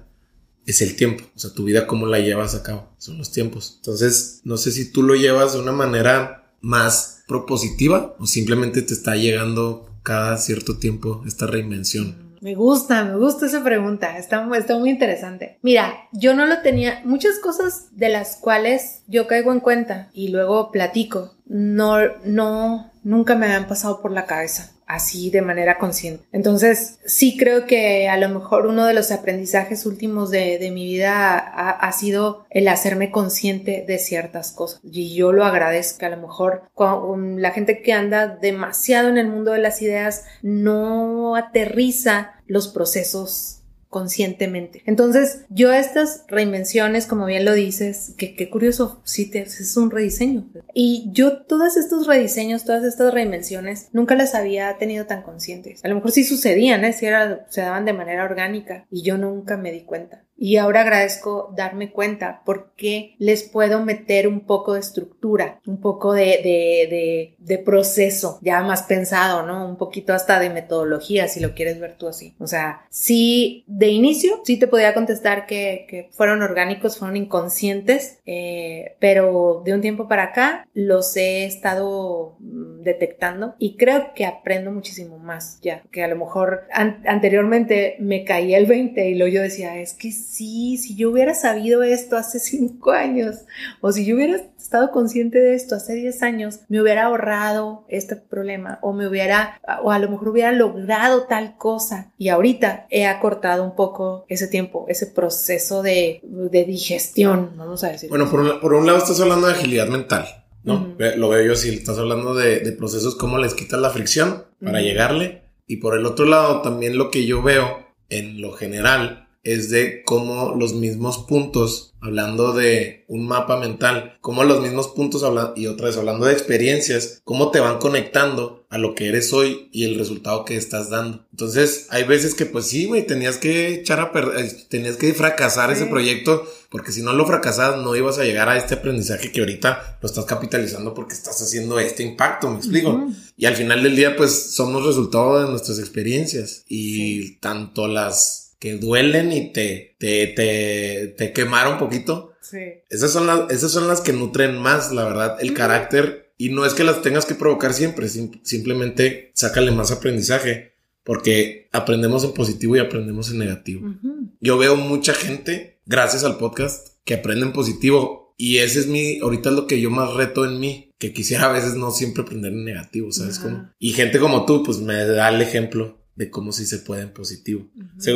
es 0.68 0.82
el 0.82 0.96
tiempo, 0.96 1.24
o 1.34 1.38
sea, 1.38 1.54
tu 1.54 1.64
vida 1.64 1.86
cómo 1.86 2.06
la 2.06 2.18
llevas 2.18 2.54
a 2.54 2.62
cabo, 2.62 2.90
son 2.98 3.16
los 3.16 3.32
tiempos. 3.32 3.76
Entonces, 3.78 4.42
no 4.44 4.58
sé 4.58 4.70
si 4.70 4.92
tú 4.92 5.02
lo 5.02 5.14
llevas 5.14 5.54
de 5.54 5.60
una 5.60 5.72
manera 5.72 6.52
más 6.60 7.24
propositiva 7.26 8.14
o 8.18 8.26
simplemente 8.26 8.82
te 8.82 8.92
está 8.92 9.16
llegando 9.16 9.90
cada 10.02 10.36
cierto 10.36 10.78
tiempo 10.78 11.22
esta 11.26 11.46
reinvención. 11.46 12.28
Me 12.42 12.54
gusta, 12.54 13.02
me 13.04 13.16
gusta 13.16 13.46
esa 13.46 13.64
pregunta, 13.64 14.18
está, 14.18 14.46
está 14.56 14.78
muy 14.78 14.90
interesante. 14.90 15.58
Mira, 15.62 15.94
yo 16.12 16.34
no 16.34 16.44
lo 16.44 16.60
tenía, 16.60 17.00
muchas 17.04 17.38
cosas 17.38 17.86
de 17.92 18.10
las 18.10 18.36
cuales 18.36 19.00
yo 19.06 19.26
caigo 19.26 19.52
en 19.52 19.60
cuenta 19.60 20.10
y 20.12 20.28
luego 20.28 20.70
platico, 20.70 21.34
no, 21.46 21.96
no, 22.24 22.92
nunca 23.02 23.34
me 23.34 23.46
han 23.46 23.66
pasado 23.66 24.02
por 24.02 24.12
la 24.12 24.26
cabeza 24.26 24.77
así 24.89 25.30
de 25.30 25.43
manera 25.43 25.78
consciente. 25.78 26.24
Entonces, 26.32 26.99
sí 27.05 27.36
creo 27.36 27.66
que 27.66 28.09
a 28.09 28.16
lo 28.16 28.28
mejor 28.30 28.66
uno 28.66 28.86
de 28.86 28.95
los 28.95 29.12
aprendizajes 29.12 29.86
últimos 29.86 30.30
de, 30.30 30.59
mi 30.72 30.84
vida 30.84 31.36
ha, 31.36 31.93
sido 31.93 32.47
el 32.51 32.68
hacerme 32.68 33.11
consciente 33.11 33.84
de 33.86 33.99
ciertas 33.99 34.51
cosas. 34.53 34.80
Y 34.82 35.14
yo 35.14 35.32
lo 35.32 35.45
agradezco. 35.45 36.07
A 36.07 36.11
lo 36.11 36.16
mejor 36.16 36.70
la 36.76 37.51
gente 37.51 37.82
que 37.82 37.93
anda 37.93 38.26
demasiado 38.26 39.09
en 39.09 39.18
el 39.18 39.28
mundo 39.28 39.53
de 39.53 39.59
las 39.59 39.82
ideas 39.82 40.24
no 40.43 41.36
aterriza 41.36 42.34
los 42.47 42.68
procesos 42.68 43.57
conscientemente. 43.89 44.82
Entonces, 44.86 45.45
yo 45.49 45.72
estas 45.72 46.24
reinvenciones, 46.28 47.07
como 47.07 47.26
bien 47.26 47.45
lo 47.45 47.55
dices, 47.55 48.14
que 48.16 48.34
qué 48.34 48.51
curioso, 48.51 49.01
sí, 49.05 49.30
es 49.34 49.76
un 49.76 49.91
rediseño. 49.91 50.49
Y 50.74 51.09
yo 51.12 51.43
todos 51.43 51.76
estos 51.76 52.07
rediseños, 52.07 52.64
todas 52.64 52.84
estas 52.84 53.12
reinvenciones, 53.12 53.89
nunca 53.93 54.14
las 54.14 54.34
había 54.34 54.76
tenido 54.78 55.07
tan 55.07 55.22
conscientes. 55.22 55.84
A 55.84 55.89
lo 55.89 55.95
mejor 55.95 56.12
sí 56.12 56.24
sucedían, 56.24 56.84
¿eh? 56.84 56.93
Sí 56.93 57.07
era, 57.07 57.47
se 57.49 57.62
daban 57.62 57.84
de 57.84 57.93
manera 57.93 58.24
orgánica 58.24 58.86
y 58.91 59.03
yo 59.03 59.16
nunca 59.18 59.57
me 59.57 59.72
di 59.72 59.82
cuenta. 59.82 60.24
Y 60.41 60.57
ahora 60.57 60.82
agradezco 60.82 61.53
darme 61.57 61.91
cuenta 61.91 62.43
porque 62.45 63.16
les 63.18 63.43
puedo 63.43 63.84
meter 63.84 64.28
un 64.28 64.47
poco 64.47 64.74
de 64.74 64.80
estructura, 64.80 65.61
un 65.66 65.80
poco 65.80 66.12
de, 66.12 66.24
de, 66.24 66.86
de, 66.89 67.34
de, 67.39 67.59
proceso 67.59 68.39
ya 68.41 68.62
más 68.62 68.84
pensado, 68.84 69.45
¿no? 69.45 69.68
Un 69.68 69.76
poquito 69.76 70.14
hasta 70.14 70.39
de 70.39 70.49
metodología, 70.49 71.26
si 71.26 71.41
lo 71.41 71.55
quieres 71.55 71.80
ver 71.80 71.97
tú 71.99 72.07
así. 72.07 72.36
O 72.39 72.47
sea, 72.47 72.86
sí, 72.89 73.64
de 73.66 73.89
inicio, 73.89 74.41
sí 74.45 74.59
te 74.59 74.68
podía 74.68 74.95
contestar 74.95 75.47
que, 75.47 75.86
que 75.89 76.09
fueron 76.12 76.41
orgánicos, 76.43 76.99
fueron 76.99 77.16
inconscientes, 77.16 78.20
eh, 78.24 78.97
pero 79.01 79.62
de 79.64 79.74
un 79.74 79.80
tiempo 79.80 80.07
para 80.07 80.24
acá 80.24 80.68
los 80.72 81.16
he 81.16 81.47
estado 81.47 82.36
mm, 82.39 82.82
detectando 82.82 83.57
y 83.59 83.76
creo 83.76 84.14
que 84.14 84.24
aprendo 84.24 84.70
muchísimo 84.70 85.18
más 85.18 85.59
ya, 85.62 85.82
que 85.91 86.05
a 86.05 86.09
lo 86.09 86.16
mejor 86.16 86.62
anteriormente 86.72 87.97
me 87.99 88.24
caía 88.24 88.59
el 88.59 88.66
20 88.66 89.09
y 89.11 89.14
luego 89.16 89.34
yo 89.34 89.43
decía, 89.43 89.78
es 89.78 89.95
que 89.95 90.12
sí, 90.28 90.76
si 90.76 90.94
yo 90.94 91.10
hubiera 91.10 91.34
sabido 91.34 91.82
esto 91.82 92.16
hace 92.16 92.38
cinco 92.40 92.92
años, 92.92 93.36
o 93.80 93.92
si 93.92 94.04
yo 94.04 94.16
hubiera 94.16 94.36
estado 94.58 94.90
consciente 94.90 95.38
de 95.38 95.54
esto 95.54 95.74
hace 95.74 95.94
10 95.94 96.22
años, 96.22 96.60
me 96.68 96.80
hubiera 96.80 97.04
ahorrado 97.04 97.84
este 97.88 98.16
problema, 98.16 98.78
o 98.82 98.92
me 98.92 99.08
hubiera, 99.08 99.60
o 99.82 99.90
a 99.90 99.98
lo 99.98 100.10
mejor 100.10 100.28
hubiera 100.28 100.52
logrado 100.52 101.22
tal 101.22 101.56
cosa. 101.56 102.12
Y 102.18 102.28
ahorita 102.28 102.86
he 102.90 103.06
acortado 103.06 103.64
un 103.64 103.74
poco 103.74 104.26
ese 104.28 104.46
tiempo, 104.46 104.84
ese 104.88 105.06
proceso 105.06 105.82
de, 105.82 106.20
digestión, 106.66 107.52
vamos 107.56 107.82
a 107.84 107.88
decir. 107.88 108.10
Bueno, 108.10 108.30
por 108.30 108.40
un, 108.40 108.60
por 108.60 108.74
un 108.74 108.84
lado 108.84 108.98
estás 108.98 109.20
hablando 109.20 109.46
de 109.46 109.54
agilidad 109.54 109.86
mental. 109.86 110.26
¿no? 110.64 110.94
Lo 111.16 111.30
veo 111.30 111.46
yo 111.46 111.54
si 111.54 111.70
estás 111.70 111.98
hablando 111.98 112.34
de, 112.34 112.72
procesos, 112.72 113.14
cómo 113.14 113.38
les 113.38 113.54
quitas 113.54 113.80
la 113.80 113.90
fricción 113.90 114.44
para 114.62 114.82
llegarle. 114.82 115.44
Y 115.66 115.76
por 115.78 115.96
el 115.96 116.04
otro 116.04 116.26
lado, 116.26 116.60
también 116.60 116.98
lo 116.98 117.10
que 117.10 117.24
yo 117.24 117.42
veo 117.42 117.86
en 118.10 118.40
lo 118.40 118.52
general 118.52 119.27
es 119.43 119.70
de 119.70 120.03
cómo 120.05 120.55
los 120.55 120.74
mismos 120.74 121.18
puntos, 121.18 121.95
hablando 122.01 122.53
de 122.53 123.05
un 123.09 123.26
mapa 123.26 123.59
mental, 123.59 124.18
cómo 124.20 124.45
los 124.45 124.61
mismos 124.61 124.89
puntos, 124.89 125.24
y 125.57 125.66
otra 125.66 125.86
vez 125.86 125.97
hablando 125.97 126.26
de 126.26 126.32
experiencias, 126.32 127.20
cómo 127.24 127.51
te 127.51 127.61
van 127.61 127.78
conectando 127.78 128.66
a 128.70 128.76
lo 128.76 128.95
que 128.95 129.09
eres 129.09 129.32
hoy 129.32 129.70
y 129.72 129.84
el 129.84 129.99
resultado 129.99 130.45
que 130.45 130.57
estás 130.57 130.91
dando. 130.91 131.26
Entonces, 131.30 131.86
hay 131.91 132.05
veces 132.05 132.34
que 132.34 132.45
pues 132.47 132.66
sí, 132.66 132.84
güey, 132.84 133.07
tenías 133.07 133.39
que 133.39 133.74
echar 133.74 134.01
a 134.01 134.12
perder, 134.12 134.51
tenías 134.68 134.97
que 134.97 135.14
fracasar 135.14 135.70
ese 135.70 135.86
proyecto, 135.86 136.47
porque 136.70 136.93
si 136.93 137.03
no 137.03 137.14
lo 137.14 137.26
fracasas 137.26 137.78
no 137.78 137.97
ibas 137.97 138.18
a 138.18 138.24
llegar 138.24 138.49
a 138.49 138.59
este 138.59 138.74
aprendizaje 138.74 139.32
que 139.32 139.41
ahorita 139.41 139.99
lo 140.03 140.07
estás 140.09 140.26
capitalizando 140.26 140.93
porque 140.93 141.14
estás 141.14 141.41
haciendo 141.41 141.78
este 141.78 142.03
impacto, 142.03 142.51
me 142.51 142.59
explico. 142.59 143.09
Y 143.36 143.47
al 143.47 143.57
final 143.57 143.82
del 143.82 143.97
día, 143.97 144.16
pues 144.16 144.55
somos 144.55 144.84
resultado 144.84 145.41
de 145.41 145.51
nuestras 145.51 145.78
experiencias 145.78 146.64
y 146.68 147.36
tanto 147.36 147.89
las 147.89 148.47
que 148.59 148.76
duelen 148.76 149.32
y 149.32 149.52
te, 149.52 149.96
te, 149.98 150.26
te, 150.28 151.14
te 151.16 151.32
quemaron 151.32 151.74
un 151.74 151.78
poquito. 151.78 152.32
Sí. 152.40 152.59
Esas 152.88 153.12
son 153.12 153.26
las, 153.26 153.50
esas 153.50 153.70
son 153.70 153.88
las 153.88 154.00
que 154.00 154.12
nutren 154.12 154.59
más, 154.59 154.92
la 154.92 155.04
verdad, 155.04 155.36
el 155.40 155.54
carácter. 155.54 156.32
Y 156.36 156.50
no 156.50 156.64
es 156.64 156.74
que 156.74 156.84
las 156.84 157.02
tengas 157.02 157.26
que 157.26 157.34
provocar 157.34 157.74
siempre, 157.74 158.09
simplemente 158.09 159.32
sácale 159.34 159.70
más 159.70 159.90
aprendizaje. 159.90 160.74
Porque 161.04 161.70
aprendemos 161.72 162.22
en 162.24 162.34
positivo 162.34 162.76
y 162.76 162.80
aprendemos 162.80 163.30
en 163.30 163.38
negativo. 163.38 163.94
Yo 164.40 164.59
veo 164.59 164.76
mucha 164.76 165.14
gente, 165.14 165.80
gracias 165.86 166.22
al 166.22 166.36
podcast, 166.36 166.88
que 167.04 167.14
aprende 167.14 167.46
en 167.46 167.54
positivo. 167.54 168.34
Y 168.36 168.59
ese 168.59 168.80
es 168.80 168.88
mi, 168.88 169.18
ahorita 169.20 169.48
es 169.48 169.54
lo 169.54 169.66
que 169.66 169.80
yo 169.80 169.90
más 169.90 170.12
reto 170.12 170.44
en 170.44 170.61
mí, 170.61 170.92
que 170.98 171.14
quisiera 171.14 171.46
a 171.46 171.52
veces 171.52 171.76
no 171.76 171.92
siempre 171.92 172.22
aprender 172.22 172.52
en 172.52 172.64
negativo, 172.64 173.11
¿sabes 173.11 173.38
cómo? 173.38 173.70
Y 173.78 173.92
gente 173.92 174.18
como 174.18 174.44
tú, 174.44 174.62
pues 174.62 174.78
me 174.78 175.02
da 175.06 175.30
el 175.30 175.40
ejemplo 175.40 175.98
de 176.18 176.30
cómo 176.30 176.50
sí 176.50 176.66
se 176.66 176.80
puede 176.80 177.02
en 177.02 177.12
positivo. 177.12 177.70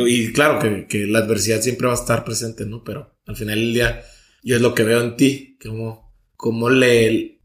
y 0.07 0.33
claro 0.33 0.59
que, 0.59 0.87
que, 0.87 1.07
la 1.07 1.19
adversidad 1.19 1.61
siempre 1.61 1.87
va 1.87 1.93
a 1.93 1.95
estar 1.95 2.25
presente, 2.25 2.65
¿no? 2.65 2.83
Pero 2.83 3.15
al 3.25 3.37
final 3.37 3.57
del 3.57 3.73
día, 3.73 4.03
yo 4.43 4.57
es 4.57 4.61
lo 4.61 4.75
que 4.75 4.83
veo 4.83 5.01
en 5.01 5.15
ti, 5.15 5.57
como, 5.63 6.13
como 6.35 6.69
le, 6.69 7.39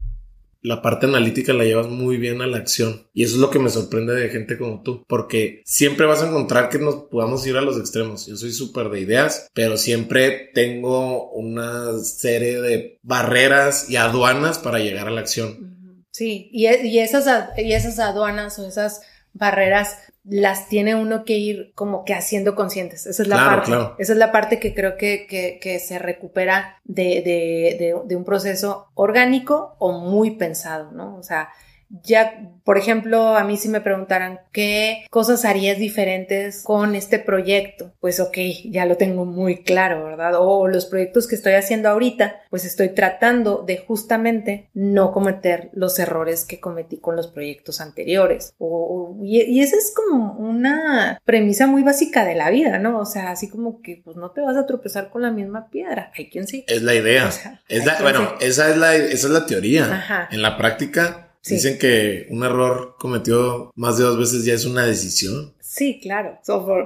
la 0.61 0.81
parte 0.81 1.05
analítica 1.05 1.53
la 1.53 1.63
llevas 1.63 1.87
muy 1.87 2.17
bien 2.17 2.41
a 2.41 2.47
la 2.47 2.57
acción. 2.57 3.07
Y 3.13 3.23
eso 3.23 3.35
es 3.35 3.39
lo 3.39 3.49
que 3.49 3.59
me 3.59 3.69
sorprende 3.69 4.13
de 4.13 4.27
gente 4.27 4.57
como 4.57 4.83
tú, 4.83 5.05
porque 5.07 5.61
siempre 5.63 6.05
vas 6.05 6.21
a 6.21 6.27
encontrar 6.27 6.67
que 6.67 6.77
nos 6.77 7.05
podamos 7.05 7.47
ir 7.47 7.55
a 7.55 7.61
los 7.61 7.79
extremos. 7.79 8.27
Yo 8.27 8.35
soy 8.35 8.51
súper 8.51 8.89
de 8.89 8.99
ideas, 8.99 9.47
pero 9.53 9.77
siempre 9.77 10.51
tengo 10.53 11.31
una 11.31 11.97
serie 11.99 12.59
de 12.59 12.99
barreras 13.01 13.89
y 13.89 13.95
aduanas 13.95 14.59
para 14.59 14.79
llegar 14.79 15.07
a 15.07 15.11
la 15.11 15.21
acción. 15.21 16.03
Sí, 16.11 16.49
y, 16.51 16.67
y, 16.67 16.99
esas, 16.99 17.27
y 17.57 17.71
esas 17.71 17.97
aduanas 17.99 18.59
o 18.59 18.67
esas 18.67 18.99
barreras 19.31 19.95
las 20.23 20.67
tiene 20.67 20.95
uno 20.95 21.23
que 21.23 21.37
ir 21.37 21.71
como 21.75 22.03
que 22.05 22.13
haciendo 22.13 22.55
conscientes. 22.55 23.05
Esa 23.05 23.23
es 23.23 23.27
la 23.27 23.37
parte. 23.37 23.71
Esa 23.97 24.13
es 24.13 24.17
la 24.17 24.31
parte 24.31 24.59
que 24.59 24.73
creo 24.73 24.97
que, 24.97 25.25
que, 25.27 25.59
que 25.61 25.79
se 25.79 25.97
recupera 25.99 26.79
de, 26.83 27.21
de, 27.21 27.77
de, 27.79 27.95
de, 28.05 28.15
un 28.15 28.25
proceso 28.25 28.89
orgánico 28.95 29.75
o 29.79 29.93
muy 29.93 30.31
pensado, 30.31 30.91
¿no? 30.91 31.15
O 31.17 31.23
sea, 31.23 31.49
ya, 31.89 32.51
por 32.63 32.77
ejemplo, 32.77 33.35
a 33.35 33.43
mí 33.43 33.57
si 33.57 33.67
me 33.67 33.81
preguntaran 33.81 34.41
qué 34.51 35.05
cosas 35.09 35.43
harías 35.43 35.79
diferentes 35.79 36.61
con 36.63 36.93
este 36.93 37.17
proyecto, 37.17 37.93
pues 37.99 38.19
ok, 38.19 38.37
ya 38.65 38.85
lo 38.85 38.95
tengo 38.95 39.25
muy 39.25 39.63
claro, 39.63 40.05
¿verdad? 40.05 40.33
O 40.37 40.67
los 40.67 40.85
proyectos 40.85 41.27
que 41.27 41.35
estoy 41.35 41.53
haciendo 41.53 41.89
ahorita, 41.89 42.41
pues 42.51 42.65
estoy 42.65 42.89
tratando 42.89 43.63
de 43.65 43.77
justamente 43.77 44.69
no 44.75 45.11
cometer 45.11 45.71
los 45.73 45.97
errores 45.97 46.45
que 46.45 46.59
cometí 46.59 46.97
con 46.97 47.15
los 47.15 47.27
proyectos 47.27 47.81
anteriores. 47.81 48.53
O, 48.59 49.17
y, 49.23 49.59
esa 49.59 49.75
es 49.75 49.91
como 49.95 50.33
una 50.33 51.19
premisa 51.25 51.65
muy 51.65 51.81
básica 51.81 52.23
de 52.23 52.35
la 52.35 52.51
vida, 52.51 52.77
¿no? 52.77 52.99
O 52.99 53.05
sea, 53.05 53.31
así 53.31 53.49
como 53.49 53.81
que 53.81 54.01
pues 54.03 54.15
no 54.15 54.29
te 54.31 54.41
vas 54.41 54.57
a 54.57 54.67
tropezar 54.67 55.09
con 55.09 55.23
la 55.23 55.31
misma 55.31 55.69
piedra. 55.69 56.11
Hay 56.15 56.29
quien 56.29 56.45
sí. 56.45 56.65
Es 56.67 56.83
la 56.83 56.93
idea. 56.93 57.29
es 57.67 57.85
la, 57.85 57.99
bueno, 58.01 58.35
esa 58.41 58.69
es 58.69 58.77
la, 58.77 58.95
esa 58.95 59.27
es 59.27 59.33
la 59.33 59.45
teoría. 59.47 59.85
Ajá. 59.91 60.29
En 60.31 60.43
la 60.43 60.55
práctica 60.55 61.28
Dicen 61.45 61.77
que 61.77 62.27
un 62.29 62.43
error 62.43 62.95
cometido 62.99 63.71
más 63.75 63.97
de 63.97 64.03
dos 64.03 64.17
veces 64.17 64.45
ya 64.45 64.53
es 64.53 64.65
una 64.65 64.85
decisión. 64.85 65.53
Sí, 65.61 65.99
claro. 66.01 66.39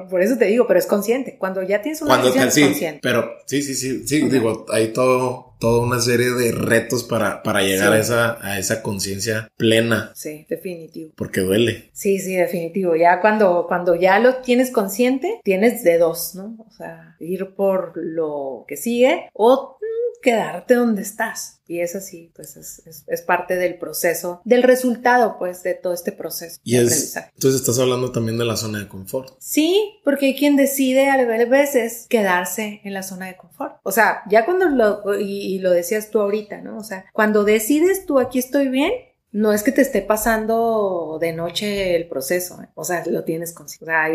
por, 0.09 0.21
eso 0.21 0.37
te 0.37 0.45
digo, 0.45 0.67
pero 0.67 0.79
es 0.79 0.85
consciente. 0.85 1.37
Cuando 1.37 1.63
ya 1.63 1.81
tienes 1.81 2.01
una 2.01 2.09
Cuando 2.09 2.27
decisión, 2.27 2.51
sí, 2.51 2.61
es 2.61 2.67
consciente. 2.67 2.99
Pero 3.01 3.31
sí, 3.45 3.61
sí, 3.61 3.75
sí, 3.75 4.07
sí, 4.07 4.21
digo, 4.29 4.65
hay 4.69 4.89
todo, 4.89 5.52
toda 5.63 5.79
una 5.79 6.01
serie 6.01 6.31
de 6.31 6.51
retos 6.51 7.05
para, 7.05 7.41
para 7.41 7.61
llegar 7.61 7.93
a 7.93 7.97
esa, 7.97 8.37
a 8.45 8.59
esa 8.59 8.83
conciencia 8.83 9.49
plena. 9.55 10.11
Sí, 10.13 10.45
definitivo. 10.49 11.13
Porque 11.15 11.39
duele. 11.39 11.89
Sí, 11.93 12.19
sí, 12.19 12.35
definitivo. 12.35 12.97
Ya 12.97 13.21
cuando, 13.21 13.63
cuando 13.65 13.95
ya 13.95 14.19
lo 14.19 14.41
tienes 14.41 14.71
consciente, 14.71 15.39
tienes 15.41 15.85
de 15.85 15.99
dos, 15.99 16.35
¿no? 16.35 16.57
O 16.67 16.71
sea, 16.73 17.15
ir 17.21 17.55
por 17.55 17.93
lo 17.95 18.65
que 18.67 18.75
sigue 18.75 19.29
o 19.31 19.77
quedarte 20.23 20.73
donde 20.73 21.03
estás. 21.03 21.59
Y 21.65 21.79
es 21.79 21.95
así, 21.95 22.31
pues 22.35 22.57
es, 22.57 23.05
es, 23.07 23.21
parte 23.21 23.55
del 23.55 23.77
proceso, 23.77 24.41
del 24.43 24.63
resultado, 24.63 25.37
pues, 25.39 25.63
de 25.63 25.75
todo 25.75 25.93
este 25.93 26.11
proceso. 26.11 26.59
Y 26.63 26.75
es, 26.75 27.15
entonces 27.15 27.61
estás 27.61 27.79
hablando 27.79 28.11
también 28.11 28.37
de 28.37 28.43
la 28.43 28.57
zona 28.57 28.79
de 28.79 28.87
confort. 28.87 29.33
Sí, 29.39 29.99
porque 30.03 30.27
hay 30.27 30.35
quien 30.35 30.57
decide 30.57 31.09
a 31.09 31.17
veces 31.45 32.05
quedarse 32.09 32.81
en 32.83 32.93
la 32.93 33.01
zona 33.01 33.27
de 33.27 33.37
confort. 33.37 33.77
O 33.83 33.91
sea, 33.91 34.23
ya 34.29 34.43
cuando 34.43 34.67
lo, 34.69 35.19
y, 35.19 35.52
lo 35.59 35.71
decías 35.71 36.09
tú 36.11 36.19
ahorita, 36.19 36.61
¿no? 36.61 36.77
O 36.77 36.83
sea, 36.83 37.05
cuando 37.13 37.43
decides 37.43 38.05
tú 38.05 38.19
aquí 38.19 38.39
estoy 38.39 38.69
bien, 38.69 38.91
no 39.33 39.51
es 39.51 39.63
que 39.63 39.71
te 39.71 39.81
esté 39.81 40.01
pasando 40.01 41.17
de 41.19 41.33
noche 41.33 41.95
el 41.95 42.07
proceso, 42.07 42.61
¿eh? 42.61 42.67
o 42.75 42.83
sea, 42.83 43.03
lo 43.07 43.23
tienes 43.23 43.51
consigo. 43.51 43.85
O 43.85 43.87
sea, 43.87 44.07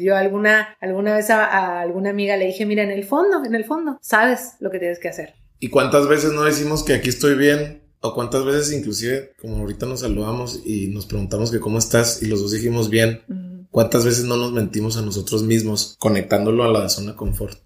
yo 0.00 0.16
alguna, 0.16 0.76
alguna 0.80 1.14
vez 1.14 1.30
a, 1.30 1.44
a, 1.44 1.80
alguna 1.80 2.10
amiga 2.10 2.36
le 2.36 2.46
dije, 2.46 2.66
mira, 2.66 2.82
en 2.82 2.90
el 2.90 3.04
fondo, 3.04 3.44
en 3.44 3.54
el 3.54 3.64
fondo, 3.64 3.98
sabes 4.02 4.54
lo 4.58 4.70
que 4.72 4.80
tienes 4.80 4.98
que 4.98 5.08
hacer. 5.08 5.34
¿Y 5.60 5.70
cuántas 5.70 6.08
veces 6.08 6.32
no 6.32 6.42
decimos 6.42 6.82
que 6.82 6.94
aquí 6.94 7.08
estoy 7.08 7.36
bien? 7.36 7.84
O 8.00 8.12
cuántas 8.12 8.44
veces 8.44 8.70
inclusive, 8.72 9.32
como 9.40 9.58
ahorita 9.58 9.86
nos 9.86 10.00
saludamos 10.00 10.60
y 10.66 10.88
nos 10.88 11.06
preguntamos 11.06 11.50
que 11.50 11.60
cómo 11.60 11.78
estás 11.78 12.22
y 12.22 12.26
los 12.26 12.42
dos 12.42 12.50
dijimos 12.50 12.90
bien, 12.90 13.22
¿cuántas 13.70 14.04
veces 14.04 14.24
no 14.24 14.36
nos 14.36 14.52
mentimos 14.52 14.98
a 14.98 15.02
nosotros 15.02 15.42
mismos 15.42 15.96
conectándolo 15.98 16.64
a 16.64 16.68
la 16.68 16.90
zona 16.90 17.16
confort? 17.16 17.63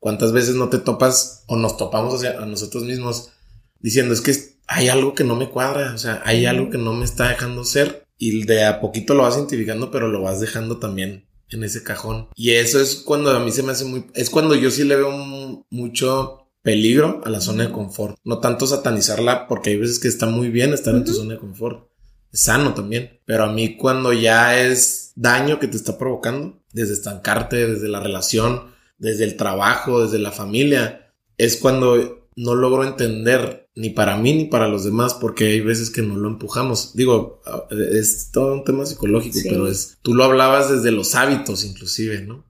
¿Cuántas 0.00 0.32
veces 0.32 0.56
no 0.56 0.68
te 0.68 0.78
topas 0.78 1.44
o 1.46 1.56
nos 1.56 1.76
topamos 1.76 2.24
a 2.24 2.44
nosotros 2.46 2.84
mismos 2.84 3.30
diciendo 3.78 4.14
es 4.14 4.20
que 4.20 4.34
hay 4.66 4.88
algo 4.88 5.14
que 5.14 5.24
no 5.24 5.36
me 5.36 5.50
cuadra, 5.50 5.94
o 5.94 5.98
sea, 5.98 6.22
hay 6.24 6.46
algo 6.46 6.70
que 6.70 6.78
no 6.78 6.92
me 6.92 7.04
está 7.04 7.28
dejando 7.28 7.64
ser 7.64 8.06
y 8.18 8.44
de 8.44 8.64
a 8.64 8.80
poquito 8.80 9.14
lo 9.14 9.22
vas 9.22 9.36
identificando, 9.36 9.90
pero 9.90 10.08
lo 10.08 10.22
vas 10.22 10.40
dejando 10.40 10.78
también 10.78 11.26
en 11.48 11.64
ese 11.64 11.82
cajón. 11.82 12.28
Y 12.34 12.50
eso 12.50 12.80
es 12.80 12.96
cuando 12.96 13.30
a 13.30 13.40
mí 13.40 13.50
se 13.50 13.62
me 13.62 13.72
hace 13.72 13.84
muy, 13.84 14.06
es 14.14 14.30
cuando 14.30 14.54
yo 14.54 14.70
sí 14.70 14.84
le 14.84 14.96
veo 14.96 15.66
mucho 15.70 16.48
peligro 16.62 17.20
a 17.24 17.30
la 17.30 17.40
zona 17.40 17.64
de 17.64 17.72
confort. 17.72 18.16
No 18.24 18.38
tanto 18.38 18.66
satanizarla 18.66 19.48
porque 19.48 19.70
hay 19.70 19.76
veces 19.76 19.98
que 19.98 20.08
está 20.08 20.26
muy 20.26 20.48
bien 20.48 20.72
estar 20.72 20.94
en 20.94 21.04
tu 21.04 21.12
zona 21.12 21.34
de 21.34 21.40
confort. 21.40 21.88
Es 22.32 22.42
sano 22.42 22.74
también. 22.74 23.20
Pero 23.24 23.44
a 23.44 23.52
mí 23.52 23.76
cuando 23.76 24.12
ya 24.12 24.60
es 24.60 25.12
daño 25.16 25.58
que 25.58 25.68
te 25.68 25.76
está 25.76 25.98
provocando, 25.98 26.62
desde 26.72 26.94
estancarte, 26.94 27.66
desde 27.66 27.88
la 27.88 28.00
relación, 28.00 28.70
desde 29.00 29.24
el 29.24 29.36
trabajo, 29.36 30.04
desde 30.04 30.20
la 30.20 30.30
familia, 30.30 31.12
es 31.36 31.56
cuando 31.56 32.28
no 32.36 32.54
logro 32.54 32.84
entender 32.84 33.68
ni 33.74 33.90
para 33.90 34.16
mí 34.16 34.34
ni 34.34 34.44
para 34.44 34.68
los 34.68 34.84
demás, 34.84 35.14
porque 35.14 35.46
hay 35.46 35.60
veces 35.60 35.90
que 35.90 36.02
no 36.02 36.16
lo 36.16 36.28
empujamos. 36.28 36.94
Digo, 36.94 37.40
es 37.70 38.30
todo 38.30 38.52
un 38.52 38.64
tema 38.64 38.84
psicológico, 38.84 39.38
pero 39.48 39.68
es, 39.68 39.98
tú 40.02 40.14
lo 40.14 40.24
hablabas 40.24 40.70
desde 40.70 40.90
los 40.90 41.14
hábitos 41.14 41.64
inclusive, 41.64 42.22
¿no? 42.22 42.44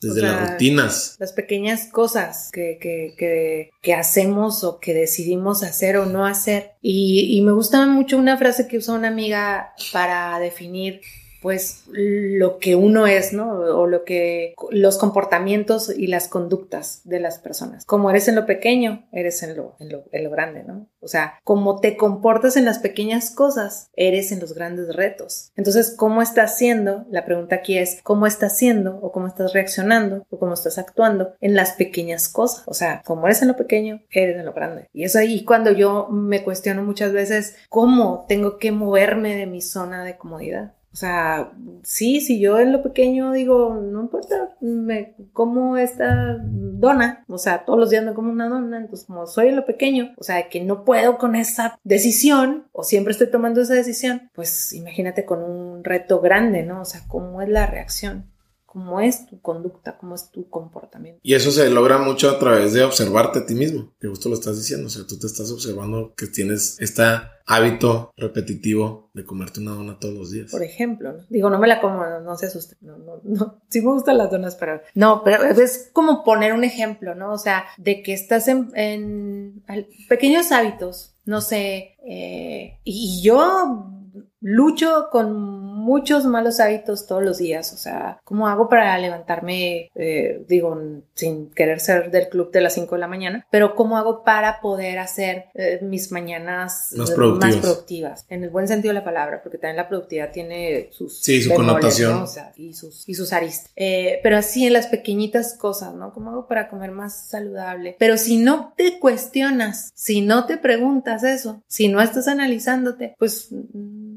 Desde 0.00 0.20
las 0.20 0.52
rutinas. 0.52 1.16
Las 1.18 1.32
pequeñas 1.32 1.88
cosas 1.90 2.50
que, 2.52 2.78
que, 2.80 3.70
que, 3.80 3.94
hacemos 3.94 4.64
o 4.64 4.78
que 4.78 4.94
decidimos 4.94 5.62
hacer 5.62 5.96
o 5.96 6.06
no 6.06 6.26
hacer. 6.26 6.72
Y, 6.82 7.36
y 7.36 7.40
me 7.42 7.52
gusta 7.52 7.86
mucho 7.86 8.18
una 8.18 8.36
frase 8.36 8.66
que 8.66 8.78
usó 8.78 8.94
una 8.94 9.08
amiga 9.08 9.72
para 9.92 10.38
definir 10.38 11.00
pues 11.42 11.82
lo 11.88 12.58
que 12.58 12.76
uno 12.76 13.06
es, 13.06 13.32
¿no? 13.32 13.50
O 13.52 13.86
lo 13.86 14.04
que 14.04 14.54
los 14.70 14.96
comportamientos 14.96 15.92
y 15.94 16.06
las 16.06 16.28
conductas 16.28 17.00
de 17.04 17.20
las 17.20 17.38
personas. 17.38 17.84
Como 17.84 18.08
eres 18.08 18.28
en 18.28 18.36
lo 18.36 18.46
pequeño, 18.46 19.08
eres 19.12 19.42
en 19.42 19.56
lo, 19.56 19.76
en 19.80 19.90
lo, 19.90 20.30
grande, 20.30 20.62
¿no? 20.62 20.88
O 21.00 21.08
sea, 21.08 21.40
como 21.42 21.80
te 21.80 21.96
comportas 21.96 22.56
en 22.56 22.64
las 22.64 22.78
pequeñas 22.78 23.30
cosas, 23.30 23.90
eres 23.94 24.30
en 24.30 24.40
los 24.40 24.54
grandes 24.54 24.94
retos. 24.94 25.50
Entonces, 25.56 25.94
¿cómo 25.96 26.22
estás 26.22 26.52
haciendo? 26.52 27.04
La 27.10 27.24
pregunta 27.24 27.56
aquí 27.56 27.76
es, 27.76 28.00
¿cómo 28.02 28.26
estás 28.26 28.52
haciendo 28.52 28.98
o 29.02 29.10
cómo 29.10 29.26
estás 29.26 29.52
reaccionando 29.52 30.24
o 30.30 30.38
cómo 30.38 30.54
estás 30.54 30.78
actuando 30.78 31.34
en 31.40 31.54
las 31.54 31.72
pequeñas 31.72 32.28
cosas? 32.28 32.62
O 32.66 32.74
sea, 32.74 33.02
como 33.04 33.26
eres 33.26 33.42
en 33.42 33.48
lo 33.48 33.56
pequeño, 33.56 34.02
eres 34.10 34.36
en 34.36 34.44
lo 34.44 34.52
grande. 34.52 34.88
Y 34.92 35.04
eso 35.04 35.18
ahí 35.18 35.44
cuando 35.44 35.72
yo 35.72 36.08
me 36.08 36.44
cuestiono 36.44 36.84
muchas 36.84 37.12
veces 37.12 37.56
cómo 37.68 38.26
tengo 38.28 38.58
que 38.58 38.70
moverme 38.70 39.36
de 39.36 39.46
mi 39.46 39.60
zona 39.60 40.04
de 40.04 40.16
comodidad. 40.16 40.74
O 40.92 40.96
sea, 40.96 41.52
sí, 41.82 42.20
si 42.20 42.38
yo 42.38 42.58
en 42.60 42.72
lo 42.72 42.82
pequeño 42.82 43.32
digo, 43.32 43.74
no 43.74 44.02
importa, 44.02 44.56
me 44.60 45.14
como 45.32 45.78
esta 45.78 46.38
dona, 46.42 47.24
o 47.28 47.38
sea, 47.38 47.64
todos 47.64 47.78
los 47.78 47.90
días 47.90 48.04
me 48.04 48.12
como 48.12 48.30
una 48.30 48.48
dona, 48.48 48.76
entonces 48.76 49.06
como 49.06 49.26
soy 49.26 49.48
en 49.48 49.56
lo 49.56 49.64
pequeño, 49.64 50.12
o 50.18 50.22
sea, 50.22 50.50
que 50.50 50.60
no 50.60 50.84
puedo 50.84 51.16
con 51.16 51.34
esa 51.34 51.78
decisión, 51.82 52.66
o 52.72 52.84
siempre 52.84 53.12
estoy 53.12 53.30
tomando 53.30 53.62
esa 53.62 53.74
decisión, 53.74 54.30
pues 54.34 54.74
imagínate 54.74 55.24
con 55.24 55.42
un 55.42 55.82
reto 55.82 56.20
grande, 56.20 56.62
¿no? 56.62 56.82
O 56.82 56.84
sea, 56.84 57.00
¿cómo 57.08 57.40
es 57.40 57.48
la 57.48 57.66
reacción? 57.66 58.31
Cómo 58.72 59.02
es 59.02 59.26
tu 59.26 59.38
conducta, 59.42 59.98
cómo 59.98 60.14
es 60.14 60.30
tu 60.30 60.48
comportamiento. 60.48 61.20
Y 61.22 61.34
eso 61.34 61.50
se 61.50 61.68
logra 61.68 61.98
mucho 61.98 62.30
a 62.30 62.38
través 62.38 62.72
de 62.72 62.82
observarte 62.82 63.40
a 63.40 63.44
ti 63.44 63.54
mismo, 63.54 63.92
que 64.00 64.08
justo 64.08 64.30
lo 64.30 64.34
estás 64.34 64.56
diciendo, 64.56 64.86
o 64.86 64.88
sea, 64.88 65.06
tú 65.06 65.18
te 65.18 65.26
estás 65.26 65.52
observando 65.52 66.14
que 66.16 66.26
tienes 66.26 66.80
este 66.80 67.02
hábito 67.44 68.14
repetitivo 68.16 69.10
de 69.12 69.26
comerte 69.26 69.60
una 69.60 69.72
dona 69.72 69.98
todos 69.98 70.14
los 70.14 70.30
días. 70.30 70.50
Por 70.50 70.62
ejemplo, 70.62 71.12
¿no? 71.12 71.18
digo, 71.28 71.50
no 71.50 71.58
me 71.58 71.68
la 71.68 71.82
como, 71.82 72.02
no, 72.20 72.36
se 72.38 72.46
asuste, 72.46 72.76
no, 72.80 72.96
no, 72.96 73.20
no, 73.24 73.60
sí 73.68 73.82
me 73.82 73.90
gustan 73.90 74.16
las 74.16 74.30
donas, 74.30 74.56
pero 74.56 74.80
no, 74.94 75.22
pero 75.22 75.44
es 75.44 75.90
como 75.92 76.24
poner 76.24 76.54
un 76.54 76.64
ejemplo, 76.64 77.14
¿no? 77.14 77.34
O 77.34 77.38
sea, 77.38 77.66
de 77.76 78.02
que 78.02 78.14
estás 78.14 78.48
en, 78.48 78.72
en 78.74 79.62
pequeños 80.08 80.50
hábitos, 80.50 81.14
no 81.26 81.42
sé, 81.42 81.98
eh, 82.06 82.78
y 82.84 83.20
yo 83.22 84.01
lucho 84.42 85.08
con 85.10 85.32
muchos 85.32 86.24
malos 86.26 86.60
hábitos 86.60 87.06
todos 87.06 87.22
los 87.22 87.38
días. 87.38 87.72
O 87.72 87.76
sea, 87.76 88.20
¿cómo 88.24 88.48
hago 88.48 88.68
para 88.68 88.96
levantarme, 88.98 89.90
eh, 89.94 90.44
digo, 90.48 90.78
sin 91.14 91.50
querer 91.50 91.80
ser 91.80 92.10
del 92.10 92.28
club 92.28 92.52
de 92.52 92.60
las 92.60 92.74
5 92.74 92.94
de 92.94 93.00
la 93.00 93.08
mañana? 93.08 93.46
Pero 93.50 93.74
¿cómo 93.74 93.96
hago 93.96 94.22
para 94.24 94.60
poder 94.60 94.98
hacer 94.98 95.46
eh, 95.54 95.80
mis 95.82 96.12
mañanas 96.12 96.92
más 96.96 97.10
productivas. 97.10 98.24
En 98.28 98.44
el 98.44 98.50
buen 98.50 98.68
sentido 98.68 98.92
de 98.92 99.00
la 99.00 99.04
palabra, 99.04 99.42
porque 99.42 99.58
también 99.58 99.76
la 99.76 99.88
productividad 99.88 100.30
tiene 100.32 100.88
sus... 100.92 101.20
Sí, 101.20 101.42
su 101.42 101.52
connotación. 101.52 102.22
O 102.22 102.26
sea, 102.26 102.52
y 102.56 102.74
sus, 102.74 103.08
y 103.08 103.14
sus 103.14 103.32
aristas. 103.32 103.70
Eh, 103.76 104.20
pero 104.22 104.36
así 104.36 104.66
en 104.66 104.72
las 104.72 104.86
pequeñitas 104.86 105.56
cosas, 105.56 105.94
¿no? 105.94 106.12
¿Cómo 106.12 106.30
hago 106.30 106.46
para 106.46 106.68
comer 106.68 106.90
más 106.90 107.28
saludable? 107.28 107.96
Pero 107.98 108.16
si 108.16 108.38
no 108.38 108.72
te 108.76 108.98
cuestionas, 108.98 109.92
si 109.94 110.20
no 110.20 110.46
te 110.46 110.56
preguntas 110.56 111.22
eso, 111.22 111.62
si 111.66 111.88
no 111.88 112.00
estás 112.00 112.28
analizándote, 112.28 113.14
pues, 113.18 113.48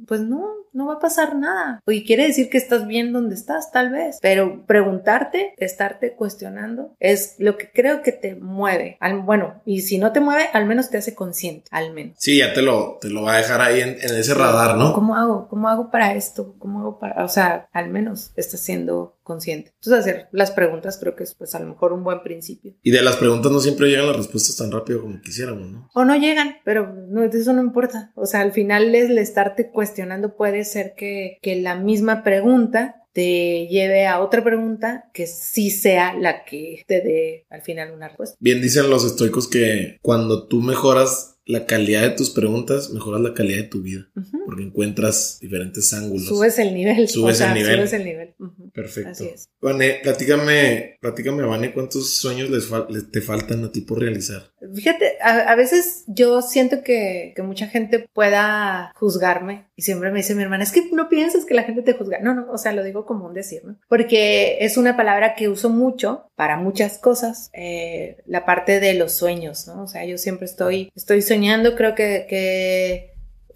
pues 0.08 0.22
no, 0.22 0.48
no 0.74 0.88
va 0.88 0.96
a 0.96 1.00
pasar 1.00 1.36
nada. 1.36 1.82
Y 1.88 2.06
quiere 2.06 2.28
decir 2.28 2.50
que 2.50 2.58
estás 2.58 2.88
bien 2.88 3.14
donde 3.14 3.36
estás, 3.36 3.72
tal 3.72 3.92
vez. 3.92 4.20
Pero 4.22 4.66
preguntarte, 4.66 5.54
estarte 5.58 6.14
cuestionando, 6.14 6.94
es 7.00 7.36
lo 7.40 7.58
que 7.58 7.72
creo 7.72 8.02
que 8.02 8.12
te 8.12 8.36
mueve. 8.36 8.98
bueno, 9.24 9.62
y 9.66 9.82
si 9.82 9.98
no 9.98 10.12
te 10.12 10.20
mueve, 10.20 10.50
al 10.54 10.66
menos 10.66 10.90
te 10.90 10.98
hace 10.98 11.16
consciente, 11.16 11.68
al 11.72 11.94
menos. 11.94 12.16
Sí, 12.20 12.40
ya 12.40 12.54
te 12.54 12.62
lo, 12.62 12.98
te 13.00 13.10
lo 13.10 13.24
va 13.24 13.36
a 13.36 13.38
dejar 13.38 13.62
ahí 13.62 13.82
en, 13.82 13.98
ese 14.00 14.34
radar, 14.34 14.78
¿no? 14.78 14.94
¿Cómo 14.94 15.16
hago? 15.16 15.48
¿Cómo 15.48 15.70
hago 15.70 15.92
para 15.92 16.14
esto? 16.14 16.56
¿Cómo 16.60 16.80
hago 16.80 17.00
para...? 17.00 17.24
O 17.24 17.30
sea, 17.30 17.68
al 17.72 17.90
menos 17.90 18.32
estás 18.36 18.60
siendo 18.60 19.15
consciente. 19.26 19.74
Entonces 19.82 20.00
hacer 20.00 20.28
las 20.32 20.52
preguntas 20.52 20.98
creo 20.98 21.16
que 21.16 21.24
es 21.24 21.36
pues 21.36 21.54
a 21.56 21.60
lo 21.60 21.68
mejor 21.68 21.92
un 21.92 22.04
buen 22.04 22.22
principio. 22.24 22.76
Y 22.84 22.92
de 22.92 23.02
las 23.02 23.18
preguntas 23.18 23.52
no 23.52 23.60
siempre 23.60 23.90
llegan 23.90 24.08
las 24.08 24.16
respuestas 24.16 24.56
tan 24.56 24.72
rápido 24.72 25.02
como 25.02 25.20
quisiéramos, 25.20 25.68
¿no? 25.70 25.90
O 25.94 26.06
no 26.06 26.16
llegan, 26.16 26.58
pero 26.64 26.96
no, 27.10 27.24
eso 27.26 27.52
no 27.52 27.62
importa. 27.62 28.12
O 28.16 28.26
sea, 28.26 28.42
al 28.42 28.54
final 28.54 28.96
el 28.96 29.18
estarte 29.18 29.72
cuestionando 29.72 30.38
puede 30.38 30.64
ser 30.64 30.94
que, 30.96 31.38
que 31.42 31.60
la 31.60 31.76
misma 31.76 32.24
pregunta 32.24 33.02
te 33.16 33.68
lleve 33.68 34.08
a 34.08 34.20
otra 34.20 34.44
pregunta 34.44 35.10
que 35.14 35.26
sí 35.26 35.72
sea 35.72 36.14
la 36.14 36.44
que 36.44 36.84
te 36.86 37.02
dé 37.02 37.46
al 37.50 37.62
final 37.62 37.94
una 37.94 38.10
respuesta. 38.10 38.36
Bien 38.42 38.62
dicen 38.62 38.90
los 38.90 39.06
estoicos 39.06 39.48
que 39.48 39.98
cuando 40.02 40.48
tú 40.48 40.62
mejoras 40.62 41.35
la 41.46 41.66
calidad 41.66 42.02
de 42.02 42.10
tus 42.12 42.32
preguntas, 42.32 42.90
mejoras 42.90 43.22
la 43.22 43.34
calidad 43.34 43.58
de 43.58 43.70
tu 43.70 43.82
vida. 43.82 44.10
Porque 44.46 44.64
encuentras 44.64 45.38
diferentes 45.40 45.94
ángulos. 45.94 46.28
Subes 46.28 46.58
el 46.60 46.74
nivel. 46.74 47.08
Subes 47.08 47.40
el 47.42 47.54
nivel. 47.54 47.78
Subes 47.78 47.94
el 47.94 48.04
nivel. 48.04 48.34
Perfecto. 48.74 49.12
Así 49.12 49.26
es. 49.28 49.50
Vane, 49.62 50.00
platícame, 50.02 50.98
platícame, 51.00 51.44
Vane, 51.44 51.74
¿cuántos 51.74 52.16
sueños 52.16 52.50
les, 52.50 53.12
te 53.12 53.22
faltan 53.22 53.64
a 53.64 53.72
ti 53.72 53.82
por 53.82 54.00
realizar? 54.00 54.52
Fíjate, 54.74 55.18
a, 55.22 55.56
veces 55.56 56.04
yo 56.08 56.42
siento 56.42 56.84
que, 56.84 57.34
que, 57.36 57.42
mucha 57.44 57.68
gente 57.68 58.08
pueda 58.14 58.92
juzgarme 58.96 59.66
y 59.76 59.84
siempre 59.84 60.12
me 60.12 60.18
dice 60.18 60.36
mi 60.36 60.44
hermana, 60.44 60.64
es 60.64 60.72
que 60.72 60.90
no 60.92 61.10
piensas 61.10 61.46
que 61.46 61.54
la 61.54 61.64
gente 61.64 61.82
te 61.82 61.94
juzga. 61.94 62.20
No, 62.20 62.34
no, 62.34 62.52
o 62.52 62.58
sea, 62.58 62.74
lo 62.74 62.84
digo 62.84 63.06
como 63.06 63.26
un 63.26 63.34
decir, 63.34 63.64
¿no? 63.66 63.76
Porque 63.88 64.58
es 64.62 64.78
una 64.78 64.98
palabra 64.98 65.36
que 65.36 65.50
uso 65.50 65.70
mucho 65.70 66.30
para 66.36 66.58
muchas 66.58 66.98
cosas, 66.98 67.50
eh, 67.54 68.18
la 68.26 68.46
parte 68.46 68.80
de 68.80 68.94
los 68.94 69.14
sueños, 69.14 69.68
¿no? 69.68 69.84
O 69.84 69.88
sea, 69.88 70.06
yo 70.06 70.18
siempre 70.18 70.46
estoy, 70.46 70.92
estoy 70.96 71.22
soñando, 71.22 71.76
creo 71.76 71.96
que, 71.96 72.26
que 72.30 73.15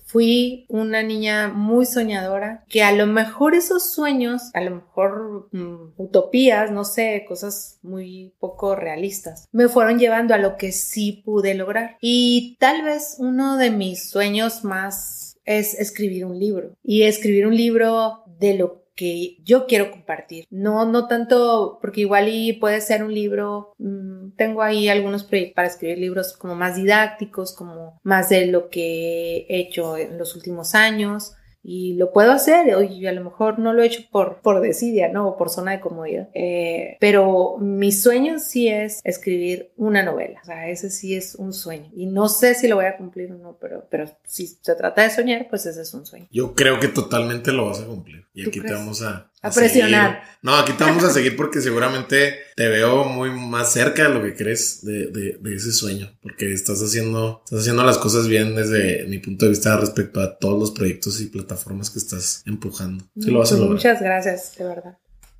fui 0.09 0.65
una 0.69 1.03
niña 1.03 1.49
muy 1.49 1.85
soñadora, 1.85 2.65
que 2.67 2.81
a 2.81 2.91
lo 2.91 3.05
mejor 3.05 3.53
esos 3.53 3.93
sueños, 3.93 4.41
a 4.55 4.61
lo 4.61 4.71
mejor 4.71 5.49
mm, 5.51 5.93
utopías, 5.97 6.71
no 6.71 6.83
sé, 6.83 7.25
cosas 7.27 7.77
muy 7.83 8.33
poco 8.39 8.75
realistas, 8.75 9.47
me 9.51 9.67
fueron 9.67 9.99
llevando 9.99 10.33
a 10.33 10.39
lo 10.39 10.57
que 10.57 10.71
sí 10.71 11.21
pude 11.23 11.53
lograr. 11.53 11.97
Y 12.01 12.57
tal 12.59 12.83
vez 12.83 13.17
uno 13.19 13.57
de 13.57 13.69
mis 13.69 14.09
sueños 14.09 14.63
más 14.63 15.37
es 15.45 15.73
escribir 15.75 16.25
un 16.25 16.39
libro. 16.39 16.75
Y 16.83 17.03
escribir 17.03 17.45
un 17.45 17.55
libro 17.55 18.23
de 18.39 18.55
lo 18.55 18.78
que 18.99 19.37
yo 19.45 19.65
quiero 19.65 19.91
compartir. 19.91 20.45
No, 20.49 20.85
no 20.85 21.07
tanto, 21.07 21.79
porque 21.81 22.01
igual 22.01 22.27
y 22.27 22.51
puede 22.51 22.81
ser 22.81 23.01
un 23.01 23.13
libro, 23.13 23.73
mm, 23.77 24.31
tengo 24.35 24.61
ahí 24.61 24.89
algunos 24.89 25.23
proyectos 25.23 25.55
para 25.55 25.69
escribir 25.69 25.99
libros 25.99 26.35
como 26.35 26.55
más 26.55 26.75
didácticos, 26.75 27.55
como 27.55 27.97
más 28.03 28.27
de 28.27 28.47
lo 28.47 28.69
que 28.69 29.45
he 29.47 29.61
hecho 29.61 29.95
en 29.95 30.17
los 30.17 30.35
últimos 30.35 30.75
años 30.75 31.37
y 31.63 31.95
lo 31.95 32.11
puedo 32.11 32.31
hacer, 32.31 32.67
y 32.89 33.05
a 33.05 33.11
lo 33.11 33.23
mejor 33.23 33.59
no 33.59 33.73
lo 33.73 33.83
he 33.83 33.87
hecho 33.87 34.01
por, 34.11 34.41
por 34.41 34.61
desidia, 34.61 35.09
¿no? 35.09 35.29
O 35.29 35.37
por 35.37 35.49
zona 35.49 35.71
de 35.71 35.79
comodidad. 35.79 36.29
Eh, 36.33 36.97
pero 36.99 37.57
mi 37.59 37.91
sueño 37.91 38.39
sí 38.39 38.67
es 38.67 39.01
escribir 39.03 39.71
una 39.75 40.03
novela, 40.03 40.39
o 40.41 40.45
sea, 40.45 40.69
ese 40.69 40.89
sí 40.89 41.15
es 41.15 41.35
un 41.35 41.53
sueño. 41.53 41.89
Y 41.93 42.05
no 42.05 42.29
sé 42.29 42.55
si 42.55 42.67
lo 42.67 42.75
voy 42.75 42.85
a 42.85 42.97
cumplir 42.97 43.31
o 43.31 43.37
no, 43.37 43.57
pero, 43.59 43.87
pero 43.89 44.05
si 44.25 44.47
se 44.47 44.75
trata 44.75 45.03
de 45.03 45.09
soñar, 45.09 45.47
pues 45.49 45.65
ese 45.65 45.81
es 45.81 45.93
un 45.93 46.05
sueño. 46.05 46.27
Yo 46.31 46.53
creo 46.53 46.79
que 46.79 46.87
totalmente 46.87 47.51
lo 47.51 47.65
vas 47.65 47.81
a 47.81 47.85
cumplir. 47.85 48.25
Y 48.33 48.47
aquí 48.47 48.61
te 48.61 48.73
vamos 48.73 49.01
a, 49.01 49.28
a, 49.41 49.51
presionar. 49.51 50.23
No, 50.41 50.55
aquí 50.55 50.73
te 50.73 50.83
vamos 50.83 51.03
a 51.03 51.11
seguir 51.11 51.35
porque 51.35 51.61
seguramente 51.61 52.39
te 52.55 52.67
veo 52.67 53.05
muy 53.05 53.31
más 53.31 53.71
cerca 53.73 54.03
de 54.03 54.13
lo 54.13 54.21
que 54.21 54.35
crees 54.35 54.83
de, 54.83 55.07
de, 55.07 55.55
ese 55.55 55.71
sueño, 55.71 56.17
porque 56.21 56.53
estás 56.53 56.81
haciendo, 56.81 57.41
estás 57.45 57.61
haciendo 57.61 57.83
las 57.83 57.97
cosas 57.97 58.27
bien 58.27 58.55
desde 58.55 59.05
mi 59.07 59.19
punto 59.19 59.45
de 59.45 59.51
vista 59.51 59.77
respecto 59.77 60.21
a 60.21 60.37
todos 60.37 60.59
los 60.59 60.71
proyectos 60.71 61.19
y 61.21 61.27
plataformas 61.27 61.89
que 61.89 61.99
estás 61.99 62.43
empujando. 62.45 63.05
Sí 63.19 63.31
lo 63.31 63.39
vas 63.39 63.51
a 63.51 63.55
lograr. 63.55 63.71
Muchas 63.73 64.01
gracias, 64.01 64.55
de 64.57 64.65
verdad. 64.65 64.97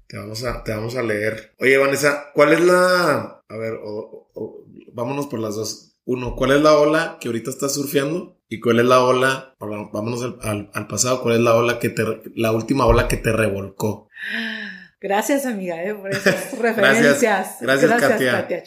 Te 0.08 0.18
vamos 0.18 0.44
a, 0.44 0.64
te 0.64 0.72
vamos 0.72 0.96
a 0.96 1.04
leer. 1.04 1.54
Oye, 1.60 1.78
Vanessa, 1.78 2.32
¿cuál 2.34 2.54
es 2.54 2.62
la... 2.62 3.44
A 3.48 3.58
ver, 3.58 3.74
vámonos 4.94 5.28
por 5.28 5.40
las 5.40 5.56
dos. 5.56 5.98
Uno, 6.06 6.36
¿cuál 6.36 6.52
es 6.54 6.62
la 6.62 6.76
ola 6.76 7.18
que 7.22 7.28
ahorita 7.28 7.52
estás 7.52 7.76
surfeando? 7.76 8.39
¿Y 8.52 8.60
cuál 8.60 8.80
es 8.80 8.86
la 8.86 9.04
ola? 9.04 9.56
Vámonos 9.60 10.24
al, 10.42 10.72
al, 10.74 10.88
pasado. 10.88 11.22
¿Cuál 11.22 11.36
es 11.36 11.42
la 11.42 11.56
ola 11.56 11.78
que 11.78 11.90
te, 11.90 12.04
la 12.36 12.52
última 12.52 12.88
ola 12.88 13.08
que 13.08 13.18
te 13.18 13.32
revolcó? 13.32 14.10
Gracias, 15.00 15.46
amiga, 15.46 15.82
eh, 15.84 15.94
por 15.94 16.10
esas 16.10 16.58
referencias. 16.60 17.58
Gracias, 17.62 18.00
gracias, 18.00 18.32
Katia. 18.32 18.64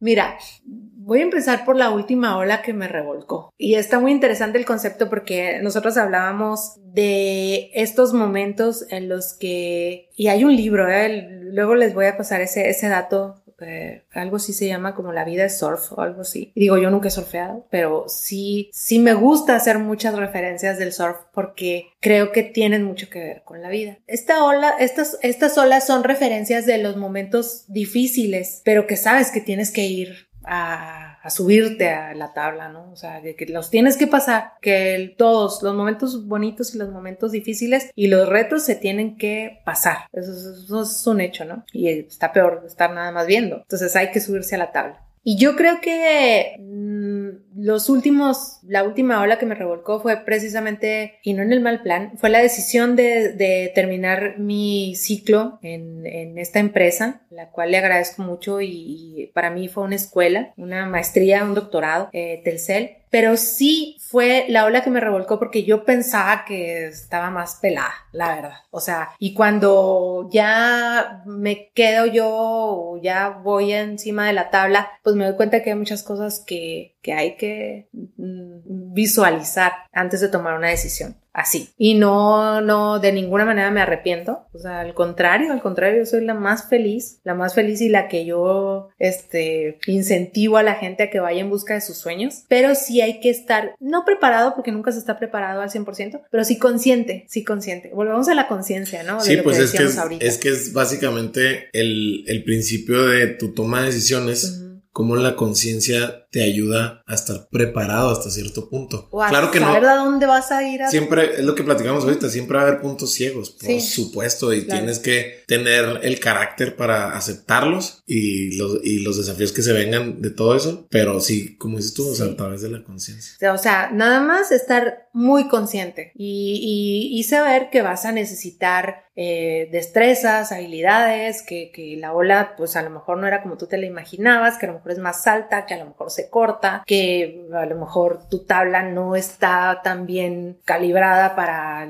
Mira, 0.00 0.36
voy 0.64 1.20
a 1.20 1.22
empezar 1.22 1.64
por 1.64 1.76
la 1.76 1.90
última 1.90 2.36
ola 2.36 2.60
que 2.60 2.72
me 2.72 2.88
revolcó. 2.88 3.54
Y 3.56 3.76
está 3.76 4.00
muy 4.00 4.10
interesante 4.10 4.58
el 4.58 4.64
concepto 4.64 5.08
porque 5.08 5.60
nosotros 5.62 5.96
hablábamos 5.96 6.80
de 6.84 7.70
estos 7.72 8.14
momentos 8.14 8.84
en 8.90 9.08
los 9.08 9.34
que, 9.38 10.10
y 10.16 10.26
hay 10.26 10.42
un 10.42 10.56
libro, 10.56 10.90
¿eh? 10.90 11.40
luego 11.52 11.76
les 11.76 11.94
voy 11.94 12.06
a 12.06 12.16
pasar 12.16 12.40
ese, 12.40 12.68
ese 12.68 12.88
dato 12.88 13.43
eh, 13.60 14.04
algo 14.12 14.38
sí 14.38 14.52
se 14.52 14.66
llama 14.66 14.94
como 14.94 15.12
la 15.12 15.24
vida 15.24 15.44
es 15.44 15.58
surf 15.58 15.92
o 15.92 16.00
algo 16.00 16.22
así. 16.22 16.52
digo, 16.54 16.78
yo 16.78 16.90
nunca 16.90 17.08
he 17.08 17.10
surfeado, 17.10 17.66
pero 17.70 18.04
sí, 18.08 18.70
sí 18.72 18.98
me 18.98 19.14
gusta 19.14 19.56
hacer 19.56 19.78
muchas 19.78 20.14
referencias 20.16 20.78
del 20.78 20.92
surf 20.92 21.16
porque 21.32 21.88
creo 22.00 22.32
que 22.32 22.42
tienen 22.42 22.84
mucho 22.84 23.08
que 23.08 23.18
ver 23.20 23.42
con 23.44 23.62
la 23.62 23.68
vida. 23.68 23.98
Esta 24.06 24.44
ola, 24.44 24.74
estas, 24.78 25.18
estas 25.22 25.56
olas 25.58 25.86
son 25.86 26.04
referencias 26.04 26.66
de 26.66 26.78
los 26.78 26.96
momentos 26.96 27.64
difíciles, 27.68 28.62
pero 28.64 28.86
que 28.86 28.96
sabes 28.96 29.30
que 29.30 29.40
tienes 29.40 29.70
que 29.70 29.84
ir 29.84 30.28
a, 30.44 31.13
subirte 31.30 31.90
a 31.90 32.14
la 32.14 32.32
tabla, 32.32 32.68
¿no? 32.68 32.90
O 32.90 32.96
sea, 32.96 33.20
que, 33.22 33.46
los 33.46 33.70
tienes 33.70 33.96
que 33.96 34.06
pasar, 34.06 34.52
que 34.60 35.14
todos 35.16 35.62
los 35.62 35.74
momentos 35.74 36.26
bonitos 36.26 36.74
y 36.74 36.78
los 36.78 36.90
momentos 36.90 37.32
difíciles 37.32 37.90
y 37.94 38.08
los 38.08 38.28
retos 38.28 38.64
se 38.64 38.74
tienen 38.74 39.16
que 39.16 39.60
pasar. 39.64 40.08
Eso, 40.12 40.82
es 40.82 41.06
un 41.06 41.20
hecho, 41.20 41.44
¿no? 41.44 41.64
Y 41.72 41.88
está 41.88 42.32
peor 42.32 42.62
estar 42.66 42.92
nada 42.92 43.12
más 43.12 43.26
viendo. 43.26 43.56
Entonces 43.56 43.94
hay 43.96 44.10
que 44.10 44.20
subirse 44.20 44.54
a 44.54 44.58
la 44.58 44.72
tabla. 44.72 45.00
Y 45.26 45.38
yo 45.38 45.56
creo 45.56 45.80
que 45.80 46.56
mm, 46.60 47.62
los 47.64 47.88
últimos, 47.88 48.58
la 48.62 48.84
última 48.84 49.22
ola 49.22 49.38
que 49.38 49.46
me 49.46 49.54
revolcó 49.54 50.00
fue 50.00 50.18
precisamente, 50.18 51.18
y 51.22 51.32
no 51.32 51.42
en 51.42 51.52
el 51.52 51.62
mal 51.62 51.82
plan, 51.82 52.12
fue 52.18 52.28
la 52.28 52.40
decisión 52.40 52.94
de, 52.94 53.32
de 53.32 53.72
terminar 53.74 54.38
mi 54.38 54.94
ciclo 54.96 55.58
en, 55.62 56.06
en, 56.06 56.36
esta 56.36 56.58
empresa, 56.58 57.22
la 57.30 57.50
cual 57.50 57.70
le 57.70 57.78
agradezco 57.78 58.22
mucho 58.22 58.60
y, 58.60 59.30
para 59.32 59.50
mí 59.50 59.68
fue 59.68 59.84
una 59.84 59.96
escuela, 59.96 60.52
una 60.58 60.84
maestría, 60.86 61.42
un 61.42 61.54
doctorado, 61.54 62.10
eh, 62.12 62.42
Telcel 62.44 62.98
pero 63.14 63.36
sí 63.36 63.96
fue 64.00 64.44
la 64.48 64.64
ola 64.64 64.82
que 64.82 64.90
me 64.90 64.98
revolcó 64.98 65.38
porque 65.38 65.62
yo 65.62 65.84
pensaba 65.84 66.44
que 66.44 66.88
estaba 66.88 67.30
más 67.30 67.60
pelada, 67.62 67.94
la 68.10 68.34
verdad. 68.34 68.56
O 68.72 68.80
sea, 68.80 69.10
y 69.20 69.34
cuando 69.34 70.28
ya 70.32 71.22
me 71.24 71.70
quedo 71.74 72.06
yo, 72.06 72.98
ya 73.00 73.28
voy 73.28 73.72
encima 73.72 74.26
de 74.26 74.32
la 74.32 74.50
tabla, 74.50 74.90
pues 75.04 75.14
me 75.14 75.26
doy 75.26 75.36
cuenta 75.36 75.62
que 75.62 75.70
hay 75.70 75.76
muchas 75.76 76.02
cosas 76.02 76.42
que, 76.44 76.93
que 77.04 77.12
hay 77.12 77.36
que 77.36 77.90
mm, 77.92 78.94
visualizar 78.94 79.72
antes 79.92 80.22
de 80.22 80.28
tomar 80.28 80.54
una 80.54 80.70
decisión 80.70 81.16
así. 81.34 81.68
Y 81.76 81.94
no, 81.94 82.60
no, 82.60 83.00
de 83.00 83.12
ninguna 83.12 83.44
manera 83.44 83.70
me 83.70 83.82
arrepiento. 83.82 84.46
O 84.54 84.58
sea, 84.58 84.80
al 84.80 84.94
contrario, 84.94 85.52
al 85.52 85.60
contrario, 85.60 85.98
yo 85.98 86.06
soy 86.06 86.24
la 86.24 86.32
más 86.32 86.68
feliz, 86.68 87.18
la 87.24 87.34
más 87.34 87.54
feliz 87.54 87.80
y 87.82 87.88
la 87.88 88.08
que 88.08 88.24
yo, 88.24 88.88
este, 88.98 89.78
incentivo 89.86 90.56
a 90.56 90.62
la 90.62 90.76
gente 90.76 91.02
a 91.02 91.10
que 91.10 91.20
vaya 91.20 91.40
en 91.40 91.50
busca 91.50 91.74
de 91.74 91.80
sus 91.80 91.98
sueños. 91.98 92.44
Pero 92.48 92.74
sí 92.74 93.02
hay 93.02 93.20
que 93.20 93.30
estar, 93.30 93.74
no 93.80 94.04
preparado, 94.06 94.54
porque 94.54 94.72
nunca 94.72 94.92
se 94.92 95.00
está 95.00 95.18
preparado 95.18 95.60
al 95.60 95.70
100%, 95.70 96.22
pero 96.30 96.44
sí 96.44 96.56
consciente, 96.56 97.26
sí 97.28 97.44
consciente. 97.44 97.90
Volvemos 97.92 98.28
a 98.28 98.34
la 98.34 98.46
conciencia, 98.46 99.02
¿no? 99.02 99.20
sí, 99.20 99.36
pues 99.38 99.58
es, 99.58 99.72
que 99.72 99.82
es, 99.82 99.98
es 100.20 100.38
que 100.38 100.48
es 100.50 100.72
básicamente 100.72 101.68
el, 101.72 102.24
el 102.28 102.44
principio 102.44 103.06
de 103.06 103.26
tu 103.26 103.52
toma 103.52 103.80
de 103.80 103.86
decisiones 103.86 104.60
cómo 104.94 105.16
la 105.16 105.34
conciencia 105.34 106.23
te 106.34 106.42
ayuda 106.42 107.04
a 107.06 107.14
estar 107.14 107.46
preparado 107.48 108.10
hasta 108.10 108.28
cierto 108.28 108.68
punto. 108.68 109.08
claro 109.08 109.52
que 109.52 109.60
saber 109.60 109.84
no. 109.84 109.88
a 109.88 109.94
dónde 109.94 110.26
vas 110.26 110.50
a 110.50 110.68
ir. 110.68 110.80
Siempre 110.90 111.36
es 111.36 111.44
lo 111.44 111.54
que 111.54 111.62
platicamos 111.62 112.02
ahorita, 112.02 112.28
siempre 112.28 112.56
va 112.56 112.64
a 112.64 112.66
haber 112.66 112.80
puntos 112.80 113.12
ciegos, 113.12 113.50
por 113.50 113.80
supuesto, 113.80 114.52
y 114.52 114.66
tienes 114.66 114.98
que 114.98 115.44
tener 115.46 116.00
el 116.02 116.18
carácter 116.18 116.74
para 116.74 117.16
aceptarlos 117.16 118.02
y 118.04 118.56
los, 118.56 118.80
y 118.82 119.04
los 119.04 119.16
desafíos 119.16 119.52
que 119.52 119.62
se 119.62 119.72
vengan 119.72 120.20
de 120.22 120.30
todo 120.30 120.56
eso, 120.56 120.88
pero 120.90 121.20
sí, 121.20 121.56
como 121.56 121.76
dices 121.76 121.94
tú, 121.94 122.10
o 122.10 122.14
sea, 122.16 122.26
a 122.26 122.36
través 122.36 122.62
de 122.62 122.70
la 122.70 122.82
conciencia. 122.82 123.52
O 123.52 123.58
sea, 123.58 123.92
nada 123.92 124.20
más 124.20 124.50
estar 124.50 125.08
muy 125.12 125.46
consciente 125.46 126.10
y, 126.16 127.12
y, 127.12 127.16
y 127.16 127.22
saber 127.22 127.70
que 127.70 127.82
vas 127.82 128.06
a 128.06 128.10
necesitar 128.10 129.04
eh, 129.16 129.68
destrezas, 129.70 130.50
habilidades, 130.50 131.42
que, 131.42 131.70
que, 131.70 131.96
la 131.96 132.12
ola 132.12 132.54
pues 132.56 132.74
a 132.74 132.82
lo 132.82 132.90
mejor 132.90 133.18
no 133.18 133.28
era 133.28 133.42
como 133.42 133.56
tú 133.56 133.68
te 133.68 133.78
la 133.78 133.86
imaginabas, 133.86 134.58
que 134.58 134.66
a 134.66 134.70
lo 134.70 134.74
mejor 134.74 134.90
es 134.90 134.98
más 134.98 135.24
alta, 135.28 135.66
que 135.66 135.74
a 135.74 135.76
lo 135.76 135.86
mejor 135.86 136.10
se 136.10 136.23
corta, 136.30 136.82
que 136.86 137.46
a 137.52 137.66
lo 137.66 137.76
mejor 137.76 138.28
tu 138.28 138.44
tabla 138.44 138.82
no 138.82 139.16
está 139.16 139.80
tan 139.82 140.06
bien 140.06 140.58
calibrada 140.64 141.34
para, 141.36 141.88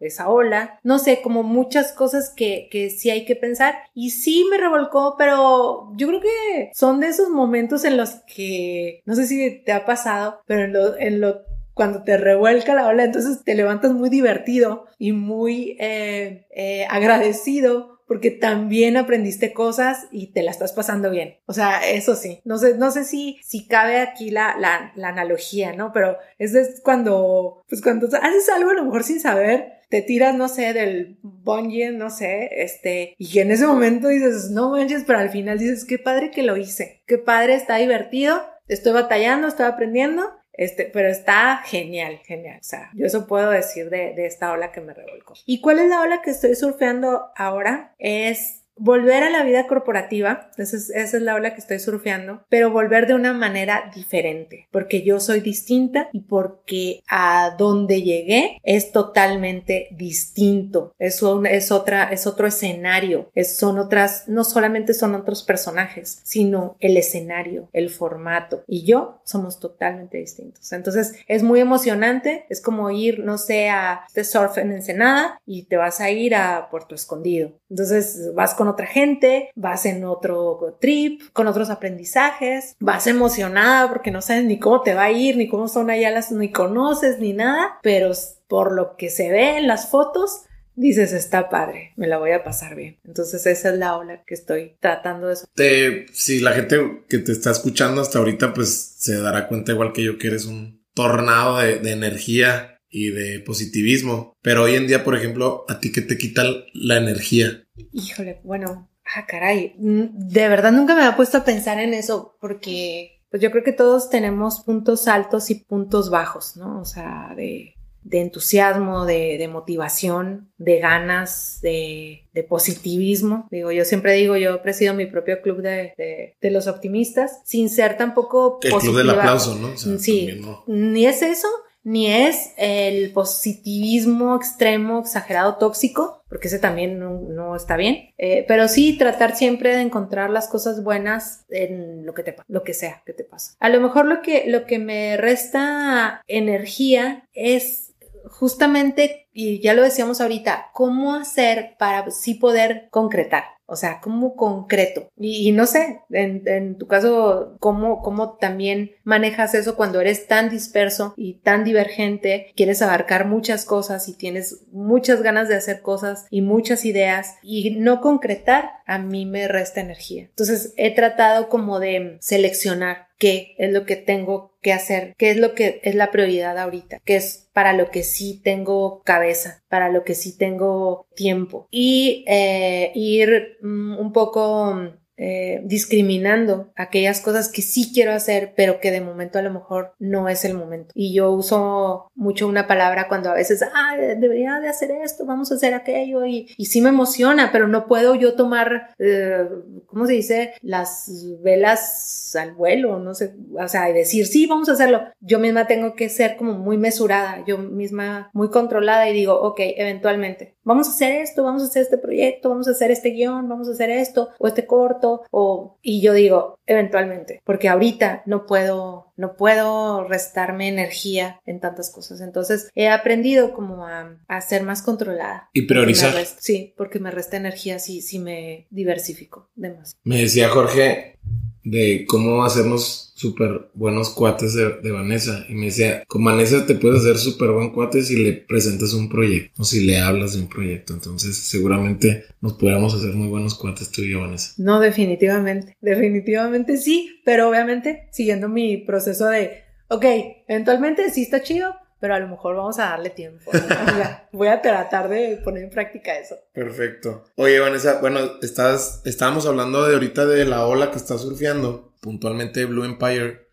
esa 0.00 0.28
ola. 0.28 0.78
No 0.84 0.98
sé, 0.98 1.20
como 1.22 1.42
muchas 1.42 1.92
cosas 1.92 2.32
que, 2.34 2.68
que 2.70 2.90
sí 2.90 3.10
hay 3.10 3.24
que 3.24 3.36
pensar 3.36 3.74
y 3.94 4.10
sí 4.10 4.46
me 4.50 4.58
revolcó, 4.58 5.16
pero 5.18 5.92
yo 5.96 6.06
creo 6.08 6.20
que 6.20 6.70
son 6.74 7.00
de 7.00 7.08
esos 7.08 7.30
momentos 7.30 7.84
en 7.84 7.96
los 7.96 8.10
que, 8.34 9.02
no 9.04 9.14
sé 9.14 9.26
si 9.26 9.62
te 9.64 9.72
ha 9.72 9.84
pasado, 9.84 10.40
pero 10.46 10.64
en 10.64 10.72
lo, 10.72 10.96
en 10.98 11.20
lo 11.20 11.55
cuando 11.76 12.04
te 12.04 12.16
revuelca 12.16 12.74
la 12.74 12.86
ola, 12.86 13.04
entonces 13.04 13.44
te 13.44 13.54
levantas 13.54 13.92
muy 13.92 14.08
divertido 14.08 14.86
y 14.98 15.12
muy 15.12 15.76
eh, 15.78 16.46
eh, 16.56 16.86
agradecido 16.88 18.00
porque 18.08 18.30
también 18.30 18.96
aprendiste 18.96 19.52
cosas 19.52 20.06
y 20.10 20.32
te 20.32 20.42
la 20.42 20.52
estás 20.52 20.72
pasando 20.72 21.10
bien. 21.10 21.36
O 21.44 21.52
sea, 21.52 21.86
eso 21.86 22.14
sí. 22.14 22.40
No 22.44 22.56
sé, 22.56 22.78
no 22.78 22.90
sé 22.90 23.04
si, 23.04 23.38
si 23.44 23.66
cabe 23.66 24.00
aquí 24.00 24.30
la, 24.30 24.56
la, 24.58 24.94
la 24.96 25.08
analogía, 25.08 25.74
¿no? 25.74 25.92
Pero 25.92 26.16
eso 26.38 26.58
es 26.58 26.80
cuando, 26.82 27.62
pues 27.68 27.82
cuando 27.82 28.06
haces 28.06 28.48
algo 28.48 28.70
a 28.70 28.74
lo 28.74 28.84
mejor 28.86 29.02
sin 29.02 29.20
saber, 29.20 29.74
te 29.90 30.00
tiras, 30.00 30.34
no 30.34 30.48
sé, 30.48 30.72
del 30.72 31.18
bungee, 31.20 31.90
no 31.90 32.08
sé, 32.08 32.48
este, 32.62 33.14
y 33.18 33.38
en 33.38 33.50
ese 33.50 33.66
momento 33.66 34.08
dices, 34.08 34.50
no 34.50 34.70
manches, 34.70 35.04
pero 35.06 35.18
al 35.18 35.28
final 35.28 35.58
dices, 35.58 35.84
qué 35.84 35.98
padre 35.98 36.30
que 36.30 36.42
lo 36.42 36.56
hice, 36.56 37.02
qué 37.06 37.18
padre, 37.18 37.54
está 37.54 37.76
divertido, 37.76 38.42
estoy 38.66 38.94
batallando, 38.94 39.46
estoy 39.46 39.66
aprendiendo 39.66 40.32
este, 40.56 40.90
pero 40.92 41.08
está 41.08 41.62
genial, 41.64 42.20
genial. 42.24 42.58
O 42.60 42.64
sea, 42.64 42.90
yo 42.94 43.06
eso 43.06 43.26
puedo 43.26 43.50
decir 43.50 43.90
de, 43.90 44.14
de 44.14 44.26
esta 44.26 44.52
ola 44.52 44.72
que 44.72 44.80
me 44.80 44.94
revolcó. 44.94 45.34
¿Y 45.44 45.60
cuál 45.60 45.78
es 45.78 45.88
la 45.88 46.00
ola 46.00 46.22
que 46.22 46.30
estoy 46.30 46.54
surfeando 46.54 47.30
ahora? 47.36 47.94
Es 47.98 48.65
volver 48.76 49.22
a 49.22 49.30
la 49.30 49.42
vida 49.42 49.66
corporativa, 49.66 50.50
esa 50.56 50.76
es, 50.76 50.90
esa 50.90 51.16
es, 51.16 51.22
la 51.22 51.34
ola 51.34 51.54
que 51.54 51.60
estoy 51.60 51.78
surfeando, 51.78 52.44
pero 52.48 52.70
volver 52.70 53.06
de 53.06 53.14
una 53.14 53.32
manera 53.32 53.90
diferente, 53.94 54.68
porque 54.70 55.02
yo 55.02 55.18
soy 55.20 55.40
distinta 55.40 56.08
y 56.12 56.20
porque 56.20 57.00
a 57.08 57.54
donde 57.58 58.02
llegué 58.02 58.58
es 58.62 58.92
totalmente 58.92 59.88
distinto, 59.92 60.94
es, 60.98 61.22
es, 61.50 61.72
otra, 61.72 62.04
es 62.04 62.26
otro 62.26 62.46
escenario, 62.46 63.30
es, 63.34 63.56
son 63.56 63.78
otras, 63.78 64.28
no 64.28 64.44
solamente 64.44 64.94
son 64.94 65.14
otros 65.14 65.42
personajes, 65.42 66.20
sino 66.22 66.76
el 66.80 66.96
escenario, 66.96 67.68
el 67.72 67.90
formato, 67.90 68.62
y 68.66 68.84
yo 68.84 69.20
somos 69.24 69.58
totalmente 69.58 70.18
distintos. 70.18 70.72
Entonces 70.72 71.14
es 71.28 71.42
muy 71.42 71.60
emocionante, 71.60 72.46
es 72.48 72.60
como 72.60 72.90
ir, 72.90 73.20
no 73.20 73.38
sé, 73.38 73.68
a 73.68 74.04
este 74.06 74.24
surf 74.24 74.58
en 74.58 74.72
Ensenada 74.72 75.40
y 75.46 75.64
te 75.64 75.76
vas 75.76 76.00
a 76.00 76.10
ir 76.10 76.34
a 76.34 76.68
Puerto 76.70 76.94
Escondido. 76.94 77.52
Entonces 77.70 78.32
vas 78.34 78.54
con 78.54 78.65
otra 78.68 78.86
gente, 78.86 79.50
vas 79.54 79.86
en 79.86 80.04
otro 80.04 80.78
trip, 80.80 81.22
con 81.32 81.46
otros 81.46 81.70
aprendizajes, 81.70 82.76
vas 82.80 83.06
emocionada 83.06 83.88
porque 83.88 84.10
no 84.10 84.22
sabes 84.22 84.44
ni 84.44 84.58
cómo 84.58 84.82
te 84.82 84.94
va 84.94 85.04
a 85.04 85.12
ir, 85.12 85.36
ni 85.36 85.48
cómo 85.48 85.68
son 85.68 85.90
allá 85.90 86.10
las, 86.10 86.32
ni 86.32 86.50
conoces, 86.50 87.18
ni 87.18 87.32
nada, 87.32 87.78
pero 87.82 88.12
por 88.48 88.72
lo 88.72 88.96
que 88.96 89.10
se 89.10 89.30
ve 89.30 89.58
en 89.58 89.66
las 89.66 89.90
fotos, 89.90 90.42
dices, 90.74 91.12
está 91.12 91.48
padre, 91.48 91.92
me 91.96 92.06
la 92.06 92.18
voy 92.18 92.32
a 92.32 92.44
pasar 92.44 92.76
bien. 92.76 92.98
Entonces 93.04 93.46
esa 93.46 93.70
es 93.70 93.78
la 93.78 93.96
ola 93.96 94.22
que 94.26 94.34
estoy 94.34 94.76
tratando 94.80 95.28
de... 95.28 95.36
Te, 95.54 96.06
si 96.12 96.40
la 96.40 96.52
gente 96.52 97.04
que 97.08 97.18
te 97.18 97.32
está 97.32 97.50
escuchando 97.50 98.00
hasta 98.00 98.18
ahorita, 98.18 98.54
pues 98.54 98.94
se 98.98 99.20
dará 99.20 99.48
cuenta 99.48 99.72
igual 99.72 99.92
que 99.92 100.04
yo 100.04 100.18
que 100.18 100.28
eres 100.28 100.44
un 100.44 100.84
tornado 100.94 101.58
de, 101.58 101.78
de 101.78 101.92
energía 101.92 102.76
y 102.88 103.10
de 103.10 103.40
positivismo. 103.40 104.34
Pero 104.42 104.64
hoy 104.64 104.74
en 104.74 104.86
día, 104.86 105.04
por 105.04 105.16
ejemplo, 105.16 105.64
¿a 105.68 105.80
ti 105.80 105.92
qué 105.92 106.02
te 106.02 106.16
quita 106.16 106.44
la 106.72 106.96
energía? 106.96 107.65
Híjole, 107.92 108.40
bueno, 108.44 108.88
ah, 109.14 109.26
caray, 109.26 109.74
mm, 109.78 110.28
de 110.28 110.48
verdad 110.48 110.72
nunca 110.72 110.94
me 110.94 111.02
había 111.02 111.16
puesto 111.16 111.38
a 111.38 111.44
pensar 111.44 111.78
en 111.78 111.94
eso 111.94 112.36
porque 112.40 113.16
pues 113.30 113.42
yo 113.42 113.50
creo 113.50 113.64
que 113.64 113.72
todos 113.72 114.08
tenemos 114.08 114.60
puntos 114.60 115.08
altos 115.08 115.50
y 115.50 115.56
puntos 115.56 116.10
bajos, 116.10 116.56
¿no? 116.56 116.80
O 116.80 116.84
sea, 116.84 117.34
de, 117.36 117.74
de 118.02 118.20
entusiasmo, 118.20 119.04
de, 119.04 119.36
de, 119.36 119.48
motivación, 119.48 120.52
de 120.58 120.78
ganas, 120.78 121.58
de, 121.60 122.28
de, 122.32 122.44
positivismo. 122.44 123.48
Digo, 123.50 123.72
yo 123.72 123.84
siempre 123.84 124.12
digo, 124.12 124.36
yo 124.36 124.62
presido 124.62 124.94
mi 124.94 125.06
propio 125.06 125.42
club 125.42 125.60
de, 125.60 126.36
de 126.40 126.50
los 126.50 126.68
optimistas, 126.68 127.40
sin 127.44 127.68
ser 127.68 127.96
tampoco... 127.96 128.60
El 128.62 128.72
club 128.74 128.96
del 128.96 129.10
aplauso, 129.10 129.56
¿no? 129.56 129.76
sí, 129.76 130.40
ni 130.68 131.06
es 131.06 131.20
eso, 131.22 131.48
ni 131.86 132.10
es 132.10 132.52
el 132.56 133.12
positivismo 133.12 134.34
extremo, 134.34 134.98
exagerado, 134.98 135.54
tóxico, 135.54 136.24
porque 136.28 136.48
ese 136.48 136.58
también 136.58 136.98
no, 136.98 137.54
está 137.54 137.76
bien, 137.76 138.10
eh, 138.18 138.44
pero 138.48 138.66
sí 138.66 138.98
tratar 138.98 139.36
siempre 139.36 139.76
de 139.76 139.82
encontrar 139.82 140.30
las 140.30 140.48
cosas 140.48 140.82
buenas 140.82 141.44
en 141.48 142.04
lo 142.04 142.12
que 142.12 142.24
te 142.24 142.34
lo 142.48 142.64
que 142.64 142.74
sea 142.74 143.04
que 143.06 143.12
te 143.12 143.22
pasa. 143.22 143.54
A 143.60 143.68
lo 143.68 143.80
mejor 143.80 144.06
lo 144.06 144.20
que, 144.20 144.46
lo 144.48 144.66
que 144.66 144.80
me 144.80 145.16
resta 145.16 146.22
energía 146.26 147.28
es 147.34 147.94
justamente, 148.24 149.28
y 149.32 149.60
ya 149.60 149.72
lo 149.72 149.82
decíamos 149.82 150.20
ahorita, 150.20 150.70
cómo 150.72 151.14
hacer 151.14 151.76
para 151.78 152.10
sí 152.10 152.34
poder 152.34 152.88
concretar. 152.90 153.44
O 153.66 153.76
sea, 153.76 154.00
como 154.00 154.36
concreto. 154.36 155.10
Y, 155.16 155.50
no 155.52 155.66
sé, 155.66 156.00
en, 156.10 156.78
tu 156.78 156.86
caso, 156.86 157.56
¿cómo, 157.58 158.00
¿cómo 158.02 158.36
también 158.36 158.92
manejas 159.02 159.54
eso 159.54 159.76
cuando 159.76 160.00
eres 160.00 160.26
tan 160.26 160.50
disperso 160.50 161.14
y 161.16 161.34
tan 161.40 161.64
divergente? 161.64 162.52
Quieres 162.54 162.80
abarcar 162.80 163.26
muchas 163.26 163.64
cosas 163.64 164.08
y 164.08 164.14
tienes 164.14 164.62
muchas 164.70 165.22
ganas 165.22 165.48
de 165.48 165.56
hacer 165.56 165.82
cosas 165.82 166.26
y 166.30 166.42
muchas 166.42 166.84
ideas 166.84 167.34
y 167.42 167.76
no 167.76 168.00
concretar, 168.00 168.70
a 168.86 168.98
mí 168.98 169.26
me 169.26 169.48
resta 169.48 169.80
energía. 169.80 170.22
Entonces, 170.24 170.72
he 170.76 170.94
tratado 170.94 171.48
como 171.48 171.80
de 171.80 172.18
seleccionar 172.20 173.05
qué 173.18 173.54
es 173.58 173.72
lo 173.72 173.86
que 173.86 173.96
tengo 173.96 174.56
que 174.62 174.72
hacer, 174.72 175.14
qué 175.16 175.30
es 175.30 175.36
lo 175.36 175.54
que 175.54 175.80
es 175.82 175.94
la 175.94 176.10
prioridad 176.10 176.58
ahorita, 176.58 177.00
qué 177.04 177.16
es 177.16 177.48
para 177.52 177.72
lo 177.72 177.90
que 177.90 178.02
sí 178.02 178.40
tengo 178.42 179.02
cabeza, 179.04 179.62
para 179.68 179.88
lo 179.90 180.04
que 180.04 180.14
sí 180.14 180.36
tengo 180.36 181.06
tiempo. 181.14 181.68
Y 181.70 182.24
eh, 182.26 182.92
ir 182.94 183.58
mm, 183.62 183.98
un 183.98 184.12
poco 184.12 184.92
eh, 185.16 185.60
discriminando 185.64 186.70
aquellas 186.76 187.20
cosas 187.20 187.48
que 187.48 187.62
sí 187.62 187.90
quiero 187.92 188.12
hacer, 188.12 188.52
pero 188.56 188.80
que 188.80 188.90
de 188.90 189.00
momento 189.00 189.38
a 189.38 189.42
lo 189.42 189.52
mejor 189.52 189.94
no 189.98 190.28
es 190.28 190.44
el 190.44 190.54
momento. 190.54 190.92
Y 190.94 191.14
yo 191.14 191.30
uso 191.30 192.10
mucho 192.14 192.46
una 192.46 192.66
palabra 192.66 193.08
cuando 193.08 193.30
a 193.30 193.34
veces, 193.34 193.62
ah, 193.62 193.96
debería 193.96 194.60
de 194.60 194.68
hacer 194.68 194.90
esto, 194.90 195.26
vamos 195.26 195.50
a 195.50 195.56
hacer 195.56 195.74
aquello, 195.74 196.24
y, 196.26 196.48
y 196.56 196.66
sí 196.66 196.80
me 196.80 196.90
emociona, 196.90 197.50
pero 197.52 197.68
no 197.68 197.86
puedo 197.86 198.14
yo 198.14 198.34
tomar, 198.34 198.90
eh, 198.98 199.48
¿cómo 199.86 200.06
se 200.06 200.12
dice? 200.12 200.54
Las 200.62 201.10
velas 201.42 202.34
al 202.36 202.52
vuelo, 202.52 202.98
no 202.98 203.14
sé, 203.14 203.34
o 203.58 203.68
sea, 203.68 203.88
y 203.90 203.92
decir, 203.92 204.26
sí, 204.26 204.46
vamos 204.46 204.68
a 204.68 204.72
hacerlo. 204.72 205.02
Yo 205.20 205.38
misma 205.38 205.66
tengo 205.66 205.94
que 205.94 206.08
ser 206.08 206.36
como 206.36 206.54
muy 206.54 206.76
mesurada, 206.76 207.44
yo 207.46 207.58
misma 207.58 208.30
muy 208.32 208.50
controlada 208.50 209.08
y 209.08 209.14
digo, 209.14 209.34
ok, 209.34 209.60
eventualmente, 209.76 210.56
vamos 210.62 210.88
a 210.88 210.90
hacer 210.90 211.20
esto, 211.22 211.44
vamos 211.44 211.62
a 211.62 211.66
hacer 211.66 211.82
este 211.82 211.98
proyecto, 211.98 212.50
vamos 212.50 212.68
a 212.68 212.72
hacer 212.72 212.90
este 212.90 213.10
guion, 213.10 213.48
vamos 213.48 213.68
a 213.68 213.72
hacer 213.72 213.90
esto, 213.90 214.30
o 214.38 214.46
este 214.46 214.66
corto, 214.66 215.05
o, 215.30 215.78
y 215.82 216.00
yo 216.00 216.12
digo, 216.12 216.58
eventualmente, 216.66 217.40
porque 217.44 217.68
ahorita 217.68 218.22
no 218.26 218.46
puedo, 218.46 219.12
no 219.16 219.36
puedo 219.36 220.04
restarme 220.04 220.68
energía 220.68 221.40
en 221.46 221.60
tantas 221.60 221.90
cosas. 221.90 222.20
Entonces 222.20 222.70
he 222.74 222.88
aprendido 222.88 223.52
como 223.52 223.86
a, 223.86 224.18
a 224.28 224.40
ser 224.40 224.62
más 224.62 224.82
controlada. 224.82 225.50
Y 225.52 225.62
priorizar. 225.62 226.14
sí, 226.38 226.74
porque 226.76 226.98
me 226.98 227.10
resta 227.10 227.36
energía 227.36 227.78
si, 227.78 228.02
si 228.02 228.18
me 228.18 228.66
diversifico 228.70 229.50
demasiado. 229.54 230.00
Me 230.04 230.18
decía 230.18 230.48
Jorge 230.48 231.18
de 231.66 232.06
cómo 232.06 232.44
hacernos 232.44 233.12
súper 233.16 233.70
buenos 233.74 234.10
cuates 234.10 234.54
de, 234.54 234.90
Vanessa. 234.92 235.44
Y 235.48 235.54
me 235.54 235.66
decía, 235.66 236.04
con 236.06 236.22
Vanessa 236.22 236.64
te 236.64 236.76
puedes 236.76 237.00
hacer 237.00 237.18
súper 237.18 237.50
buen 237.50 237.70
cuate 237.70 238.04
si 238.04 238.22
le 238.22 238.34
presentas 238.34 238.92
un 238.92 239.08
proyecto 239.08 239.62
o 239.62 239.64
si 239.64 239.84
le 239.84 239.98
hablas 239.98 240.34
de 240.34 240.42
un 240.42 240.48
proyecto. 240.48 240.94
Entonces 240.94 241.36
seguramente 241.36 242.24
nos 242.40 242.52
podríamos 242.52 242.94
hacer 242.94 243.14
muy 243.14 243.26
buenos 243.26 243.56
cuates 243.56 243.90
tú 243.90 244.02
y 244.02 244.12
yo, 244.12 244.20
Vanessa. 244.20 244.52
No, 244.58 244.78
definitivamente. 244.78 245.76
Definitivamente 245.80 246.76
sí, 246.76 247.20
pero 247.24 247.48
obviamente 247.48 248.06
siguiendo 248.12 248.48
mi 248.48 248.76
proceso 248.76 249.26
de, 249.26 249.64
ok, 249.88 250.04
eventualmente 250.46 251.10
sí 251.10 251.22
está 251.22 251.42
chido, 251.42 251.74
pero 252.00 252.14
a 252.14 252.18
lo 252.18 252.28
mejor 252.28 252.56
vamos 252.56 252.78
a 252.78 252.90
darle 252.90 253.10
tiempo. 253.10 253.50
Voy 254.32 254.48
a 254.48 254.60
tratar 254.60 255.08
de 255.08 255.40
poner 255.42 255.64
en 255.64 255.70
práctica 255.70 256.18
eso. 256.18 256.36
Perfecto. 256.52 257.24
Oye, 257.36 257.58
Vanessa, 257.58 258.00
bueno, 258.00 258.20
estás, 258.42 259.02
estábamos 259.04 259.46
hablando 259.46 259.86
de 259.86 259.94
ahorita 259.94 260.26
de 260.26 260.44
la 260.44 260.66
ola 260.66 260.90
que 260.90 260.98
está 260.98 261.18
surfeando, 261.18 261.94
puntualmente 262.00 262.64
Blue 262.64 262.84
Empire. 262.84 263.46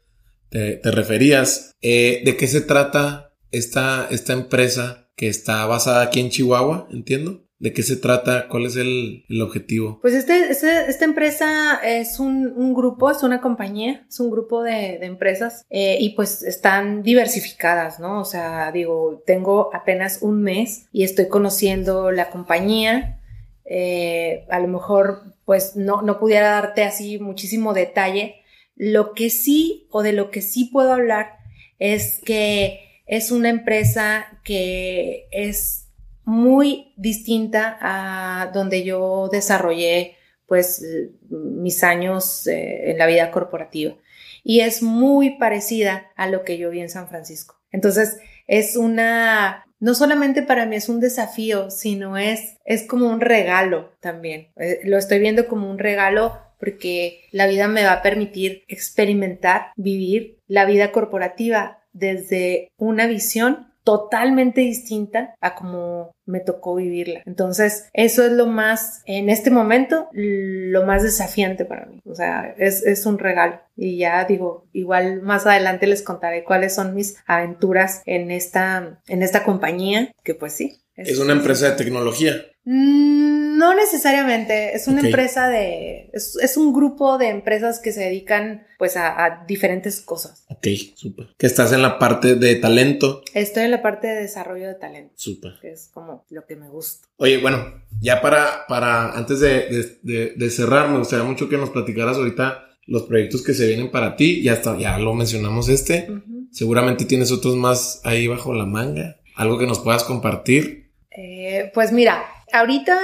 Te, 0.50 0.80
referías. 0.84 1.72
Eh, 1.82 2.22
¿De 2.26 2.38
qué 2.38 2.48
se 2.48 2.62
trata 2.62 3.34
esta, 3.52 4.08
esta 4.12 4.34
empresa 4.34 5.10
que 5.16 5.28
está 5.28 5.66
basada 5.66 6.04
aquí 6.04 6.20
en 6.20 6.30
Chihuahua? 6.30 6.88
Entiendo. 6.92 7.43
¿De 7.64 7.72
qué 7.72 7.82
se 7.82 7.96
trata? 7.96 8.50
¿Cuál 8.50 8.66
es 8.66 8.76
el, 8.76 9.24
objetivo? 9.42 10.00
Pues 10.02 10.14
este, 10.16 10.52
este, 10.52 10.90
esta 10.90 11.06
empresa 11.06 11.80
es 11.82 12.20
un, 12.20 12.74
grupo, 12.74 13.10
es 13.10 13.24
una 13.24 13.40
compañía, 13.40 14.06
es 14.10 14.20
un 14.20 14.30
grupo 14.30 14.64
de, 14.64 14.96
empresas 15.06 15.66
eh, 15.70 15.96
y 15.98 16.10
pues 16.10 16.44
están 16.44 17.04
diversificadas, 17.04 18.02
¿no? 18.02 18.20
O 18.20 18.26
sea, 18.26 18.70
digo, 18.74 19.24
tengo 19.26 19.74
apenas 19.74 20.18
un 20.22 20.44
mes 20.44 20.88
y 20.92 21.06
estoy 21.06 21.30
conociendo 21.30 22.12
la 22.12 22.32
compañía. 22.32 23.22
Eh, 23.64 24.46
a 24.50 24.60
lo 24.60 24.68
mejor 24.68 25.22
pues 25.46 25.78
no, 25.78 26.02
no 26.02 26.20
pudiera 26.20 26.50
darte 26.50 26.84
así 26.84 27.18
muchísimo 27.18 27.74
detalle. 27.74 28.44
Lo 28.76 29.14
que 29.14 29.30
sí 29.30 29.88
o 29.90 30.04
de 30.04 30.12
lo 30.12 30.32
que 30.32 30.42
sí 30.42 30.66
puedo 30.66 30.92
hablar 30.92 31.38
es 31.80 32.20
que 32.26 33.02
es 33.06 33.32
una 33.32 33.48
empresa 33.48 34.26
que 34.44 35.30
es 35.32 35.83
muy 36.26 36.94
distinta 36.98 37.78
a 37.82 38.52
donde 38.54 38.84
yo 38.84 39.30
desarrollé 39.32 40.16
pues 40.46 40.86
mis 41.30 41.84
años 41.84 42.48
eh, 42.48 42.92
en 42.92 42.98
la 42.98 43.08
vida 43.08 43.32
corporativa 43.32 43.96
y 44.44 44.60
es 44.60 44.84
muy 44.84 45.38
parecida 45.38 46.12
a 46.16 46.28
lo 46.28 46.44
que 46.44 46.58
yo 46.58 46.70
vi 46.70 46.82
en 46.82 46.90
San 46.90 47.08
Francisco. 47.08 47.60
Entonces 47.72 48.18
es 48.48 48.76
una, 48.76 49.66
no 49.80 49.96
solamente 49.96 50.44
para 50.44 50.66
mí 50.66 50.76
es 50.76 50.90
un 50.90 51.00
desafío, 51.00 51.72
sino 51.72 52.18
es, 52.18 52.58
es 52.66 52.84
como 52.84 53.10
un 53.10 53.22
regalo 53.22 53.94
también. 54.00 54.50
Eh, 54.58 54.82
lo 54.84 54.98
estoy 54.98 55.20
viendo 55.20 55.48
como 55.48 55.70
un 55.70 55.80
regalo 55.80 56.40
porque 56.60 57.22
la 57.32 57.48
vida 57.48 57.68
me 57.68 57.84
va 57.84 57.94
a 57.94 58.02
permitir 58.02 58.64
experimentar, 58.68 59.72
vivir 59.76 60.40
la 60.48 60.66
vida 60.66 60.92
corporativa 60.92 61.80
desde 61.94 62.70
una 62.78 63.08
visión 63.08 63.73
totalmente 63.84 64.62
distinta 64.62 65.36
a 65.42 65.56
como 65.56 66.12
me 66.26 66.40
tocó 66.40 66.76
vivirla. 66.76 67.22
Entonces, 67.26 67.90
eso 67.94 68.24
es 68.26 68.32
lo 68.32 68.48
más, 68.48 69.02
en 69.06 69.30
este 69.30 69.52
momento, 69.52 70.08
lo 70.14 70.86
más 70.86 71.04
desafiante 71.04 71.66
para 71.66 71.86
mí. 71.86 72.00
O 72.06 72.16
sea, 72.16 72.54
es, 72.58 72.84
es 72.86 73.06
un 73.06 73.20
regalo. 73.20 73.60
Y 73.76 73.98
ya 73.98 74.24
digo, 74.26 74.66
igual 74.72 75.22
más 75.22 75.46
adelante 75.46 75.88
les 75.88 76.02
contaré 76.02 76.44
cuáles 76.44 76.76
son 76.76 76.94
mis 76.96 77.18
aventuras 77.26 78.02
en 78.06 78.32
esta, 78.32 79.02
en 79.08 79.24
esta 79.24 79.44
compañía, 79.44 80.12
que 80.24 80.36
pues 80.36 80.54
sí, 80.54 80.83
Es, 80.96 81.18
una 81.20 81.34
empresa 81.34 81.72
de 81.72 81.76
tecnología. 81.76 82.46
Mm, 82.66 83.58
no 83.58 83.76
necesariamente, 83.76 84.76
es 84.76 84.88
una 84.88 85.02
empresa 85.02 85.50
de, 85.50 86.10
es, 86.14 86.58
un 86.58 86.74
grupo 86.74 87.18
de 87.18 87.30
empresas 87.30 87.80
que 87.80 87.92
se 87.92 88.02
dedican 88.02 88.68
pues 88.78 88.96
a, 88.98 89.44
diferentes 89.48 90.02
cosas. 90.02 90.46
Ok, 90.50 90.68
súper. 90.96 91.28
Que 91.38 91.48
estás 91.48 91.74
en 91.74 91.82
la 91.82 91.98
parte 91.98 92.36
de 92.36 92.56
talento. 92.56 93.24
Estoy 93.34 93.64
en 93.64 93.72
la 93.72 93.82
parte 93.82 94.08
de 94.08 94.22
desarrollo 94.22 94.68
de 94.68 94.76
talento. 94.76 95.14
Súper. 95.16 95.54
Que 95.62 95.72
es 95.72 95.90
como 95.94 96.26
lo 96.30 96.46
que 96.46 96.56
me 96.56 96.70
gusta. 96.70 97.08
Oye, 97.18 97.38
bueno, 97.38 97.84
ya 98.02 98.22
para, 98.22 98.66
para 98.68 99.18
antes 99.18 99.40
de, 99.40 100.50
cerrar, 100.50 100.90
me 100.90 101.00
gustaría 101.00 101.26
mucho 101.26 101.50
que 101.50 101.58
nos 101.58 101.70
platicaras 101.72 102.18
ahorita 102.18 102.66
los 102.86 103.04
proyectos 103.04 103.42
que 103.42 103.54
se 103.54 103.68
vienen 103.68 103.92
para 103.92 104.16
ti. 104.16 104.44
Ya 104.44 104.54
está, 104.54 104.78
ya 104.78 104.98
lo 105.00 105.14
mencionamos 105.14 105.70
este. 105.70 106.08
Seguramente 106.52 107.06
tienes 107.06 107.32
otros 107.32 107.56
más 107.56 108.02
ahí 108.04 108.28
bajo 108.28 108.54
la 108.54 108.66
manga. 108.66 109.18
Algo 109.36 109.58
que 109.58 109.66
nos 109.66 109.80
puedas 109.80 110.04
compartir. 110.04 110.83
Eh, 111.16 111.72
pues 111.74 111.92
mira, 111.92 112.24
ahorita 112.52 112.98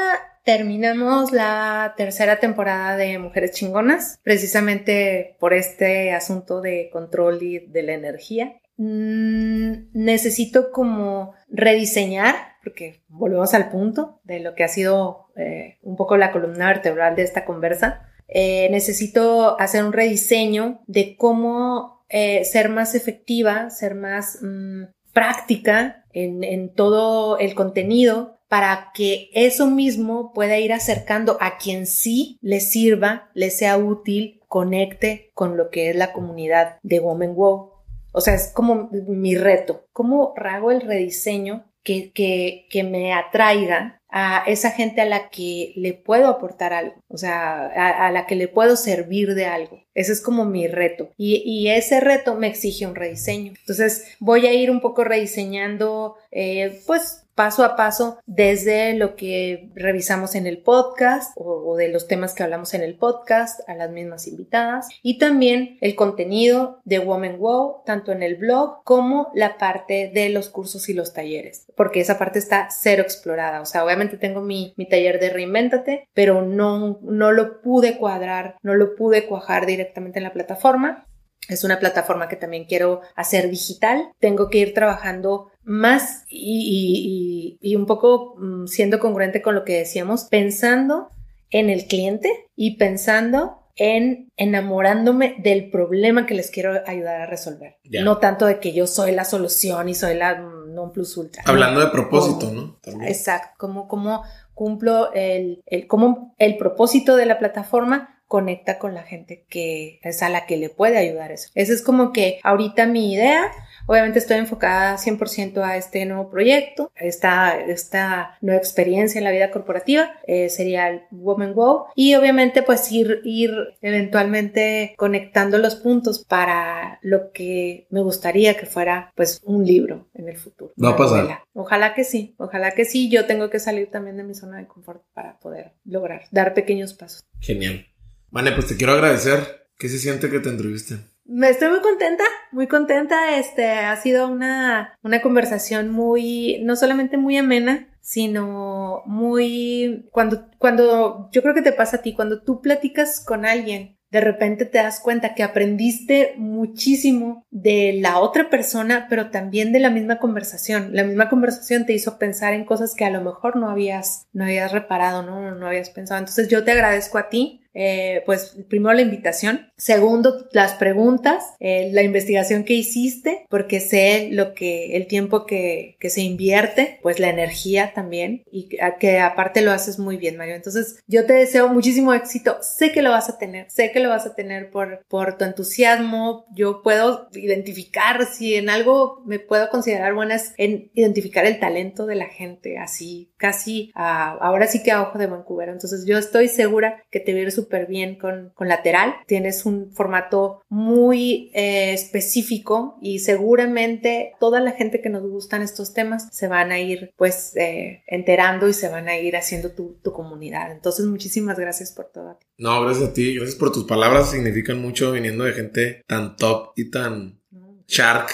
terminamos 0.44 1.32
la 1.32 1.94
tercera 1.96 2.40
temporada 2.40 2.98
de 2.98 3.20
Mujeres 3.20 3.52
Chingonas, 3.52 4.20
precisamente 4.24 5.36
por 5.40 5.54
este 5.54 6.12
asunto 6.12 6.62
de 6.62 6.90
control 6.92 7.44
y 7.44 7.60
de 7.60 7.84
la 7.84 7.94
energía. 7.94 8.56
Mm, 8.78 9.92
necesito 9.94 10.72
como 10.72 11.34
rediseñar, 11.50 12.36
porque 12.64 13.04
volvemos 13.10 13.54
al 13.54 13.70
punto 13.70 14.22
de 14.24 14.40
lo 14.40 14.56
que 14.56 14.64
ha 14.64 14.70
sido 14.70 15.28
eh, 15.36 15.78
un 15.84 15.96
poco 15.96 16.18
la 16.18 16.32
columna 16.32 16.68
vertebral 16.68 17.16
de 17.16 17.24
esta 17.24 17.46
conversa. 17.46 18.10
Eh, 18.28 18.70
necesito 18.72 19.60
hacer 19.60 19.84
un 19.84 19.94
rediseño 19.94 20.82
de 20.88 21.16
cómo 21.16 22.00
ser 22.12 22.70
más 22.70 22.96
efectiva, 22.96 23.70
ser 23.70 23.94
más 23.94 24.40
mm, 24.42 24.86
práctica 25.14 25.99
en, 26.14 26.74
todo 26.74 27.38
el 27.38 27.56
contenido 27.56 28.38
para 28.48 28.92
que 28.94 29.30
eso 29.34 29.68
mismo 29.68 30.34
pueda 30.34 30.58
ir 30.58 30.74
acercando 30.74 31.38
a 31.40 31.58
quien 31.58 31.86
sí 31.86 32.38
le 32.42 32.60
sirva, 32.60 33.30
le 33.34 33.52
sea 33.52 33.78
útil, 33.78 34.42
conecte 34.48 35.30
con 35.34 35.56
lo 35.56 35.70
que 35.70 35.92
es 35.92 35.96
la 35.96 36.14
comunidad 36.14 36.78
de 36.82 37.00
Woman 37.00 37.36
Wow. 37.36 37.72
O 38.12 38.22
sea, 38.22 38.34
es 38.34 38.52
como 38.52 38.90
mi 38.92 39.36
reto. 39.36 39.86
¿Cómo 39.94 40.34
hago 40.36 40.72
el 40.72 40.82
rediseño 40.82 41.66
que, 41.84 42.12
que, 42.12 42.66
que 42.72 42.84
me 42.84 43.14
atraiga 43.14 43.99
a 44.10 44.44
esa 44.48 44.72
gente 44.72 45.02
a 45.02 45.06
la 45.06 45.30
que 45.30 45.74
le 45.76 45.94
puedo 45.94 46.28
aportar 46.28 46.74
algo, 46.74 46.96
o 47.08 47.18
sea, 47.18 47.68
a, 47.68 48.12
la 48.12 48.26
que 48.26 48.36
le 48.36 48.48
puedo 48.48 48.76
servir 48.76 49.36
de 49.36 49.46
algo. 49.46 49.84
Ese 49.94 50.14
es 50.14 50.22
como 50.22 50.46
mi 50.46 50.68
reto. 50.68 51.12
Y, 51.18 51.44
y, 51.46 51.70
ese 51.70 52.00
reto 52.00 52.36
me 52.36 52.48
exige 52.48 52.88
un 52.88 52.96
rediseño. 52.96 53.54
Entonces 53.60 54.16
voy 54.20 54.48
a 54.48 54.54
ir 54.54 54.72
un 54.72 54.82
poco 54.82 55.04
rediseñando, 55.04 56.16
eh, 56.32 56.82
pues 56.88 57.24
paso 57.40 57.64
a 57.64 57.78
paso 57.78 58.20
desde 58.26 58.94
lo 58.96 59.16
que 59.16 59.70
revisamos 59.74 60.36
en 60.36 60.46
el 60.46 60.62
podcast 60.62 61.32
o, 61.38 61.78
de 61.78 61.88
los 61.88 62.06
temas 62.06 62.34
que 62.34 62.44
hablamos 62.44 62.74
en 62.74 62.84
el 62.84 62.98
podcast 62.98 63.62
a 63.70 63.76
las 63.76 63.90
mismas 63.92 64.28
invitadas. 64.28 64.90
Y 65.04 65.20
también 65.20 65.78
el 65.80 65.96
contenido 65.96 66.82
de 66.84 67.00
Woman 67.00 67.38
Wow 67.38 67.84
tanto 67.86 68.12
en 68.12 68.24
el 68.24 68.36
blog 68.36 68.84
como 68.84 69.32
la 69.34 69.58
parte 69.58 70.12
de 70.14 70.28
los 70.28 70.50
cursos 70.50 70.90
y 70.90 70.94
los 70.94 71.14
talleres 71.14 71.66
porque 71.78 72.02
esa 72.02 72.20
parte 72.20 72.40
está 72.40 72.68
cero 72.72 73.04
explorada. 73.04 73.62
O 73.62 73.66
sea 73.66 73.86
obviamente 73.86 74.18
tengo 74.18 74.42
mi, 74.42 74.74
mi 74.76 74.86
taller 74.86 75.18
de 75.22 75.30
reinvéntate 75.30 76.10
pero 76.14 76.42
no, 76.42 77.00
no 77.04 77.32
lo 77.32 77.62
pude 77.62 77.98
cuadrar 77.98 78.58
no 78.64 78.76
lo 78.76 78.98
pude 78.98 79.28
cuajar 79.28 79.66
directamente 79.66 80.20
en 80.20 80.24
la 80.24 80.34
plataforma 80.34 81.06
es 81.48 81.64
una 81.64 81.80
plataforma 81.80 82.28
que 82.28 82.36
también 82.36 82.66
quiero 82.66 83.02
hacer 83.16 83.50
digital. 83.50 84.12
Tengo 84.20 84.50
que 84.50 84.60
ir 84.60 84.74
trabajando 84.74 85.52
más 85.64 86.24
y, 86.30 87.60
un 87.76 87.86
poco 87.86 88.36
mm, 88.38 88.68
siendo 88.68 89.00
congruente 89.00 89.42
con 89.42 89.56
lo 89.56 89.64
que 89.64 89.78
decíamos, 89.78 90.26
pensando 90.26 91.10
en 91.50 91.70
el 91.70 91.86
cliente 91.86 92.48
y 92.56 92.78
pensando 92.78 93.60
en 93.76 94.32
enamorándome 94.36 95.38
del 95.40 95.70
problema 95.72 96.26
que 96.26 96.34
les 96.34 96.52
quiero 96.52 96.82
ayudar 96.86 97.22
a 97.22 97.26
resolver. 97.26 97.78
No 98.04 98.18
tanto 98.18 98.46
de 98.46 98.60
que 98.60 98.74
yo 98.74 98.88
soy 98.88 99.14
la 99.14 99.24
solución 99.24 99.88
y 99.88 99.96
soy 99.96 100.16
la 100.16 100.36
non 100.36 100.92
plus 100.92 101.18
ultra. 101.18 101.44
Hablando 101.46 101.80
de 101.80 101.88
propósito, 101.88 102.52
¿no? 102.52 102.78
Exacto, 103.06 103.56
como, 103.58 103.88
como 103.88 104.24
cumplo 104.54 105.14
el, 105.14 105.64
el, 105.66 105.88
como 105.88 106.36
el 106.38 106.58
propósito 106.58 107.16
de 107.16 107.26
la 107.26 107.40
plataforma 107.40 108.19
conecta 108.30 108.78
con 108.78 108.94
la 108.94 109.02
gente 109.02 109.44
que 109.50 110.00
es 110.04 110.22
a 110.22 110.30
la 110.30 110.46
que 110.46 110.56
le 110.56 110.70
puede 110.70 111.00
ayudar 111.00 111.32
eso. 111.32 111.50
Esa 111.56 111.74
es 111.74 111.82
como 111.82 112.14
que 112.14 112.40
ahorita 112.44 112.86
mi 112.86 113.12
idea. 113.12 113.52
Obviamente 113.88 114.20
estoy 114.20 114.38
enfocada 114.38 114.98
100% 114.98 115.64
a 115.64 115.76
este 115.76 116.06
nuevo 116.06 116.30
proyecto, 116.30 116.92
esta, 116.96 117.60
esta 117.60 118.38
nueva 118.40 118.60
experiencia 118.60 119.18
en 119.18 119.24
la 119.24 119.32
vida 119.32 119.50
corporativa, 119.50 120.12
eh, 120.28 120.50
sería 120.50 120.90
el 120.90 121.02
Woman 121.10 121.56
Wow, 121.56 121.86
y 121.96 122.14
obviamente 122.14 122.62
pues 122.62 122.92
ir, 122.92 123.22
ir 123.24 123.52
eventualmente 123.82 124.94
conectando 124.96 125.58
los 125.58 125.76
puntos 125.76 126.24
para 126.24 127.00
lo 127.02 127.32
que 127.32 127.88
me 127.90 128.04
gustaría 128.04 128.56
que 128.56 128.68
fuera 128.68 129.12
pues 129.16 129.42
un 129.44 129.66
libro 129.66 130.08
en 130.14 130.30
el 130.30 130.38
futuro. 130.38 130.72
Va 130.82 130.90
a 130.90 130.96
pasar. 130.96 131.40
Ojalá 131.54 131.96
que 131.96 132.04
sí, 132.04 132.36
ojalá 132.38 132.72
que 132.72 132.86
sí, 132.86 133.10
yo 133.10 133.26
tengo 133.26 133.50
que 133.50 133.60
salir 133.60 133.90
también 133.90 134.18
de 134.18 134.24
mi 134.24 134.36
zona 134.36 134.60
de 134.60 134.68
confort 134.68 135.02
para 135.14 135.40
poder 135.40 135.74
lograr, 135.84 136.26
dar 136.30 136.54
pequeños 136.54 136.94
pasos. 136.94 137.24
Genial. 137.40 137.88
Vale, 138.32 138.52
pues 138.52 138.68
te 138.68 138.78
quiero 138.78 138.94
agradecer. 138.94 139.68
¿Qué 139.78 139.90
se 139.90 139.98
siente 139.98 140.30
que 140.30 140.40
te 140.40 140.50
entrevisten? 140.50 141.06
Me 141.26 141.50
estoy 141.50 141.70
muy 141.70 141.82
contenta, 141.82 142.24
muy 142.52 142.68
contenta. 142.68 143.38
Este 143.38 143.70
ha 143.70 143.96
sido 143.96 144.28
una, 144.28 144.98
una 145.04 145.22
conversación 145.22 145.90
muy, 145.90 146.60
no 146.64 146.76
solamente 146.76 147.18
muy 147.18 147.38
amena, 147.38 147.88
sino 148.02 149.04
muy 149.06 150.08
cuando, 150.12 150.50
cuando 150.58 151.30
yo 151.32 151.42
creo 151.42 151.54
que 151.54 151.62
te 151.62 151.72
pasa 151.72 151.98
a 151.98 152.02
ti, 152.02 152.14
cuando 152.14 152.42
tú 152.42 152.62
platicas 152.62 153.24
con 153.24 153.46
alguien, 153.46 154.00
de 154.12 154.22
repente 154.22 154.66
te 154.66 154.80
das 154.80 155.00
cuenta 155.00 155.36
que 155.36 155.44
aprendiste 155.44 156.34
muchísimo 156.38 157.46
de 157.52 158.00
la 158.02 158.20
otra 158.20 158.50
persona, 158.50 159.06
pero 159.08 159.30
también 159.30 159.72
de 159.72 159.80
la 159.80 159.92
misma 159.92 160.18
conversación. 160.18 160.90
La 160.94 161.04
misma 161.04 161.30
conversación 161.30 161.86
te 161.86 161.94
hizo 161.94 162.18
pensar 162.18 162.54
en 162.54 162.66
cosas 162.66 162.96
que 162.96 163.06
a 163.06 163.12
lo 163.12 163.22
mejor 163.22 163.56
no 163.56 163.70
habías, 163.70 164.26
no 164.34 164.46
habías 164.46 164.72
reparado, 164.72 165.22
no, 165.22 165.54
no 165.54 165.68
habías 165.68 165.92
pensado. 165.92 166.20
Entonces 166.20 166.48
yo 166.48 166.64
te 166.64 166.72
agradezco 166.72 167.20
a 167.20 167.30
ti 167.30 167.59
eh, 167.82 168.24
pues 168.26 168.58
primero 168.68 168.94
la 168.94 169.04
invitación, 169.04 169.72
segundo 169.78 170.50
las 170.52 170.74
preguntas, 170.74 171.54
eh, 171.62 171.90
la 171.94 172.04
investigación 172.04 172.66
que 172.66 172.74
hiciste, 172.74 173.46
porque 173.50 173.80
sé 173.80 174.28
lo 174.34 174.54
que 174.54 174.98
el 174.98 175.08
tiempo 175.08 175.46
que, 175.46 175.96
que, 175.98 176.10
se 176.10 176.20
invierte, 176.20 177.00
pues 177.02 177.20
la 177.20 177.30
energía 177.30 177.94
también 177.94 178.44
y 178.52 178.68
que, 178.68 179.20
aparte 179.20 179.62
lo 179.62 179.72
haces 179.72 179.98
muy 179.98 180.18
bien, 180.18 180.36
Mario. 180.36 180.56
Entonces 180.56 181.00
yo 181.08 181.26
te 181.26 181.32
deseo 181.32 181.70
muchísimo 181.70 182.14
éxito, 182.14 182.58
sé 182.62 182.92
que 182.92 183.02
lo 183.02 183.12
vas 183.12 183.30
a 183.30 183.38
tener, 183.38 183.72
sé 183.72 183.94
que 183.94 184.02
lo 184.02 184.10
vas 184.10 184.26
a 184.26 184.36
tener 184.36 184.72
por, 184.72 185.06
por 185.08 185.38
tu 185.38 185.46
entusiasmo, 185.46 186.48
yo 186.54 186.82
puedo 186.84 187.30
identificar 187.32 188.26
si 188.26 188.56
en 188.56 188.70
algo 188.70 189.24
me 189.26 189.40
puedo 189.40 189.70
considerar 189.70 190.14
buena 190.14 190.36
es 190.36 190.54
en 190.58 190.92
identificar 190.96 191.46
el 191.46 191.62
talento 191.62 192.06
de 192.06 192.16
la 192.16 192.28
gente, 192.28 192.78
así 192.78 193.29
casi 193.40 193.92
ahora 193.96 194.68
sí 194.68 194.84
que 194.84 194.92
a 194.92 195.02
ojo 195.02 195.18
de 195.18 195.28
Vancouver. 195.28 195.70
Entonces 195.70 196.06
yo 196.06 196.18
estoy 196.18 196.50
segura 196.50 197.04
que 197.10 197.20
te 197.20 197.34
vienes 197.34 197.56
súper 197.56 197.88
bien 197.88 198.16
con, 198.16 198.52
con, 198.54 198.68
lateral. 198.68 199.16
Tienes 199.26 199.66
un 199.66 199.92
formato 199.94 200.62
muy 200.70 201.50
eh, 201.56 201.94
específico 201.94 202.98
y 203.02 203.20
seguramente 203.20 204.34
toda 204.40 204.60
la 204.60 204.74
gente 204.74 205.02
que 205.02 205.10
nos 205.10 205.24
gustan 205.24 205.62
estos 205.62 205.94
temas 205.94 206.28
se 206.32 206.48
van 206.48 206.72
a 206.72 206.80
ir 206.80 207.14
pues 207.16 207.56
eh, 207.56 208.04
enterando 208.08 208.68
y 208.68 208.74
se 208.74 208.90
van 208.90 209.08
a 209.08 209.18
ir 209.18 209.38
haciendo 209.38 209.72
tu, 209.72 209.98
tu 210.04 210.12
comunidad. 210.12 210.72
Entonces 210.72 211.06
muchísimas 211.06 211.58
gracias 211.58 211.94
por 211.94 212.12
todo. 212.12 212.38
No, 212.58 212.82
gracias 212.84 213.10
a 213.10 213.14
ti. 213.14 213.36
Gracias 213.36 213.56
por 213.56 213.72
tus 213.72 213.86
palabras. 213.86 214.32
Significan 214.32 214.82
mucho 214.82 215.14
viniendo 215.14 215.46
de 215.46 215.54
gente 215.54 216.04
tan 216.06 216.36
top 216.36 216.74
y 216.76 216.92
tan 216.92 217.40
shark 217.88 218.30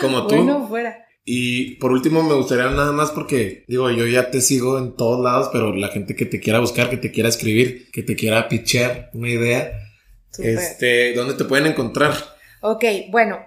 como 0.00 0.26
tú. 0.26 0.34
bueno, 0.34 0.66
fuera. 0.66 1.06
Y 1.24 1.76
por 1.76 1.92
último, 1.92 2.22
me 2.22 2.34
gustaría 2.34 2.68
nada 2.70 2.92
más 2.92 3.12
porque, 3.12 3.64
digo, 3.68 3.90
yo 3.90 4.06
ya 4.06 4.30
te 4.30 4.40
sigo 4.40 4.78
en 4.78 4.96
todos 4.96 5.22
lados, 5.22 5.50
pero 5.52 5.72
la 5.72 5.88
gente 5.88 6.16
que 6.16 6.26
te 6.26 6.40
quiera 6.40 6.58
buscar, 6.58 6.90
que 6.90 6.96
te 6.96 7.12
quiera 7.12 7.28
escribir, 7.28 7.90
que 7.92 8.02
te 8.02 8.16
quiera 8.16 8.48
pitchear 8.48 9.10
una 9.14 9.28
idea, 9.28 9.78
este, 10.38 11.14
¿dónde 11.14 11.34
te 11.34 11.44
pueden 11.44 11.66
encontrar? 11.66 12.14
Ok, 12.60 12.84
bueno, 13.10 13.38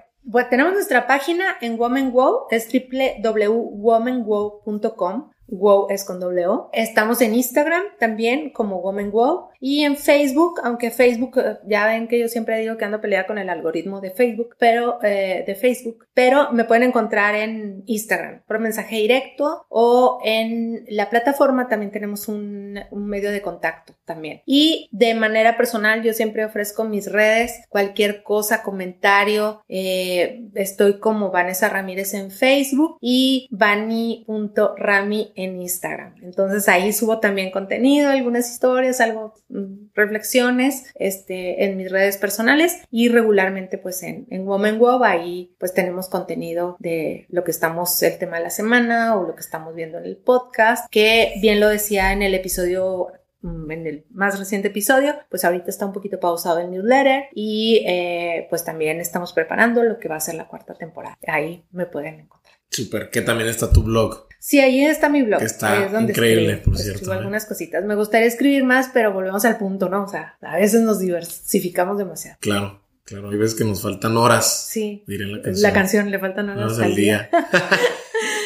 tenemos 0.50 0.74
nuestra 0.74 1.06
página 1.08 1.58
en 1.62 1.78
Woman 1.78 2.12
Wow, 2.12 2.48
es 2.50 2.68
www.womanwow.com 2.72 5.32
Wow 5.48 5.88
es 5.90 6.04
con 6.04 6.20
doble 6.20 6.48
O. 6.48 6.70
Estamos 6.74 7.22
en 7.22 7.36
Instagram 7.36 7.84
también 8.00 8.50
como 8.50 8.82
Woman 8.82 9.12
Wow 9.12 9.50
y 9.60 9.84
en 9.84 9.98
Facebook, 9.98 10.60
aunque 10.64 10.92
Facebook, 10.92 11.38
eh, 11.38 11.58
ya 11.66 11.88
ven 11.88 12.08
que 12.08 12.20
yo 12.20 12.28
siempre 12.28 12.60
digo 12.60 12.78
que 12.78 12.86
ando 12.86 13.02
peleada 13.02 13.26
con 13.26 13.38
el 13.38 13.50
algoritmo 13.50 14.02
de 14.02 14.12
Facebook, 14.12 14.56
pero 14.60 15.00
eh, 15.04 15.44
de 15.46 15.56
Facebook, 15.56 16.08
pero 16.14 16.52
me 16.52 16.66
pueden 16.66 16.84
encontrar 16.84 17.36
en 17.36 17.84
Instagram 17.86 18.44
por 18.48 18.60
mensaje 18.60 18.98
directo 18.98 19.66
o 19.70 20.20
en 20.24 20.86
la 20.90 21.10
plataforma 21.10 21.68
también 21.68 21.92
tenemos 21.92 22.28
un, 22.28 22.80
un 22.92 23.08
medio 23.08 23.32
de 23.32 23.42
contacto 23.42 23.94
también. 24.06 24.42
Y 24.46 24.88
de 24.92 25.14
manera 25.16 25.58
personal 25.58 26.04
yo 26.04 26.14
siempre 26.14 26.46
ofrezco 26.46 26.84
mis 26.84 27.12
redes, 27.12 27.64
cualquier 27.70 28.24
cosa, 28.24 28.64
comentario, 28.64 29.64
eh, 29.68 30.48
estoy 30.54 31.00
como 31.00 31.32
Vanessa 31.32 31.70
Ramírez 31.70 32.14
en 32.14 32.32
Facebook 32.32 32.98
y 33.02 33.48
vani.rami 33.52 35.34
en 35.36 35.62
Instagram. 35.62 36.16
Entonces 36.22 36.68
ahí 36.70 36.94
subo 36.94 37.20
también 37.20 37.52
contenido, 37.52 38.10
algunas 38.10 38.50
historias, 38.50 39.02
algo, 39.02 39.34
mm, 39.50 39.90
reflexiones 39.94 40.86
este, 40.96 41.66
en 41.66 41.78
mis 41.78 41.92
redes 41.92 42.18
personales 42.18 42.82
y 42.90 43.10
regularmente 43.10 43.78
pues 43.78 44.02
en, 44.04 44.26
en 44.30 44.46
Woman 44.46 44.80
Web 44.80 45.04
ahí 45.04 45.56
pues 45.60 45.74
tenemos 45.74 46.10
contenido 46.10 46.78
de 46.80 47.26
lo 47.30 47.44
que 47.44 47.52
estamos, 47.52 48.02
el 48.04 48.18
tema 48.18 48.38
de 48.38 48.44
la 48.44 48.50
semana 48.50 49.16
o 49.16 49.28
lo 49.28 49.36
que 49.36 49.42
estamos 49.42 49.76
viendo 49.76 49.98
en 49.98 50.06
el 50.06 50.18
podcast, 50.18 50.88
que 50.90 51.34
bien 51.42 51.60
lo 51.60 51.70
decía 51.70 52.14
en 52.14 52.22
el 52.22 52.34
episodio 52.34 53.08
mm, 53.42 53.72
en 53.72 53.88
el 53.88 54.06
más 54.12 54.40
reciente 54.40 54.70
episodio, 54.70 55.16
pues 55.30 55.44
ahorita 55.46 55.70
está 55.70 55.86
un 55.86 55.94
poquito 55.94 56.20
pausado 56.20 56.60
el 56.60 56.72
newsletter 56.72 57.26
y 57.34 57.84
eh, 57.86 58.48
pues 58.50 58.64
también 58.64 59.00
estamos 59.00 59.34
preparando 59.34 59.84
lo 59.84 60.00
que 60.00 60.08
va 60.08 60.16
a 60.16 60.20
ser 60.22 60.36
la 60.36 60.48
cuarta 60.48 60.74
temporada. 60.74 61.18
Ahí 61.28 61.66
me 61.72 61.86
pueden 61.86 62.22
encontrar. 62.22 62.45
Súper, 62.76 63.10
que 63.10 63.22
también 63.22 63.50
está 63.50 63.72
tu 63.72 63.84
blog. 63.84 64.28
Sí, 64.40 64.60
ahí 64.60 64.84
está 64.86 65.10
mi 65.10 65.24
blog. 65.24 65.40
Que 65.40 65.46
está 65.46 65.72
Ahí 65.74 65.84
es 65.86 65.92
donde 65.92 66.12
increíble, 66.12 66.52
escribo, 66.54 66.64
por 66.72 66.78
cierto, 66.78 66.94
escribo 66.98 67.14
¿eh? 67.14 67.18
algunas 67.18 67.46
cositas. 67.46 67.84
Me 67.86 67.96
gustaría 67.96 68.28
escribir 68.28 68.64
más, 68.64 68.90
pero 68.94 69.12
volvemos 69.12 69.44
al 69.46 69.58
punto, 69.58 69.90
¿no? 69.90 70.04
O 70.04 70.08
sea, 70.08 70.38
a 70.42 70.58
veces 70.58 70.82
nos 70.82 71.00
diversificamos 71.00 71.98
demasiado. 71.98 72.38
Claro, 72.42 72.82
claro. 73.06 73.30
Hay 73.32 73.38
veces 73.38 73.58
que 73.58 73.64
nos 73.64 73.82
faltan 73.82 74.16
horas. 74.18 74.68
Sí. 74.70 75.04
Diré 75.08 75.26
la 75.26 75.42
canción. 75.42 75.62
La 75.64 75.74
canción 75.74 76.12
le 76.12 76.20
faltan 76.20 76.50
horas 76.50 76.74
Horas 76.74 76.80
al 76.80 76.96
día. 76.96 77.30
día. 77.32 77.50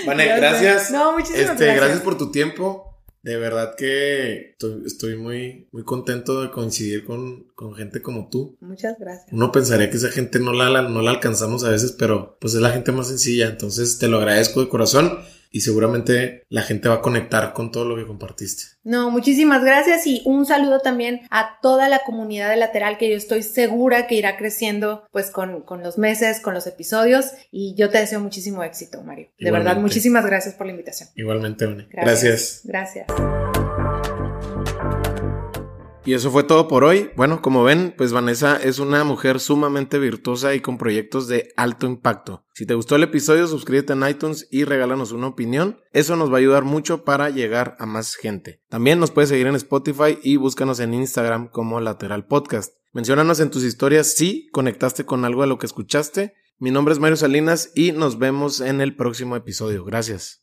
Gracias. 0.38 0.92
No, 0.92 1.12
muchísimas 1.14 1.42
Este, 1.52 1.66
gracias. 1.66 1.76
gracias 1.76 2.00
por 2.02 2.18
tu 2.18 2.32
tiempo. 2.32 2.89
De 3.22 3.36
verdad 3.38 3.76
que 3.78 4.52
estoy, 4.52 4.84
estoy 4.86 5.18
muy, 5.18 5.68
muy 5.72 5.84
contento 5.84 6.42
de 6.42 6.52
coincidir 6.52 7.04
con, 7.06 7.44
con 7.56 7.76
gente 7.76 8.02
como 8.02 8.30
tú. 8.30 8.58
Muchas 8.62 8.98
gracias. 8.98 9.28
Uno 9.34 9.52
pensaría 9.52 9.90
que 9.90 9.98
esa 9.98 10.10
gente 10.10 10.40
no 10.40 10.54
la, 10.54 10.70
la- 10.70 10.84
no 10.88 11.02
la 11.02 11.12
alcanzamos 11.12 11.64
a 11.66 11.70
veces, 11.70 11.92
pero 11.92 12.38
pues 12.40 12.54
es 12.54 12.62
la 12.62 12.72
gente 12.72 12.92
más 12.94 13.08
sencilla. 13.10 13.48
Entonces 13.50 13.98
te 14.00 14.08
lo 14.08 14.18
agradezco 14.20 14.62
de 14.62 14.70
corazón 14.70 15.20
y 15.50 15.62
seguramente 15.62 16.43
la 16.50 16.62
gente 16.62 16.89
va 16.89 16.95
a 16.95 17.02
conectar 17.02 17.54
con 17.54 17.72
todo 17.72 17.86
lo 17.86 17.95
que 17.95 18.06
compartiste. 18.06 18.64
No, 18.84 19.10
muchísimas 19.12 19.64
gracias 19.64 20.06
y 20.08 20.22
un 20.26 20.45
saludo 20.45 20.80
también 20.80 21.22
a 21.30 21.60
toda 21.62 21.89
la 21.89 22.00
comunidad 22.00 22.50
de 22.50 22.58
lateral 22.58 22.97
que 22.97 23.10
yo 23.10 23.16
estoy 23.16 23.43
segura 23.43 24.08
que 24.08 24.16
irá 24.16 24.38
creciendo 24.38 25.08
pues 25.12 25.32
con, 25.32 25.62
con 25.62 25.84
los 25.84 25.97
meses, 25.97 26.39
con 26.39 26.54
los 26.54 26.68
episodios 26.68 27.32
y 27.52 27.76
yo 27.76 27.89
te 27.89 28.00
deseo 28.00 28.20
muchísimo 28.20 28.64
éxito, 28.64 29.02
Mario. 29.04 29.30
De 29.39 29.52
verdad, 29.52 29.78
muchísimas 29.78 30.26
gracias 30.26 30.56
por 30.56 30.68
la 30.68 30.72
invitación. 30.72 31.10
Igualmente, 31.16 31.66
Vane. 31.66 31.88
Gracias. 31.91 32.62
Gracias. 32.64 33.08
Y 36.10 36.16
eso 36.16 36.32
fue 36.32 36.41
todo 36.41 36.68
por 36.68 36.86
hoy. 36.86 37.12
Bueno, 37.16 37.39
como 37.39 37.64
ven, 37.64 37.93
pues 37.95 38.12
Vanessa 38.14 38.55
es 38.55 38.80
una 38.80 39.03
mujer 39.03 39.39
sumamente 39.39 39.99
virtuosa 39.99 40.55
y 40.55 40.60
con 40.60 40.80
proyectos 40.80 41.28
de 41.28 41.53
alto 41.55 41.86
impacto. 41.86 42.43
Si 42.55 42.66
te 42.66 42.74
gustó 42.74 42.95
el 42.95 43.03
episodio, 43.03 43.45
suscríbete 43.45 43.93
en 43.93 44.10
iTunes 44.10 44.47
y 44.49 44.64
regálanos 44.64 45.12
una 45.12 45.28
opinión. 45.28 45.80
Eso 45.93 46.16
nos 46.16 46.32
va 46.32 46.38
a 46.38 46.39
ayudar 46.39 46.64
mucho 46.64 47.05
para 47.05 47.30
llegar 47.30 47.76
a 47.78 47.86
más 47.86 48.16
gente. 48.16 48.64
También 48.70 48.99
nos 48.99 49.12
puedes 49.12 49.30
seguir 49.30 49.45
en 49.45 49.53
Spotify 49.53 50.18
y 50.24 50.38
búscanos 50.38 50.80
en 50.80 50.95
Instagram 50.95 51.47
como 51.47 51.80
Lateral 51.80 52.26
Podcast. 52.26 52.74
Menciónanos 52.91 53.39
en 53.39 53.51
tus 53.51 53.64
historias 53.64 54.07
si 54.12 54.49
conectaste 54.49 55.05
con 55.05 55.26
algo 55.26 55.43
de 55.43 55.47
lo 55.49 55.60
que 55.60 55.68
escuchaste. 55.68 56.34
Mi 56.57 56.72
nombre 56.72 56.91
es 56.95 56.99
Mario 56.99 57.18
Salinas 57.18 57.70
y 57.76 57.91
nos 57.91 58.18
vemos 58.18 58.62
en 58.62 58.82
el 58.82 58.95
próximo 58.95 59.36
episodio. 59.36 59.86
Gracias. 59.86 60.41